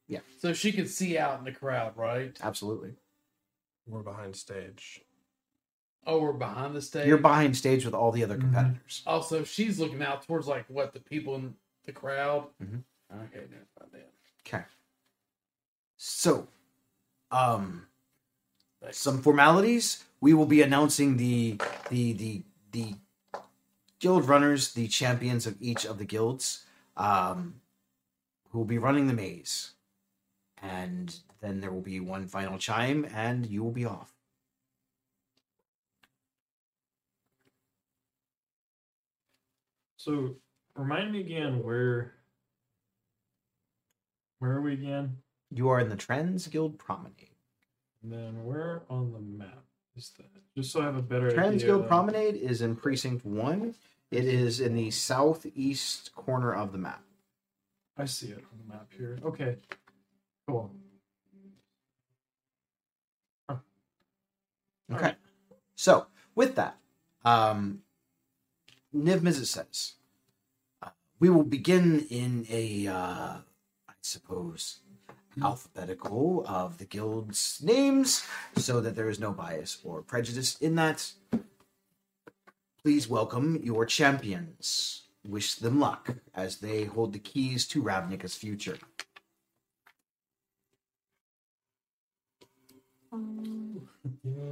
[0.08, 0.20] Yeah.
[0.40, 2.36] So she can see out in the crowd, right?
[2.42, 2.94] Absolutely.
[3.90, 5.02] We're behind stage.
[6.06, 7.06] Oh, we're behind the stage.
[7.06, 8.40] You're behind stage with all the other Mhm.
[8.40, 9.02] competitors.
[9.06, 12.48] Also, she's looking out towards like what the people in the crowd.
[12.62, 12.84] Mhm.
[13.12, 13.66] Okay, never.
[14.46, 14.64] Okay.
[15.96, 16.48] So,
[17.30, 17.88] um,
[18.80, 18.98] Thanks.
[18.98, 20.04] some formalities.
[20.20, 21.60] We will be announcing the
[21.90, 22.94] the the the
[23.98, 26.64] guild runners, the champions of each of the guilds,
[26.96, 27.60] um,
[28.50, 29.74] who will be running the maze,
[30.56, 34.12] and then there will be one final chime, and you will be off.
[39.96, 40.36] So
[40.74, 42.14] remind me again where
[44.38, 45.18] where are we again?
[45.50, 47.28] You are in the Transguild Promenade.
[48.02, 49.64] And then where on the map
[49.94, 50.30] is that?
[50.56, 51.66] Just so I have a better Trans idea.
[51.66, 53.74] Guild Promenade is in Precinct One.
[54.10, 57.02] It is in the southeast corner of the map.
[57.98, 59.18] I see it on the map here.
[59.22, 59.56] Okay.
[60.48, 60.70] Cool.
[64.92, 65.14] Okay.
[65.76, 66.76] So with that,
[67.24, 67.82] um,
[68.94, 69.94] Niv Mizzet says,
[70.82, 70.88] uh,
[71.18, 73.36] we will begin in a, uh,
[73.88, 74.80] I suppose,
[75.40, 78.26] alphabetical of the guild's names,
[78.56, 81.12] so that there is no bias or prejudice in that.
[82.82, 85.04] Please welcome your champions.
[85.24, 88.78] Wish them luck as they hold the keys to Ravnica's future.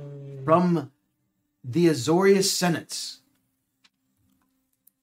[0.48, 0.92] From
[1.62, 3.16] the Azorius Senate,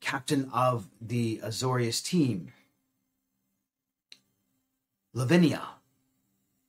[0.02, 2.52] captain of the Azorius team,
[5.14, 5.62] Lavinia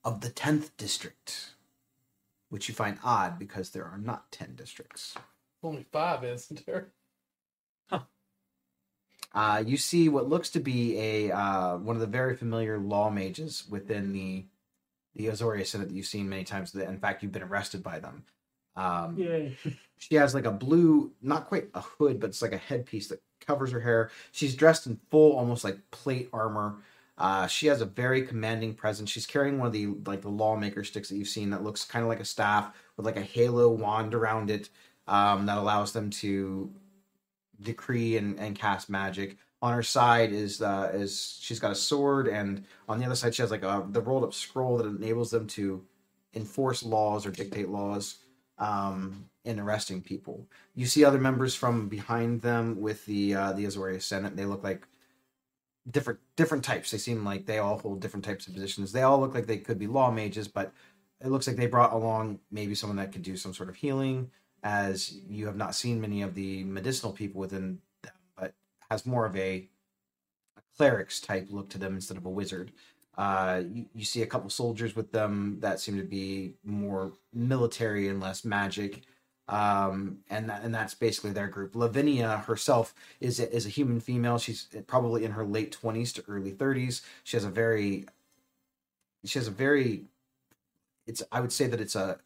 [0.04, 1.54] of the 10th district,
[2.50, 5.14] which you find odd because there are not 10 districts.
[5.62, 6.88] Only five, isn't there?
[7.90, 13.08] Uh, you see what looks to be a uh, one of the very familiar law
[13.08, 14.44] mages within the
[15.14, 16.72] the Azorius Senate that you've seen many times.
[16.72, 18.24] That in fact you've been arrested by them.
[18.76, 19.56] Um, Yay.
[19.98, 23.22] She has like a blue, not quite a hood, but it's like a headpiece that
[23.40, 24.10] covers her hair.
[24.32, 26.76] She's dressed in full, almost like plate armor.
[27.18, 29.10] Uh, she has a very commanding presence.
[29.10, 32.02] She's carrying one of the like the lawmaker sticks that you've seen that looks kind
[32.02, 34.68] of like a staff with like a halo wand around it
[35.08, 36.70] um, that allows them to
[37.62, 39.38] decree and, and cast magic.
[39.62, 43.34] On her side is uh, is she's got a sword, and on the other side
[43.34, 45.82] she has like a the rolled up scroll that enables them to
[46.34, 48.18] enforce laws or dictate laws
[48.58, 50.46] um, in arresting people.
[50.74, 54.36] You see other members from behind them with the uh, the Azorius Senate.
[54.36, 54.86] They look like
[55.90, 56.90] different different types.
[56.90, 58.92] They seem like they all hold different types of positions.
[58.92, 60.72] They all look like they could be law mages, but
[61.20, 64.30] it looks like they brought along maybe someone that could do some sort of healing.
[64.62, 68.54] As you have not seen many of the medicinal people within them, but
[68.90, 69.68] has more of a,
[70.56, 72.72] a cleric's type look to them instead of a wizard.
[73.16, 78.08] Uh, you, you see a couple soldiers with them that seem to be more military
[78.08, 79.02] and less magic.
[79.48, 81.76] Um, and that, and that's basically their group.
[81.76, 84.38] Lavinia herself is a, is a human female.
[84.38, 87.02] She's probably in her late twenties to early thirties.
[87.22, 88.06] She has a very,
[89.24, 90.06] she has a very,
[91.06, 92.18] it's I would say that it's a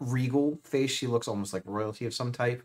[0.00, 0.90] regal face.
[0.90, 2.62] She looks almost like royalty of some type,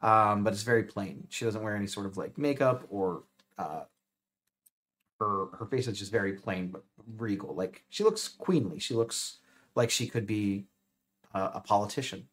[0.00, 1.26] um, but it's very plain.
[1.28, 3.24] She doesn't wear any sort of like makeup or
[3.58, 3.82] uh,
[5.20, 6.82] her her face is just very plain but
[7.16, 7.54] regal.
[7.54, 8.78] Like she looks queenly.
[8.78, 9.38] She looks
[9.74, 10.66] like she could be
[11.32, 12.26] a politician.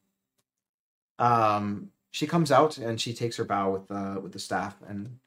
[1.19, 5.19] Um, she comes out and she takes her bow with uh, with the staff and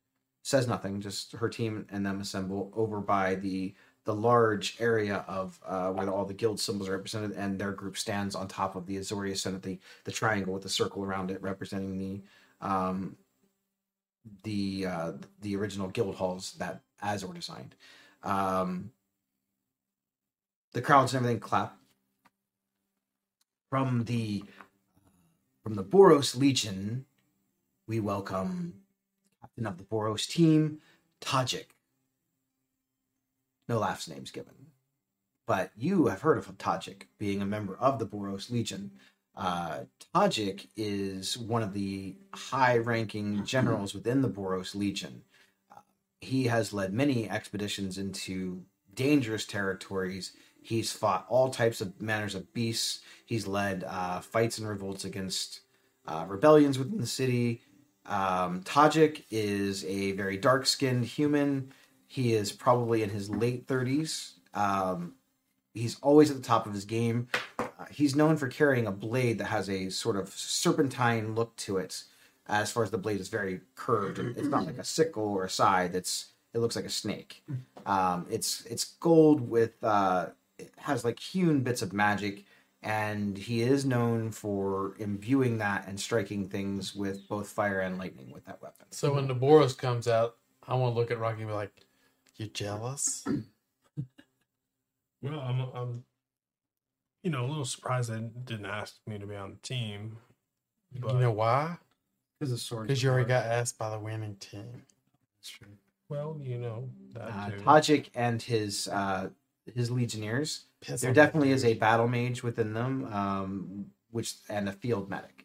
[0.43, 1.01] says nothing.
[1.01, 3.75] Just her team and them assemble over by the
[4.05, 7.97] the large area of uh, where all the guild symbols are represented, and their group
[7.97, 11.43] stands on top of the Azorius Senate, the the triangle with the circle around it
[11.43, 12.23] representing the
[12.67, 13.17] um,
[14.43, 17.75] the uh, the original guild halls that Azor designed.
[18.23, 18.93] Um,
[20.73, 21.77] the crowds and everything clap
[23.71, 24.45] from the
[25.63, 27.07] from the Boros Legion.
[27.87, 28.75] We welcome
[29.41, 30.79] captain of the Boros team,
[31.21, 31.67] Tajic.
[33.69, 34.55] No last names given,
[35.47, 38.93] but you have heard of Tajic being a member of the Boros Legion.
[39.37, 45.23] Uh, Tajic is one of the high-ranking generals within the Boros Legion.
[46.21, 48.63] He has led many expeditions into
[48.95, 50.33] dangerous territories.
[50.63, 53.01] He's fought all types of manners of beasts.
[53.25, 55.61] He's led uh, fights and revolts against
[56.07, 57.63] uh, rebellions within the city.
[58.07, 61.73] Um, Tajic is a very dark skinned human.
[62.07, 64.33] He is probably in his late 30s.
[64.53, 65.15] Um,
[65.75, 67.29] he's always at the top of his game.
[67.59, 71.77] Uh, he's known for carrying a blade that has a sort of serpentine look to
[71.77, 72.05] it.
[72.51, 75.51] As far as the blade is very curved, it's not like a sickle or a
[75.51, 75.95] scythe.
[75.95, 77.45] It's it looks like a snake.
[77.87, 80.27] Um, it's it's gold with uh,
[80.59, 82.45] it has like hewn bits of magic,
[82.83, 88.33] and he is known for imbuing that and striking things with both fire and lightning
[88.33, 88.87] with that weapon.
[88.91, 91.73] So when the Boros comes out, I want to look at Rocky and be like,
[92.37, 93.25] "You jealous?"
[95.23, 96.05] Well, I'm, I'm,
[97.23, 100.17] you know, a little surprised they didn't ask me to be on the team.
[100.99, 101.77] But you know why?
[102.41, 102.87] Because of sword.
[102.89, 104.83] Because you already got asked by the winning team.
[105.39, 105.69] That's true.
[106.09, 107.57] well, you know that Uh, too.
[107.59, 109.29] Tajic and his uh,
[109.75, 110.65] his legionnaires.
[110.81, 115.45] Piss There definitely is a battle mage within them, um, which and a field medic.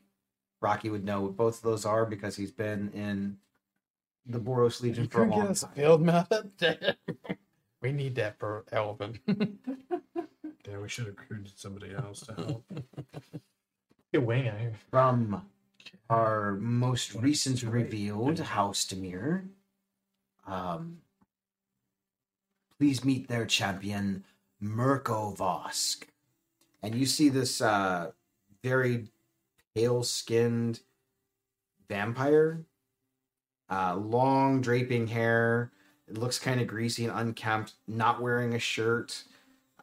[0.61, 3.37] Rocky would know what both of those are because he's been in
[4.25, 4.81] the Boros.
[4.81, 5.71] Legion You for a could get long time.
[5.75, 6.95] field method.
[7.81, 9.19] we need that for Elvin.
[9.27, 12.63] yeah, we should have recruited somebody else to help.
[14.13, 14.73] Get wing out here.
[14.89, 15.41] From
[16.09, 19.47] our most recent revealed House Dimir,
[20.47, 20.99] um,
[22.77, 24.23] please meet their champion,
[24.59, 26.03] Mirko Vosk.
[26.83, 28.11] And you see this uh,
[28.63, 29.07] very
[29.73, 30.81] pale skinned
[31.89, 32.65] vampire,
[33.69, 35.71] uh, long draping hair.
[36.07, 39.23] It looks kind of greasy and unkempt, not wearing a shirt.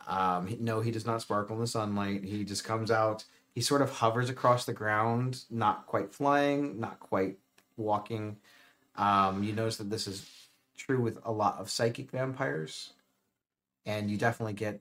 [0.06, 2.24] Um, no, he does not sparkle in the sunlight.
[2.24, 3.24] He just comes out.
[3.54, 7.38] He sort of hovers across the ground, not quite flying, not quite
[7.76, 8.38] walking.
[8.96, 10.26] Um, you notice that this is
[10.76, 12.92] true with a lot of psychic vampires,
[13.84, 14.80] and you definitely get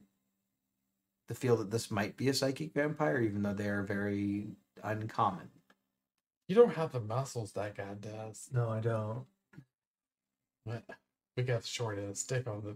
[1.27, 4.47] the feel that this might be a psychic vampire, even though they are very
[4.83, 5.49] uncommon.
[6.47, 8.49] you don't have the muscles that guy does.
[8.53, 9.25] No, I don't.
[10.63, 10.83] What?
[11.37, 12.75] We got the short end stick on the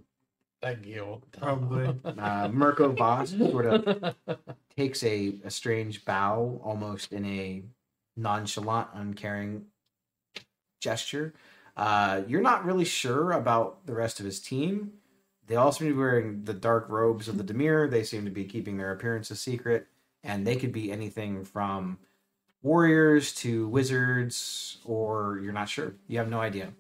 [0.62, 1.26] that guild.
[1.32, 1.94] Probably.
[2.18, 4.16] Uh, Mirko Vosk sort of
[4.78, 7.64] takes a, a strange bow, almost in a
[8.18, 9.66] nonchalant, uncaring
[10.80, 11.34] gesture.
[11.76, 14.94] Uh, you're not really sure about the rest of his team.
[15.48, 17.90] They all seem to be wearing the dark robes of the Dimir.
[17.90, 19.88] They seem to be keeping their appearances secret,
[20.24, 22.00] and they could be anything from
[22.64, 25.94] warriors to wizards, or you're not sure.
[26.08, 26.74] You have no idea.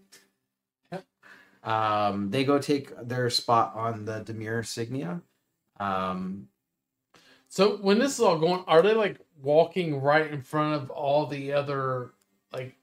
[1.65, 5.21] Um, they go take their spot on the Dimir Signia.
[5.83, 6.47] Um,
[7.49, 11.25] So when this is all going, are they like walking right in front of all
[11.25, 12.11] the other
[12.53, 12.75] like?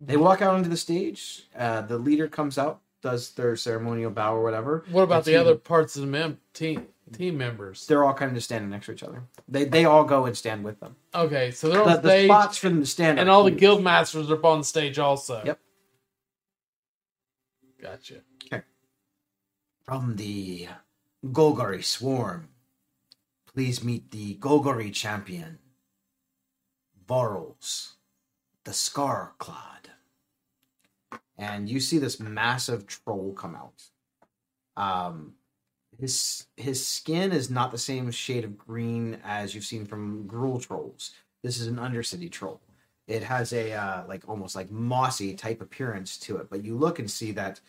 [0.00, 1.44] They walk out onto the stage.
[1.56, 4.84] Uh, the leader comes out, does their ceremonial bow or whatever.
[4.90, 7.86] What about The the, other parts of the mem- team team members?
[7.86, 9.22] They're all kind of just standing next to each other.
[9.48, 10.96] They they all go and stand with them.
[11.14, 13.50] Okay, so they're The, on the stage, spots for them to stand, and all the
[13.50, 13.60] huge.
[13.60, 15.42] guild masters are up on stage also.
[15.44, 15.58] Yep.
[17.80, 18.22] Gotcha.
[18.44, 18.62] Okay.
[19.84, 20.68] From the
[21.24, 22.48] Golgari swarm.
[23.46, 25.58] Please meet the Golgari champion,
[27.08, 27.94] Varolz,
[28.64, 29.86] the Scarclad.
[31.38, 33.84] And you see this massive troll come out.
[34.76, 35.34] Um,
[35.98, 40.60] his his skin is not the same shade of green as you've seen from Gruul
[40.60, 41.12] trolls.
[41.42, 42.60] This is an Undercity troll.
[43.06, 46.98] It has a uh, like almost like mossy type appearance to it, but you look
[46.98, 47.60] and see that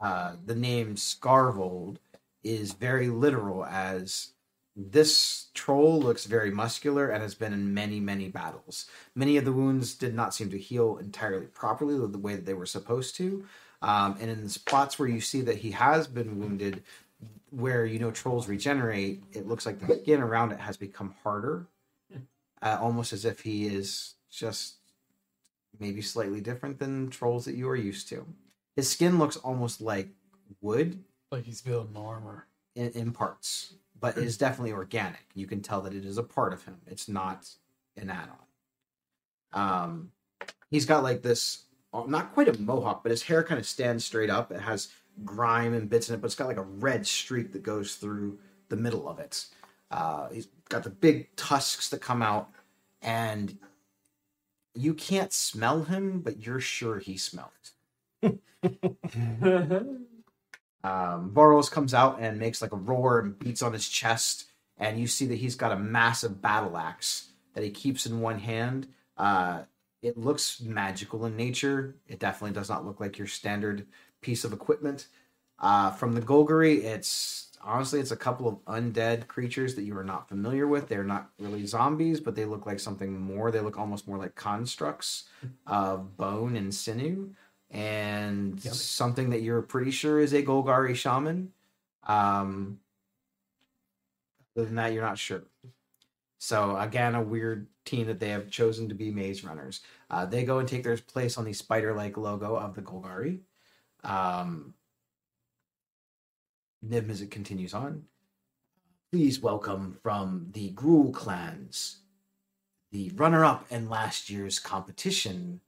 [0.00, 1.96] uh, the name Scarvold
[2.44, 4.32] is very literal as
[4.76, 8.86] this troll looks very muscular and has been in many, many battles.
[9.14, 12.54] Many of the wounds did not seem to heal entirely properly the way that they
[12.54, 13.44] were supposed to.
[13.82, 16.82] Um, and in the spots where you see that he has been wounded,
[17.50, 21.66] where you know trolls regenerate, it looks like the skin around it has become harder,
[22.62, 24.76] uh, almost as if he is just
[25.78, 28.26] maybe slightly different than trolls that you are used to.
[28.76, 30.08] His skin looks almost like
[30.60, 32.46] wood Like he's building armor.
[32.74, 35.26] in, in parts, but it is definitely organic.
[35.34, 36.76] You can tell that it is a part of him.
[36.86, 37.48] It's not
[37.96, 38.38] an add-on.
[39.52, 40.12] Um,
[40.70, 44.04] he's got like this, uh, not quite a mohawk, but his hair kind of stands
[44.04, 44.52] straight up.
[44.52, 44.88] It has
[45.24, 48.38] grime and bits in it, but it's got like a red streak that goes through
[48.68, 49.46] the middle of it.
[49.90, 52.50] Uh, he's got the big tusks that come out,
[53.02, 53.58] and
[54.78, 57.50] you can't smell him, but you're sure he smelled.
[58.22, 58.40] um,
[60.84, 65.06] Boros comes out and makes like a roar and beats on his chest, and you
[65.06, 68.88] see that he's got a massive battle axe that he keeps in one hand.
[69.16, 69.62] Uh,
[70.02, 71.96] it looks magical in nature.
[72.06, 73.86] It definitely does not look like your standard
[74.20, 75.08] piece of equipment.
[75.58, 80.04] Uh, from the Golgari, it's honestly it's a couple of undead creatures that you are
[80.04, 80.88] not familiar with.
[80.88, 83.50] They're not really zombies, but they look like something more.
[83.50, 85.24] They look almost more like constructs
[85.66, 87.30] of bone and sinew,
[87.70, 91.52] and something that you're pretty sure is a Golgari shaman.
[92.06, 92.80] Um,
[94.56, 95.42] other than that, you're not sure.
[96.38, 99.80] So again, a weird team that they have chosen to be maze runners.
[100.10, 103.40] Uh, they go and take their place on the spider-like logo of the Golgari.
[104.04, 104.74] Um,
[106.86, 108.04] Niv Mizzet continues on.
[109.10, 111.98] Please welcome from the Gruul clans,
[112.92, 115.60] the runner-up in last year's competition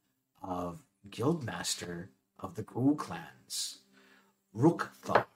[0.43, 2.09] of Guildmaster
[2.39, 3.79] of the Gruul clans,
[4.55, 5.27] Ruric Thar.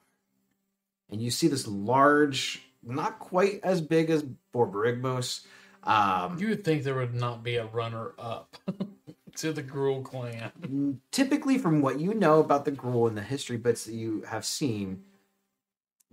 [1.11, 5.44] And you see this large, not quite as big as Borborygmos.
[5.83, 8.57] Um, You would think there would not be a runner up
[9.36, 11.01] to the Gruul clan.
[11.11, 14.44] typically from what you know about the Gruul and the history bits that you have
[14.44, 15.05] seen,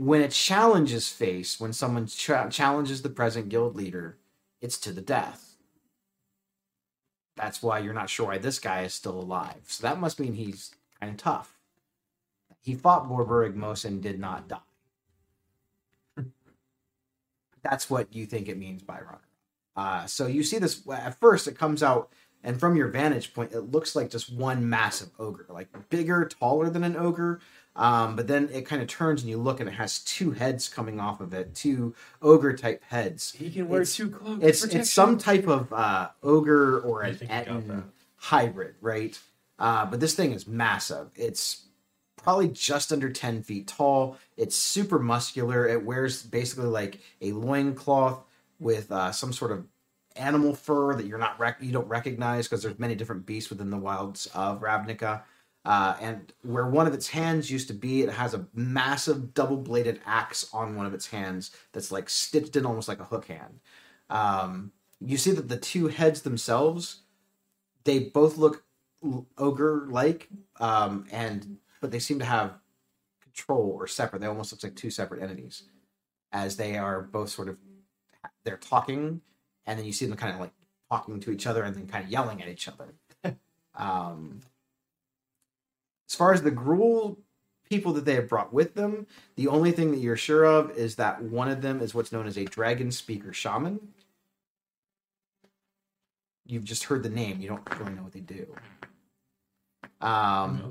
[0.02, 4.18] when a challenge is faced, when someone cha- challenges the present guild leader,
[4.60, 5.58] it's to the death.
[7.36, 9.62] That's why you're not sure why this guy is still alive.
[9.68, 11.60] So that must mean he's kind of tough.
[12.62, 14.58] He fought Borborygmos and did not die.
[17.62, 19.20] That's what you think it means by runner.
[19.76, 21.48] Uh, so you see this at first.
[21.48, 22.12] It comes out
[22.44, 26.70] and from your vantage point, it looks like just one massive ogre, like bigger, taller
[26.70, 27.40] than an ogre.
[27.76, 30.68] Um, but then it kind of turns and you look and it has two heads
[30.68, 33.34] coming off of it, two ogre type heads.
[33.38, 34.44] He can wear two cloaks.
[34.44, 37.52] It's it's some type of uh, ogre or an think you got that.
[37.52, 37.84] Ettin
[38.18, 39.18] hybrid, right?
[39.58, 41.10] Uh, but this thing is massive.
[41.16, 41.66] It's
[42.18, 44.18] probably just under 10 feet tall.
[44.38, 45.68] It's super muscular.
[45.68, 48.24] It wears basically like a loincloth
[48.60, 49.66] with uh, some sort of
[50.16, 53.70] animal fur that you're not rec- you don't recognize because there's many different beasts within
[53.70, 55.22] the wilds of Ravnica.
[55.64, 60.02] Uh, and where one of its hands used to be, it has a massive double-bladed
[60.06, 63.60] axe on one of its hands that's like stitched in almost like a hook hand.
[64.10, 67.02] Um, you see that the two heads themselves,
[67.84, 68.64] they both look
[69.38, 72.54] ogre-like, um, and but they seem to have
[73.22, 74.20] control or separate.
[74.20, 75.64] They almost look like two separate entities,
[76.32, 77.58] as they are both sort of
[78.44, 79.22] they're talking,
[79.66, 80.52] and then you see them kind of like
[80.90, 82.94] talking to each other and then kind of yelling at each other.
[83.76, 84.42] um,
[86.12, 87.16] as far as the Gruul
[87.70, 89.08] people that they have brought with them,
[89.38, 92.28] the only thing that you're sure of is that one of them is what's known
[92.28, 93.80] as a dragon speaker shaman.
[96.46, 98.46] You've just heard the name, you don't really know what they do.
[100.02, 100.70] Um,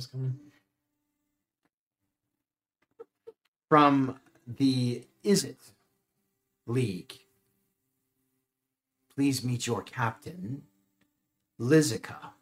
[3.71, 5.71] from the Izzet
[6.67, 7.15] League.
[9.15, 10.65] Please meet your captain,
[11.59, 12.33] Lizica.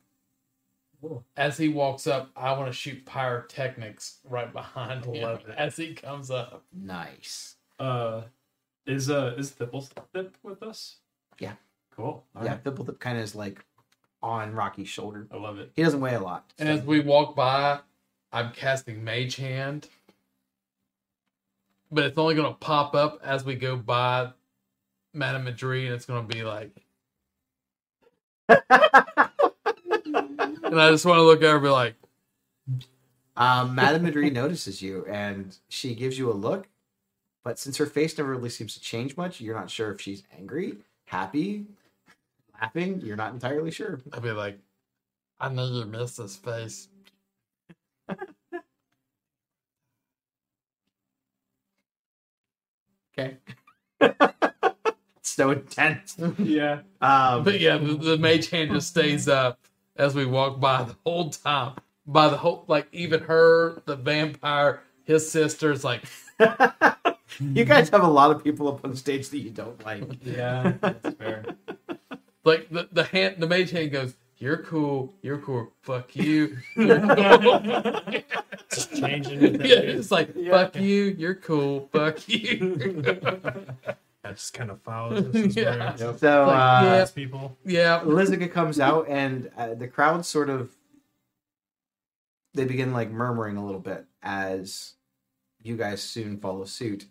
[1.37, 5.55] As he walks up, I want to shoot pyrotechnics right behind him Love it.
[5.57, 6.65] as he comes up.
[6.73, 7.57] Nice.
[7.79, 8.23] Uh,
[8.87, 10.97] is uh is Thipplethip with us?
[11.39, 11.53] Yeah.
[11.95, 12.25] Cool.
[12.35, 12.65] All yeah, right.
[12.65, 13.65] Thibblethip kind of is like
[14.23, 15.27] on Rocky's shoulder.
[15.33, 15.71] I love it.
[15.75, 16.53] He doesn't weigh a lot.
[16.59, 17.81] And as we walk by,
[18.33, 19.89] I'm casting Mage Hand.
[21.91, 24.31] But it's only going to pop up as we go by
[25.15, 26.71] Madame Madrid, and it's going to be like.
[30.71, 31.95] and I just want to look over and be like,
[33.37, 36.69] Um, Madame Madrid notices you and she gives you a look,
[37.45, 40.25] but since her face never really seems to change much, you're not sure if she's
[40.39, 41.67] angry, happy,
[42.61, 43.01] laughing.
[43.03, 44.01] You're not entirely sure.
[44.13, 44.59] I'd be like,
[45.41, 46.89] I know you miss this face.
[53.19, 53.37] Okay.
[55.23, 56.17] so intense.
[56.39, 56.81] Yeah.
[57.01, 59.59] Um, But yeah, the, the mage hand just stays up
[59.99, 61.75] as we walk by the whole time.
[62.07, 66.05] By the whole, like even her, the vampire, his sister's like,
[67.41, 70.05] you guys have a lot of people up on stage that you don't like.
[70.25, 70.73] Yeah.
[70.81, 71.45] That's fair.
[72.45, 77.01] like the the hand, the mage hand goes, "You're cool, you're cool, fuck you." You're
[77.39, 78.01] cool."
[78.73, 79.67] Just changing it.
[79.67, 83.67] yeah, it's like fuck you, you're cool, fuck you.
[84.29, 85.97] That just kind of follows us Yeah.
[85.99, 87.07] we're So Like, uh, yeah.
[87.15, 87.57] people.
[87.65, 90.71] yeah, Lizica comes out, and uh, the crowd sort of
[92.53, 94.93] they begin like murmuring a little bit as
[95.63, 97.07] you guys soon follow suit,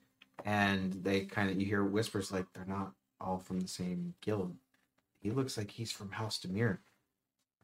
[0.46, 4.56] and they kind of you hear whispers like they're not all from the same guild.
[5.20, 6.78] He looks like he's from House Dimir.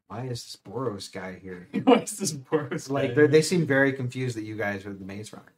[0.08, 1.68] Why is this Boros guy here?
[1.84, 3.28] Why is this Boros like guy?
[3.28, 5.54] they seem very confused that you guys are the maze runners,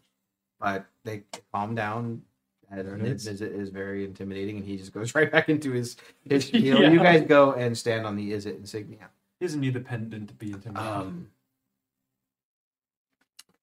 [0.60, 2.24] but they calm down.
[2.72, 6.50] There it visit is very intimidating, and he just goes right back into his his.
[6.54, 6.90] Yeah.
[6.90, 9.10] You guys go and stand on the Izzet insignia.
[9.40, 10.92] He doesn't need the pendant to be intimidating.
[10.92, 11.28] Um,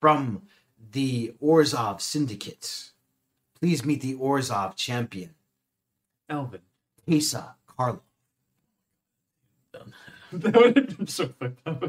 [0.01, 0.43] from
[0.93, 2.91] the Orzhov Syndicate,
[3.61, 5.31] please meet the Orzhov champion,
[6.29, 6.61] Elvin.
[7.09, 8.01] Pesa Carlo.
[10.33, 11.81] that would have been so fucked up.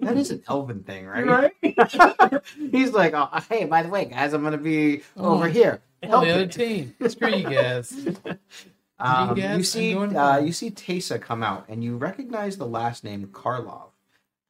[0.00, 1.26] That is an elven thing, right?
[1.62, 2.42] right?
[2.72, 5.34] He's like, oh, hey, by the way, guys, I'm gonna be Oh.
[5.34, 5.80] over here.
[6.04, 6.94] Oh, the other team.
[7.08, 7.94] Screw you guys.
[9.02, 13.02] Um, You you, see, uh, you see Teysa come out, and you recognize the last
[13.02, 13.92] name Karlov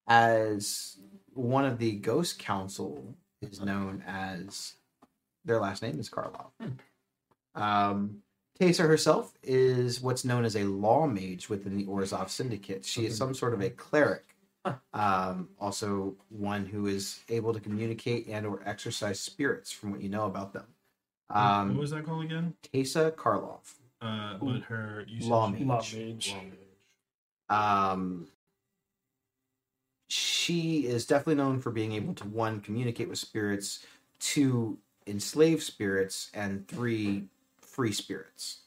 [0.09, 0.97] as
[1.35, 4.75] one of the Ghost Council is known as.
[5.45, 6.51] Their last name is Karlov.
[7.55, 8.23] Um,
[8.61, 12.85] Teysa herself is what's known as a law mage within the Orzhov Syndicate.
[12.85, 14.35] She is some sort of a cleric,
[14.93, 20.09] um, also one who is able to communicate and or exercise spirits, from what you
[20.11, 20.67] know about them.
[21.31, 22.55] What Um, was that called again?
[22.63, 23.61] Teysa Karlov.
[24.01, 25.95] Uh, but her you said Law she- Law mage.
[25.97, 26.37] mage.
[27.49, 28.27] Um,
[30.09, 33.85] she is definitely known for being able to one communicate with spirits,
[34.19, 37.25] two enslave spirits, and three
[37.61, 38.61] free spirits.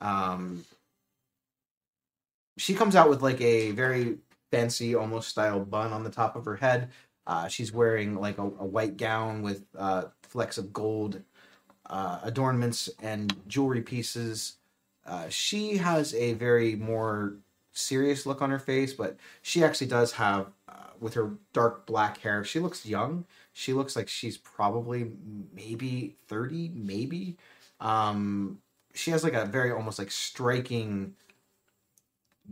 [0.00, 0.64] Um,
[2.56, 4.18] she comes out with like a very
[4.50, 6.90] fancy, almost style bun on the top of her head.
[7.26, 11.22] Uh, she's wearing like a, a white gown with uh, flecks of gold
[11.88, 14.56] uh, adornments and jewelry pieces.
[15.06, 17.34] Uh, she has a very more
[17.72, 22.18] serious look on her face, but she actually does have, uh, with her dark black
[22.18, 23.24] hair, she looks young.
[23.52, 25.12] She looks like she's probably
[25.54, 27.36] maybe 30, maybe.
[27.80, 28.58] Um,
[28.94, 31.14] she has like a very almost like striking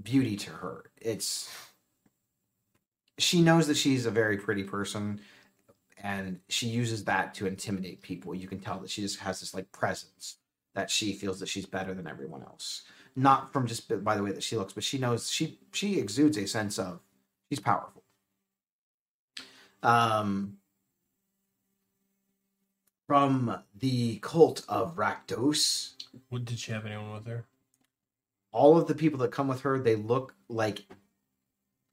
[0.02, 0.84] beauty to her.
[1.00, 1.50] It's
[3.18, 5.20] she knows that she's a very pretty person
[6.06, 8.32] and she uses that to intimidate people.
[8.32, 10.36] You can tell that she just has this like presence
[10.76, 12.82] that she feels that she's better than everyone else.
[13.16, 16.38] Not from just by the way that she looks, but she knows she she exudes
[16.38, 17.00] a sense of
[17.50, 18.04] she's powerful.
[19.82, 20.58] Um
[23.08, 25.94] from the cult of Rakdos,
[26.28, 27.46] What, did she have anyone with her?
[28.52, 30.86] all of the people that come with her, they look like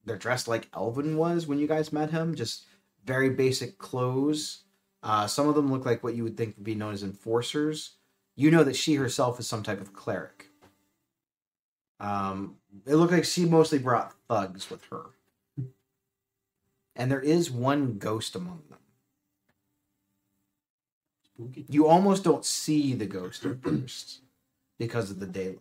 [0.06, 2.66] they're dressed like Elvin was when you guys met him, just
[3.06, 4.64] very basic clothes.
[5.02, 7.98] Uh, some of them look like what you would think would be known as enforcers.
[8.36, 10.50] You know that she herself is some type of cleric.
[12.00, 15.12] Um, it looked like she mostly brought thugs with her.
[16.96, 18.80] And there is one ghost among them.
[21.68, 24.22] You almost don't see the ghost at first
[24.78, 25.60] because of the daylight.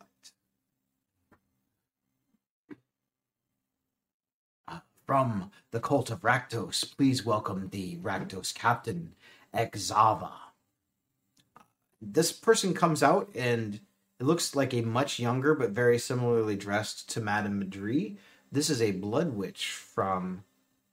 [4.68, 9.14] Uh, From the cult of Rakdos, please welcome the Rakdos captain,
[9.52, 10.30] Exava.
[12.00, 13.80] This person comes out and
[14.20, 18.16] it looks like a much younger but very similarly dressed to Madame Madri.
[18.52, 20.44] This is a blood witch from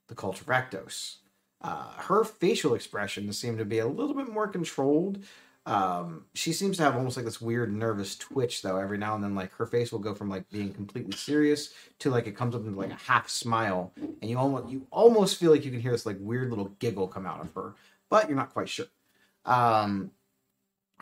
[0.07, 1.17] the cult of Rakdos.
[1.61, 5.23] Uh, her facial expressions seem to be a little bit more controlled.
[5.65, 8.77] Um, she seems to have almost like this weird nervous twitch though.
[8.77, 12.09] Every now and then, like her face will go from like being completely serious to
[12.09, 15.51] like it comes up into like a half smile, and you almost you almost feel
[15.51, 17.75] like you can hear this like weird little giggle come out of her,
[18.09, 18.87] but you're not quite sure.
[19.45, 20.11] Um,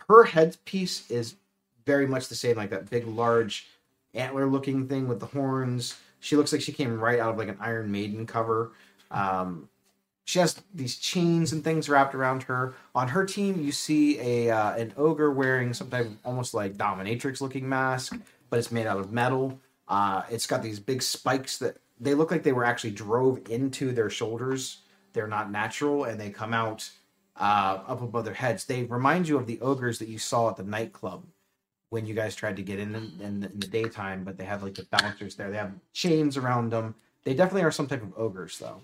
[0.10, 1.36] her headpiece is
[1.86, 3.68] very much the same, like that big, large
[4.14, 5.98] antler looking thing with the horns.
[6.20, 8.72] She looks like she came right out of like an Iron Maiden cover.
[9.12, 9.70] Um,
[10.28, 12.76] she has these chains and things wrapped around her.
[12.94, 16.76] On her team, you see a uh, an ogre wearing some type of almost like
[16.76, 18.14] dominatrix looking mask,
[18.50, 19.58] but it's made out of metal.
[19.88, 23.94] Uh, it's got these big spikes that they look like they were actually drove into
[23.94, 24.80] their shoulders.
[25.14, 26.90] They're not natural, and they come out
[27.38, 28.66] uh, up above their heads.
[28.66, 31.26] They remind you of the ogres that you saw at the nightclub
[31.90, 34.44] when you guys tried to get in in, in, the, in the daytime, but they
[34.44, 35.50] have like the bouncers there.
[35.50, 36.96] They have chains around them.
[37.24, 38.82] They definitely are some type of ogres, though.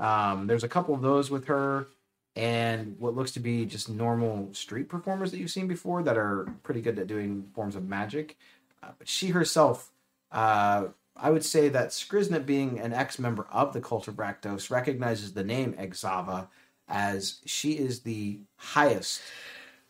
[0.00, 1.88] Um, there's a couple of those with her,
[2.36, 6.48] and what looks to be just normal street performers that you've seen before that are
[6.62, 8.36] pretty good at doing forms of magic.
[8.82, 9.90] Uh, but she herself,
[10.30, 10.86] uh,
[11.16, 15.44] I would say that Skriznet, being an ex-member of the cult of Rakdos, recognizes the
[15.44, 16.48] name Exava
[16.88, 19.20] as she is the highest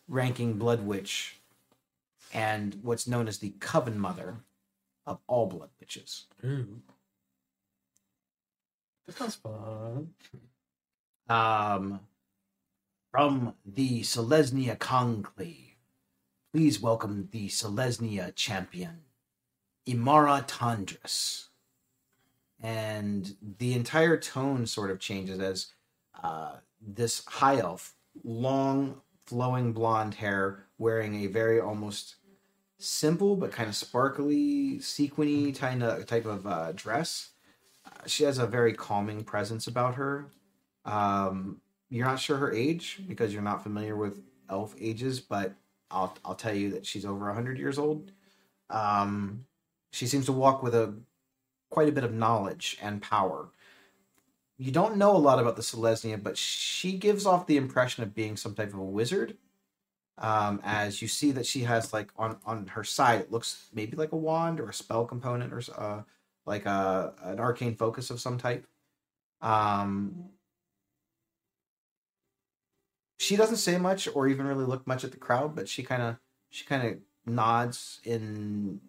[0.07, 1.37] ranking blood witch
[2.33, 4.35] and what's known as the coven mother
[5.05, 6.25] of all blood witches.
[6.43, 6.81] Ooh.
[9.09, 10.13] Sounds fun.
[11.29, 11.99] Um,
[13.11, 15.75] from the Selesnya Conclave,
[16.53, 19.01] please welcome the Selesnya champion,
[19.87, 21.47] Emmara Tandris.
[22.61, 25.67] And the entire tone sort of changes as
[26.23, 32.15] uh, this high elf, long, flowing blonde hair, wearing a very almost
[32.77, 37.32] simple but kind of sparkly, sequiny kind of type of uh, dress.
[38.09, 40.27] She has a very calming presence about her.
[40.85, 45.53] Um, you're not sure her age because you're not familiar with elf ages, but
[45.91, 48.11] I'll I'll tell you that she's over hundred years old.
[48.69, 49.45] Um,
[49.91, 50.93] she seems to walk with a
[51.69, 53.49] quite a bit of knowledge and power.
[54.57, 58.13] You don't know a lot about the Selesnya, but she gives off the impression of
[58.13, 59.37] being some type of a wizard.
[60.19, 63.97] Um, as you see that she has like on on her side, it looks maybe
[63.97, 66.01] like a wand or a spell component or uh,
[66.45, 68.67] like a an arcane focus of some type.
[69.41, 70.29] Um,
[73.17, 76.01] she doesn't say much or even really look much at the crowd, but she kind
[76.01, 76.17] of
[76.49, 78.81] she kind of nods in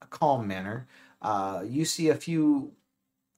[0.00, 0.86] a calm manner.
[1.20, 2.72] Uh, you see a few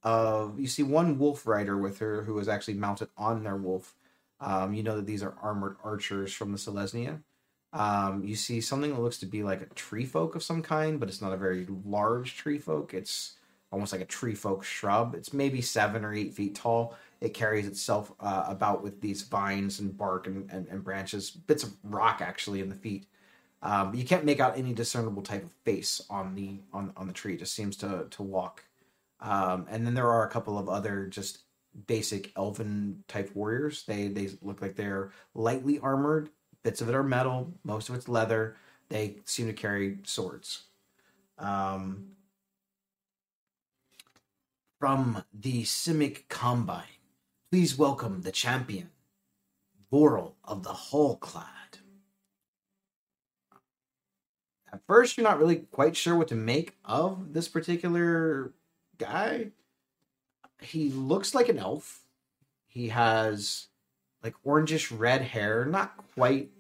[0.02, 3.94] of you see one wolf rider with her who is actually mounted on their wolf.
[4.40, 7.22] Um, you know that these are armored archers from the Selesnya.
[7.72, 10.98] Um, you see something that looks to be like a tree folk of some kind,
[10.98, 12.94] but it's not a very large tree folk.
[12.94, 13.34] It's
[13.70, 15.14] almost like a tree folk shrub.
[15.14, 16.96] It's maybe seven or eight feet tall.
[17.20, 21.62] It carries itself uh, about with these vines and bark and, and, and branches, bits
[21.62, 23.06] of rock actually in the feet.
[23.60, 27.12] Um, you can't make out any discernible type of face on the on on the
[27.12, 27.34] tree.
[27.34, 28.64] It just seems to to walk.
[29.20, 31.40] Um, and then there are a couple of other just
[31.86, 33.82] basic elven type warriors.
[33.84, 36.30] They they look like they're lightly armored.
[36.68, 37.54] Bits of it are metal.
[37.64, 38.54] Most of it's leather.
[38.90, 40.64] They seem to carry swords.
[41.38, 42.08] Um,
[44.78, 46.84] from the Simic Combine,
[47.50, 48.90] please welcome the champion,
[49.90, 51.78] Vorel of the Hull Clade.
[54.70, 58.52] At first, you're not really quite sure what to make of this particular
[58.98, 59.52] guy.
[60.60, 62.02] He looks like an elf.
[62.66, 63.68] He has
[64.22, 66.50] like orangish red hair, not quite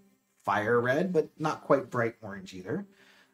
[0.48, 2.86] fire red, but not quite bright orange either.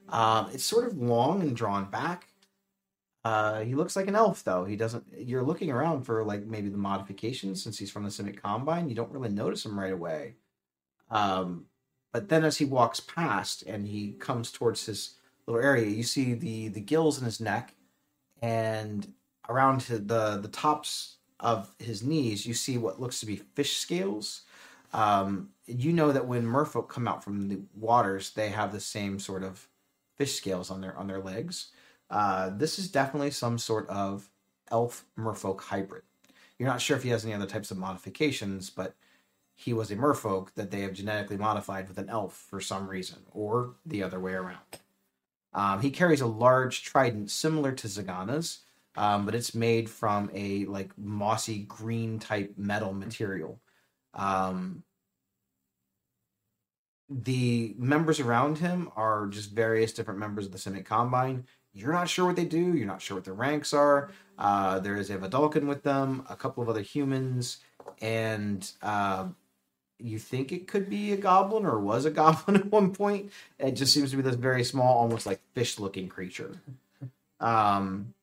[0.08, 2.26] Um, it's sort of long and drawn back.
[3.24, 4.64] Uh, he looks like an elf, though.
[4.64, 5.04] He doesn't.
[5.16, 8.88] You're looking around for like maybe the modifications since he's from the Simic Combine.
[8.88, 10.34] You don't really notice him right away.
[11.08, 11.66] Um,
[12.12, 15.14] but then as he walks past and he comes towards his
[15.46, 17.76] little area, you see the the gills in his neck,
[18.42, 19.12] and
[19.48, 24.42] around the the tops of his knees, you see what looks to be fish scales.
[24.92, 29.18] Um, you know that when merfolk come out from the waters, they have the same
[29.18, 29.68] sort of
[30.16, 31.70] fish scales on their on their legs.
[32.10, 34.30] Uh, this is definitely some sort of
[34.70, 36.02] elf merfolk hybrid.
[36.58, 38.94] You're not sure if he has any other types of modifications, but
[39.56, 43.18] he was a merfolk that they have genetically modified with an elf for some reason,
[43.32, 44.58] or the other way around.
[45.52, 48.60] Um, he carries a large trident similar to Zegana's,
[48.96, 53.60] um, but it's made from a like mossy green type metal material.
[54.14, 54.82] Um,
[57.22, 61.46] the members around him are just various different members of the Simic Combine.
[61.72, 62.74] You're not sure what they do.
[62.74, 64.10] You're not sure what their ranks are.
[64.36, 67.58] Uh, there is a Vedalken with them, a couple of other humans,
[68.00, 69.28] and uh,
[69.98, 73.30] you think it could be a goblin or was a goblin at one point.
[73.60, 76.56] It just seems to be this very small, almost like fish-looking creature.
[77.38, 78.14] Um,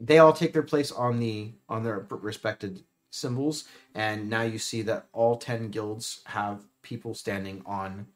[0.00, 4.82] they all take their place on the on their respected symbols, and now you see
[4.82, 8.06] that all ten guilds have people standing on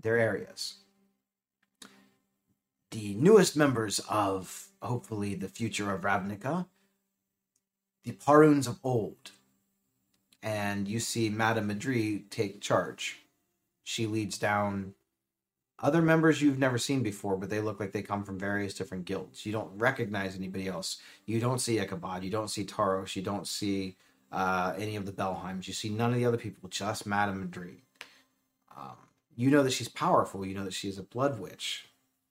[0.00, 0.74] their areas.
[2.90, 6.66] The newest members of hopefully the future of Ravnica,
[8.04, 9.32] the Paruns of old,
[10.42, 13.20] and you see Madame Madri take charge.
[13.82, 14.94] She leads down
[15.80, 19.04] other members you've never seen before, but they look like they come from various different
[19.04, 19.44] guilds.
[19.44, 20.98] You don't recognize anybody else.
[21.26, 22.22] You don't see Ichabod.
[22.22, 23.16] You don't see Taros.
[23.16, 23.96] You don't see
[24.30, 25.66] uh, any of the Bellheims.
[25.66, 27.82] You see none of the other people, just Madame Madri.
[28.76, 28.96] Um,
[29.36, 30.44] you know that she's powerful.
[30.46, 31.88] You know that she's a blood witch,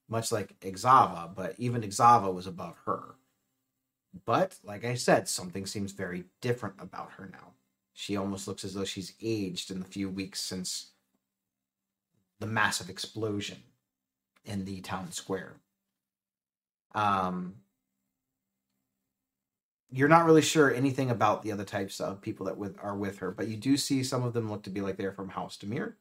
[0.10, 3.16] much like Exava, but even Exava was above her.
[4.26, 7.54] But, like I said, something seems very different about her now.
[7.94, 10.92] She almost looks as though she's aged in the few weeks since
[12.40, 13.58] the massive explosion
[14.46, 15.54] in the town square.
[16.94, 17.56] Um,
[19.92, 23.20] you're not really sure anything about the other types of people that with are with
[23.20, 25.58] her, but you do see some of them look to be like they're from House
[25.58, 25.94] Dimir,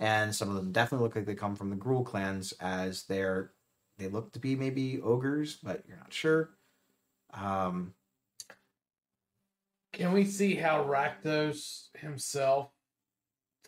[0.00, 3.52] and some of them definitely look like they come from the Gruul clans, as they're
[3.98, 6.50] they look to be maybe ogres, but you're not sure.
[7.32, 7.94] Um,
[9.92, 12.68] Can we see how Rakdos himself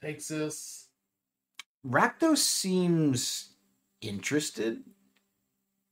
[0.01, 0.89] takes this?
[1.87, 3.51] Rakdos seems
[4.03, 4.83] interested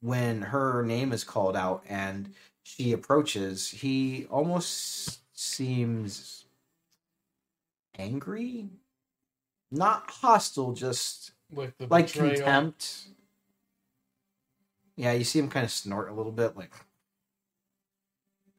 [0.01, 3.71] when her name is called out and she approaches.
[3.71, 6.45] He almost seems
[7.99, 8.69] angry,
[9.70, 11.33] not hostile, just
[11.89, 13.07] like contempt.
[14.97, 16.73] Yeah, you see him kind of snort a little bit, like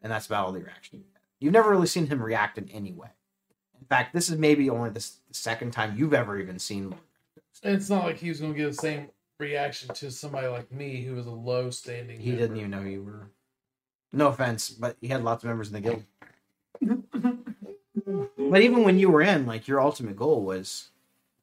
[0.01, 1.21] and that's about all the reaction you get.
[1.39, 3.09] You've never really seen him react in any way.
[3.79, 6.95] In fact, this is maybe only the, the second time you've ever even seen.
[7.63, 11.03] It's not like he was going to give the same reaction to somebody like me
[11.03, 12.19] who was a low standing.
[12.19, 13.31] He didn't even know you were.
[14.13, 16.03] No offense, but he had lots of members in the guild.
[18.49, 20.89] but even when you were in, like your ultimate goal was,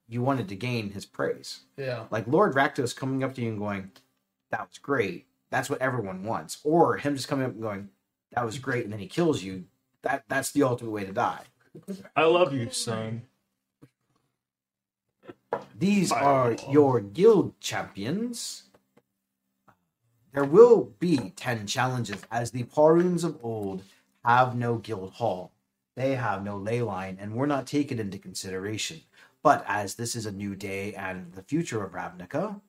[0.08, 1.60] you wanted to gain his praise.
[1.76, 2.04] Yeah.
[2.10, 3.92] Like Lord Rakdos coming up to you and going,
[4.50, 6.58] "That was great." That's what everyone wants.
[6.64, 7.90] Or him just coming up and going,
[8.32, 9.64] "That was great," and then he kills you.
[10.02, 11.44] That that's the ultimate way to die.
[12.14, 13.22] I love you, son.
[15.76, 16.72] These are Fireball.
[16.72, 18.64] your guild champions.
[20.32, 23.84] There will be 10 challenges, as the Paruns of old
[24.24, 25.52] have no guild hall.
[25.94, 29.02] They have no ley line, and were not taken into consideration.
[29.44, 32.62] But as this is a new day and the future of Ravnica,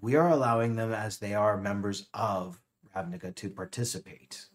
[0.00, 2.58] we are allowing them, as they are members of
[2.96, 4.46] Ravnica, to participate.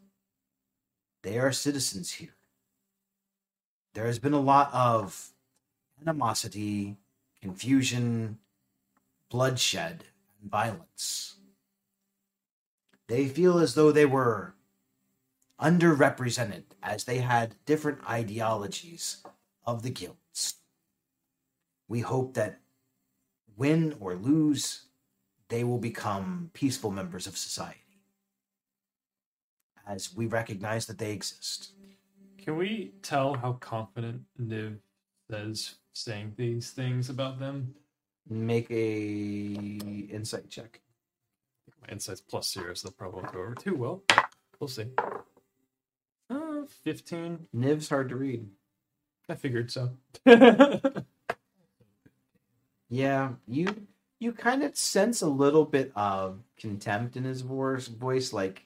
[1.22, 2.36] They are citizens here.
[3.94, 5.34] There has been a lot of
[6.02, 6.98] animosity,
[7.42, 8.40] confusion,
[9.30, 10.04] bloodshed,
[10.42, 11.36] and violence.
[13.06, 14.56] They feel as though they were
[15.62, 19.18] underrepresented as they had different ideologies
[19.68, 20.18] of the guilds.
[21.90, 22.62] We hope that
[23.58, 24.84] win or lose,
[25.50, 27.80] they will become peaceful members of society
[29.88, 31.72] as we recognize that they exist.
[32.38, 34.78] Can we tell how confident Niv
[35.30, 37.74] says saying these things about them?
[38.30, 40.80] Make a insight check.
[41.82, 44.04] My insight's plus zero, so they'll probably go over too well.
[44.60, 44.86] We'll see.
[46.30, 47.48] Uh, 15.
[47.56, 48.48] Niv's hard to read.
[49.28, 49.92] I figured so.
[52.90, 53.88] Yeah, you
[54.20, 58.66] you kind of sense a little bit of contempt in his voice, voice like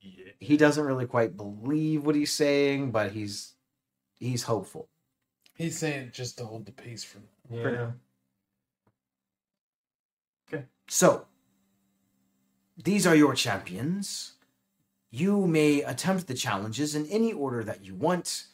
[0.00, 0.32] Yeah.
[0.40, 3.54] he doesn't really quite believe what he's saying, but he's
[4.18, 4.88] he's hopeful.
[5.54, 7.92] He's saying just to hold the peace for yeah.
[10.48, 10.64] Okay.
[10.88, 11.26] So,
[12.82, 14.32] these are your champions.
[15.10, 18.46] You may attempt the challenges in any order that you want.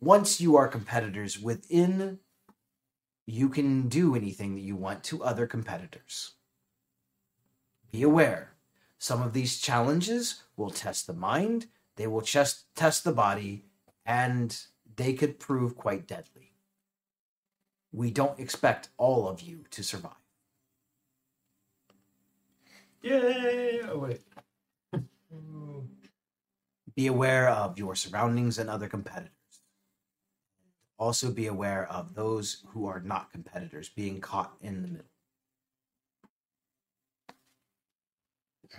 [0.00, 2.20] Once you are competitors within,
[3.26, 6.32] you can do anything that you want to other competitors.
[7.90, 8.54] Be aware,
[8.98, 13.64] some of these challenges will test the mind, they will just test the body,
[14.04, 14.58] and
[14.96, 16.52] they could prove quite deadly.
[17.92, 20.12] We don't expect all of you to survive.
[23.02, 23.80] Yay!
[23.88, 24.22] Oh, wait.
[26.96, 29.33] Be aware of your surroundings and other competitors.
[30.96, 35.06] Also, be aware of those who are not competitors being caught in the middle.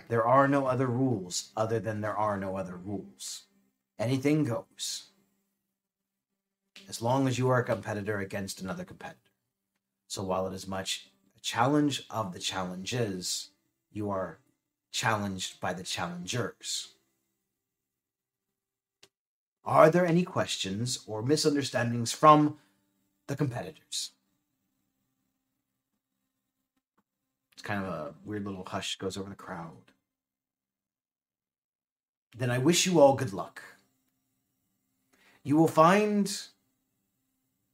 [0.08, 3.44] There are no other rules other than there are no other rules.
[3.98, 5.10] Anything goes.
[6.88, 9.20] As long as you are a competitor against another competitor.
[10.06, 13.50] So while it is much a challenge of the challenges,
[13.90, 14.38] you are
[14.92, 16.95] challenged by the challengers.
[19.66, 22.56] Are there any questions or misunderstandings from
[23.26, 24.12] the competitors?
[27.52, 29.90] It's kind of a weird little hush goes over the crowd.
[32.38, 33.60] Then I wish you all good luck.
[35.42, 36.30] You will find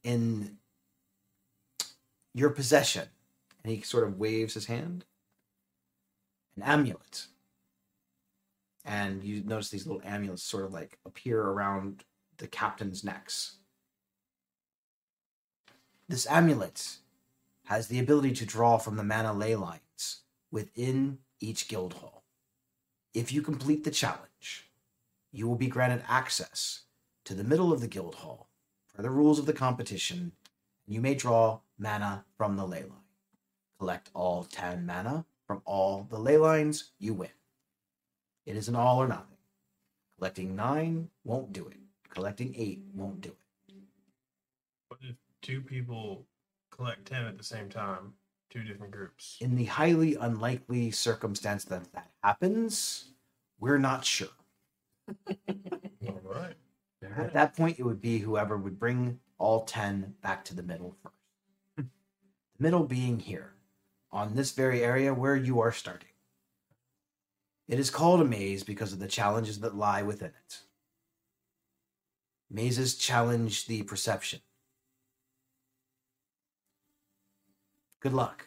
[0.03, 0.57] in
[2.33, 3.09] your possession,
[3.63, 5.05] and he sort of waves his hand,
[6.55, 7.27] an amulet
[8.85, 12.03] and you notice these little amulets sort of like appear around
[12.37, 13.57] the captain's necks.
[16.09, 16.97] This amulet
[17.65, 20.21] has the ability to draw from the mana ley lines
[20.51, 22.23] within each guild hall.
[23.13, 24.69] If you complete the challenge,
[25.31, 26.81] you will be granted access
[27.25, 28.49] to the middle of the guild hall
[28.93, 30.33] for the rules of the competition.
[30.85, 32.99] You may draw mana from the ley line.
[33.79, 37.29] Collect all 10 mana from all the ley lines, you win.
[38.45, 39.37] It is an all or nothing.
[40.17, 41.77] Collecting nine won't do it.
[42.09, 43.73] Collecting eight won't do it.
[44.89, 46.25] What if two people
[46.71, 48.13] collect 10 at the same time?
[48.49, 49.37] Two different groups.
[49.41, 53.05] In the highly unlikely circumstance that that happens,
[53.59, 54.27] we're not sure.
[55.27, 56.55] All right.
[57.17, 60.95] At that point, it would be whoever would bring all 10 back to the middle
[61.03, 61.15] first.
[61.77, 61.83] Hmm.
[62.57, 63.53] the middle being here,
[64.11, 66.12] on this very area where you are starting.
[67.67, 70.59] It is called a maze because of the challenges that lie within it.
[72.49, 74.41] Mazes challenge the perception.
[77.99, 78.45] Good luck.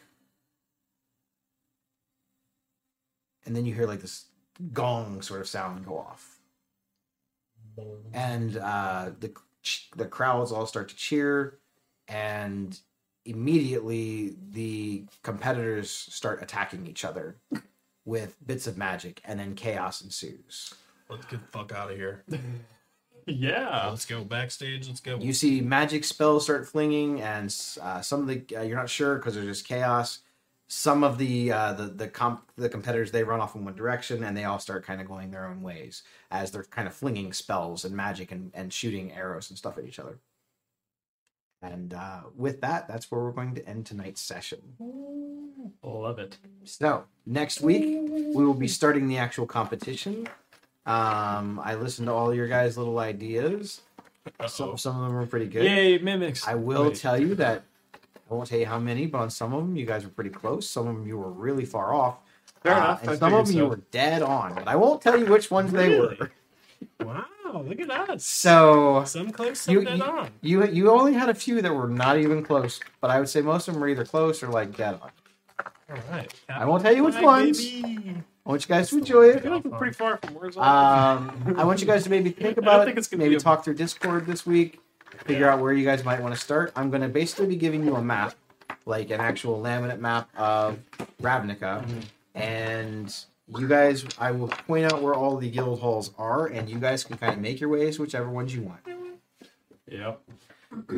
[3.45, 4.25] And then you hear like this
[4.73, 6.37] gong sort of sound go off,
[8.13, 9.33] and uh, the
[9.95, 11.59] the crowds all start to cheer,
[12.07, 12.79] and
[13.25, 17.37] immediately the competitors start attacking each other
[18.07, 20.73] with bits of magic, and then chaos ensues.
[21.09, 22.23] Let's get the fuck out of here.
[23.29, 23.89] Yeah.
[23.89, 24.87] Let's go backstage.
[24.87, 25.17] Let's go.
[25.19, 29.15] You see magic spells start flinging, and uh, some of the uh, you're not sure
[29.17, 30.19] because there's just chaos.
[30.69, 34.23] Some of the uh, the the comp the competitors they run off in one direction,
[34.23, 37.33] and they all start kind of going their own ways as they're kind of flinging
[37.33, 40.19] spells and magic and, and shooting arrows and stuff at each other.
[41.61, 44.59] And uh, with that, that's where we're going to end tonight's session.
[45.83, 46.37] Love it.
[46.63, 50.27] So next week we will be starting the actual competition.
[50.85, 53.81] Um, I listened to all your guys' little ideas.
[54.45, 55.63] Some, some of them were pretty good.
[55.65, 56.47] Yay, mimics.
[56.47, 56.95] I will Wait.
[56.97, 57.63] tell you that
[57.95, 60.29] I won't tell you how many, but on some of them you guys were pretty
[60.29, 60.69] close.
[60.69, 62.17] Some of them you were really far off.
[62.61, 63.01] Fair Uh, enough.
[63.01, 65.25] And I some of them figured you were dead on, but I won't tell you
[65.25, 66.31] which ones they were.
[67.03, 68.25] Wow, look at us.
[68.25, 70.29] So Some close, some you, dead you, on.
[70.41, 73.41] you you only had a few that were not even close, but I would say
[73.41, 75.11] most of them were either close or like dead on.
[75.89, 76.33] All right.
[76.49, 77.63] I won't tell you which Flag, ones.
[77.63, 78.15] baby.
[78.45, 79.43] I want you guys to enjoy it.
[79.43, 82.57] feel like pretty far from where's all Um, I want you guys to maybe think
[82.57, 84.79] about I think it's gonna maybe be a- talk through Discord this week.
[85.25, 86.71] Figure out where you guys might want to start.
[86.75, 88.35] I'm going to basically be giving you a map,
[88.85, 90.77] like an actual laminate map of
[91.21, 91.99] Ravnica, Mm-hmm.
[92.35, 93.15] and
[93.57, 94.05] you guys.
[94.19, 97.33] I will point out where all the guild halls are, and you guys can kind
[97.33, 98.81] of make your ways whichever ones you want.
[99.89, 100.21] Yep.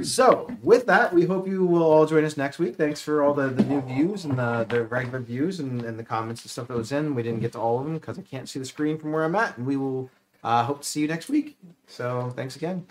[0.02, 2.76] So, with that, we hope you will all join us next week.
[2.76, 6.03] Thanks for all the, the new views and the, the regular views and, and the
[6.03, 7.14] comments and stuff that was in.
[7.14, 9.24] We didn't get to all of them because I can't see the screen from where
[9.24, 9.58] I'm at.
[9.58, 10.10] And we will
[10.44, 11.56] uh, hope to see you next week.
[11.86, 12.88] So, thanks again.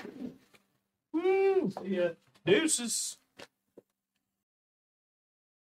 [1.13, 1.71] Woo!
[1.83, 2.11] See ya.
[2.47, 3.17] Deuces.